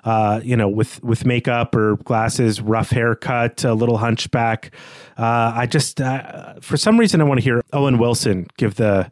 [0.04, 4.72] uh, you know, with with makeup or glasses, rough haircut, a little hunchback.
[5.18, 9.12] Uh, I just, uh, for some reason, I want to hear Owen Wilson give the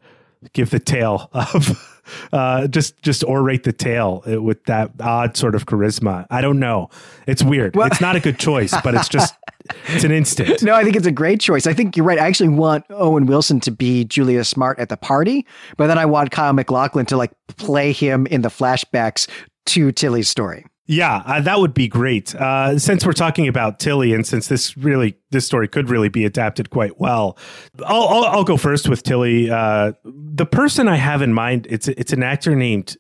[0.54, 1.94] give the tale of.
[2.32, 6.26] Uh, just just orate the tale uh, with that odd sort of charisma.
[6.30, 6.90] I don't know.
[7.28, 7.76] It's weird.
[7.76, 9.36] Well, it's not a good choice, but it's just
[9.88, 10.64] it's an instinct.
[10.64, 11.68] No, I think it's a great choice.
[11.68, 12.20] I think you're right.
[12.20, 15.46] I actually want Owen Wilson to be Julius Smart at the party,
[15.78, 19.28] but then I want Kyle MacLachlan to like play him in the flashbacks
[19.68, 20.66] to Tilly's story.
[20.88, 22.34] Yeah, uh, that would be great.
[22.34, 26.24] Uh, since we're talking about Tilly, and since this really this story could really be
[26.24, 27.38] adapted quite well,
[27.86, 29.50] I'll I'll, I'll go first with Tilly.
[29.52, 32.96] Uh, the person I have in mind it's it's an actor named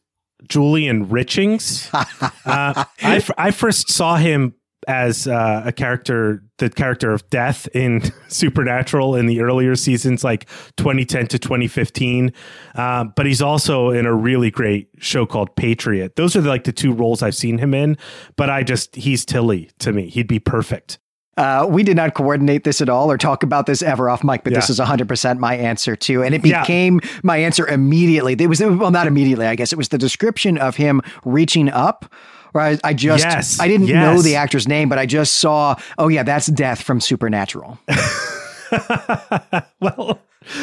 [0.48, 1.90] Julian Richings.
[2.46, 4.56] Uh, I, I first saw him
[4.88, 10.48] as uh, a character, the character of Death in Supernatural in the earlier seasons, like
[10.78, 12.32] 2010 to 2015.
[12.74, 16.16] Uh, but he's also in a really great show called Patriot.
[16.16, 17.98] Those are like the two roles I've seen him in.
[18.38, 20.10] But I just, he's Tilly to me.
[20.10, 21.00] He'd be perfect.
[21.36, 24.44] Uh, we did not coordinate this at all or talk about this ever off mic,
[24.44, 24.58] but yeah.
[24.58, 26.24] this is 100% my answer too.
[26.24, 27.20] And it became yeah.
[27.22, 28.34] my answer immediately.
[28.34, 29.72] It was, well, not immediately, I guess.
[29.72, 32.12] It was the description of him reaching up
[32.58, 34.04] where I, I just yes, I didn't yes.
[34.04, 37.78] know the actor's name, but I just saw, oh yeah, that's Death from Supernatural.
[39.80, 40.20] well,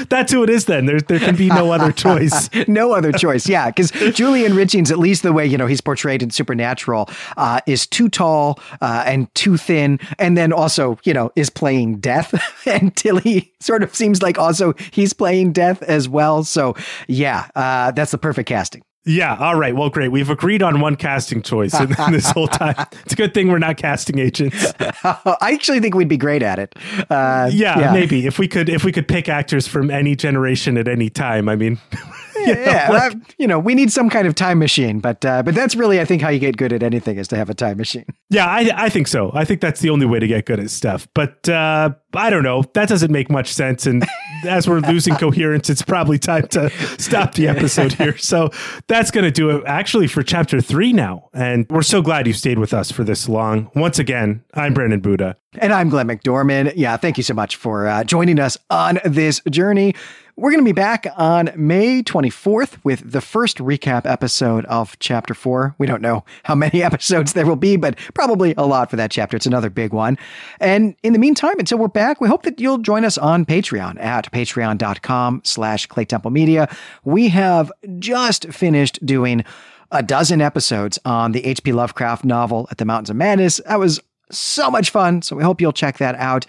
[0.09, 0.87] that's who it is then.
[0.87, 2.51] There, there can be no other choice.
[2.67, 3.49] no other choice.
[3.49, 3.71] Yeah.
[3.71, 7.87] Because Julian Richings, at least the way, you know, he's portrayed in Supernatural, uh, is
[7.87, 10.01] too tall uh, and too thin.
[10.19, 12.35] And then also, you know, is playing death.
[12.67, 16.43] and Tilly sort of seems like also he's playing death as well.
[16.43, 16.75] So,
[17.07, 18.83] yeah, uh, that's the perfect casting.
[19.07, 19.37] Yeah.
[19.37, 19.75] All right.
[19.77, 20.09] Well, great.
[20.09, 22.75] We've agreed on one casting choice in, in this whole time.
[23.05, 24.73] It's a good thing we're not casting agents.
[24.81, 26.75] I actually think we'd be great at it.
[27.11, 30.79] Uh, yeah, yeah, maybe if we could if we could pick actors from any generation
[30.79, 31.49] at any time.
[31.49, 31.79] I mean,
[32.47, 35.55] know, yeah, like, you know, we need some kind of time machine, but uh, but
[35.55, 37.77] that's really, I think, how you get good at anything is to have a time
[37.79, 38.05] machine.
[38.31, 39.31] Yeah, I I think so.
[39.33, 41.07] I think that's the only way to get good at stuff.
[41.15, 42.65] But uh, I don't know.
[42.75, 43.87] That doesn't make much sense.
[43.87, 44.05] And
[44.45, 48.17] as we're losing coherence, it's probably time to stop the episode here.
[48.17, 48.51] So
[48.89, 51.29] that's going to do it actually for chapter three now.
[51.33, 53.71] And we're so glad you stayed with us for this long.
[53.77, 55.37] Once again, I'm Brandon Buddha.
[55.59, 56.73] And I'm Glenn McDorman.
[56.75, 59.95] Yeah, thank you so much for uh, joining us on this journey.
[60.37, 65.33] We're going to be back on May 24th with the first recap episode of Chapter
[65.33, 65.77] 4.
[65.79, 69.13] We don't know how many episodes there will be, but probably a lot for that
[69.13, 69.37] chapter.
[69.37, 70.19] It's another big one.
[70.59, 74.03] And in the meantime, until we're back, we hope that you'll join us on Patreon
[74.03, 76.69] at patreon.com slash Claytemple Media.
[77.05, 77.71] We have
[78.01, 79.45] just finished doing
[79.93, 81.73] a dozen episodes on the H.P.
[81.73, 83.61] Lovecraft novel At the Mountains of Madness.
[83.69, 84.01] That was
[84.33, 86.45] so much fun, so we hope you'll check that out.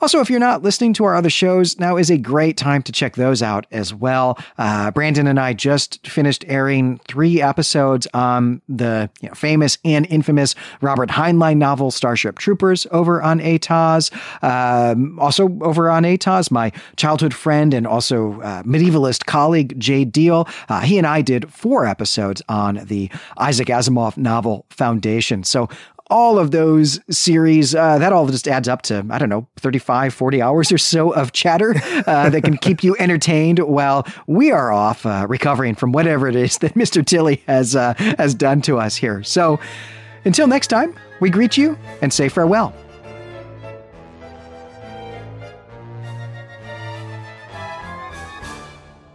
[0.00, 2.92] Also, if you're not listening to our other shows, now is a great time to
[2.92, 4.38] check those out as well.
[4.56, 10.06] Uh, Brandon and I just finished airing three episodes on the you know, famous and
[10.06, 14.10] infamous Robert Heinlein novel Starship Troopers over on ATOS.
[14.42, 20.48] Um, also over on ATOS, my childhood friend and also uh, medievalist colleague Jay Deal,
[20.70, 25.44] uh, he and I did four episodes on the Isaac Asimov novel Foundation.
[25.44, 25.68] So
[26.10, 30.12] all of those series, uh, that all just adds up to, I don't know, 35,
[30.12, 31.74] 40 hours or so of chatter
[32.06, 36.36] uh, that can keep you entertained while we are off uh, recovering from whatever it
[36.36, 37.04] is that Mr.
[37.04, 39.22] Tilly has, uh, has done to us here.
[39.22, 39.58] So
[40.24, 42.74] until next time, we greet you and say farewell.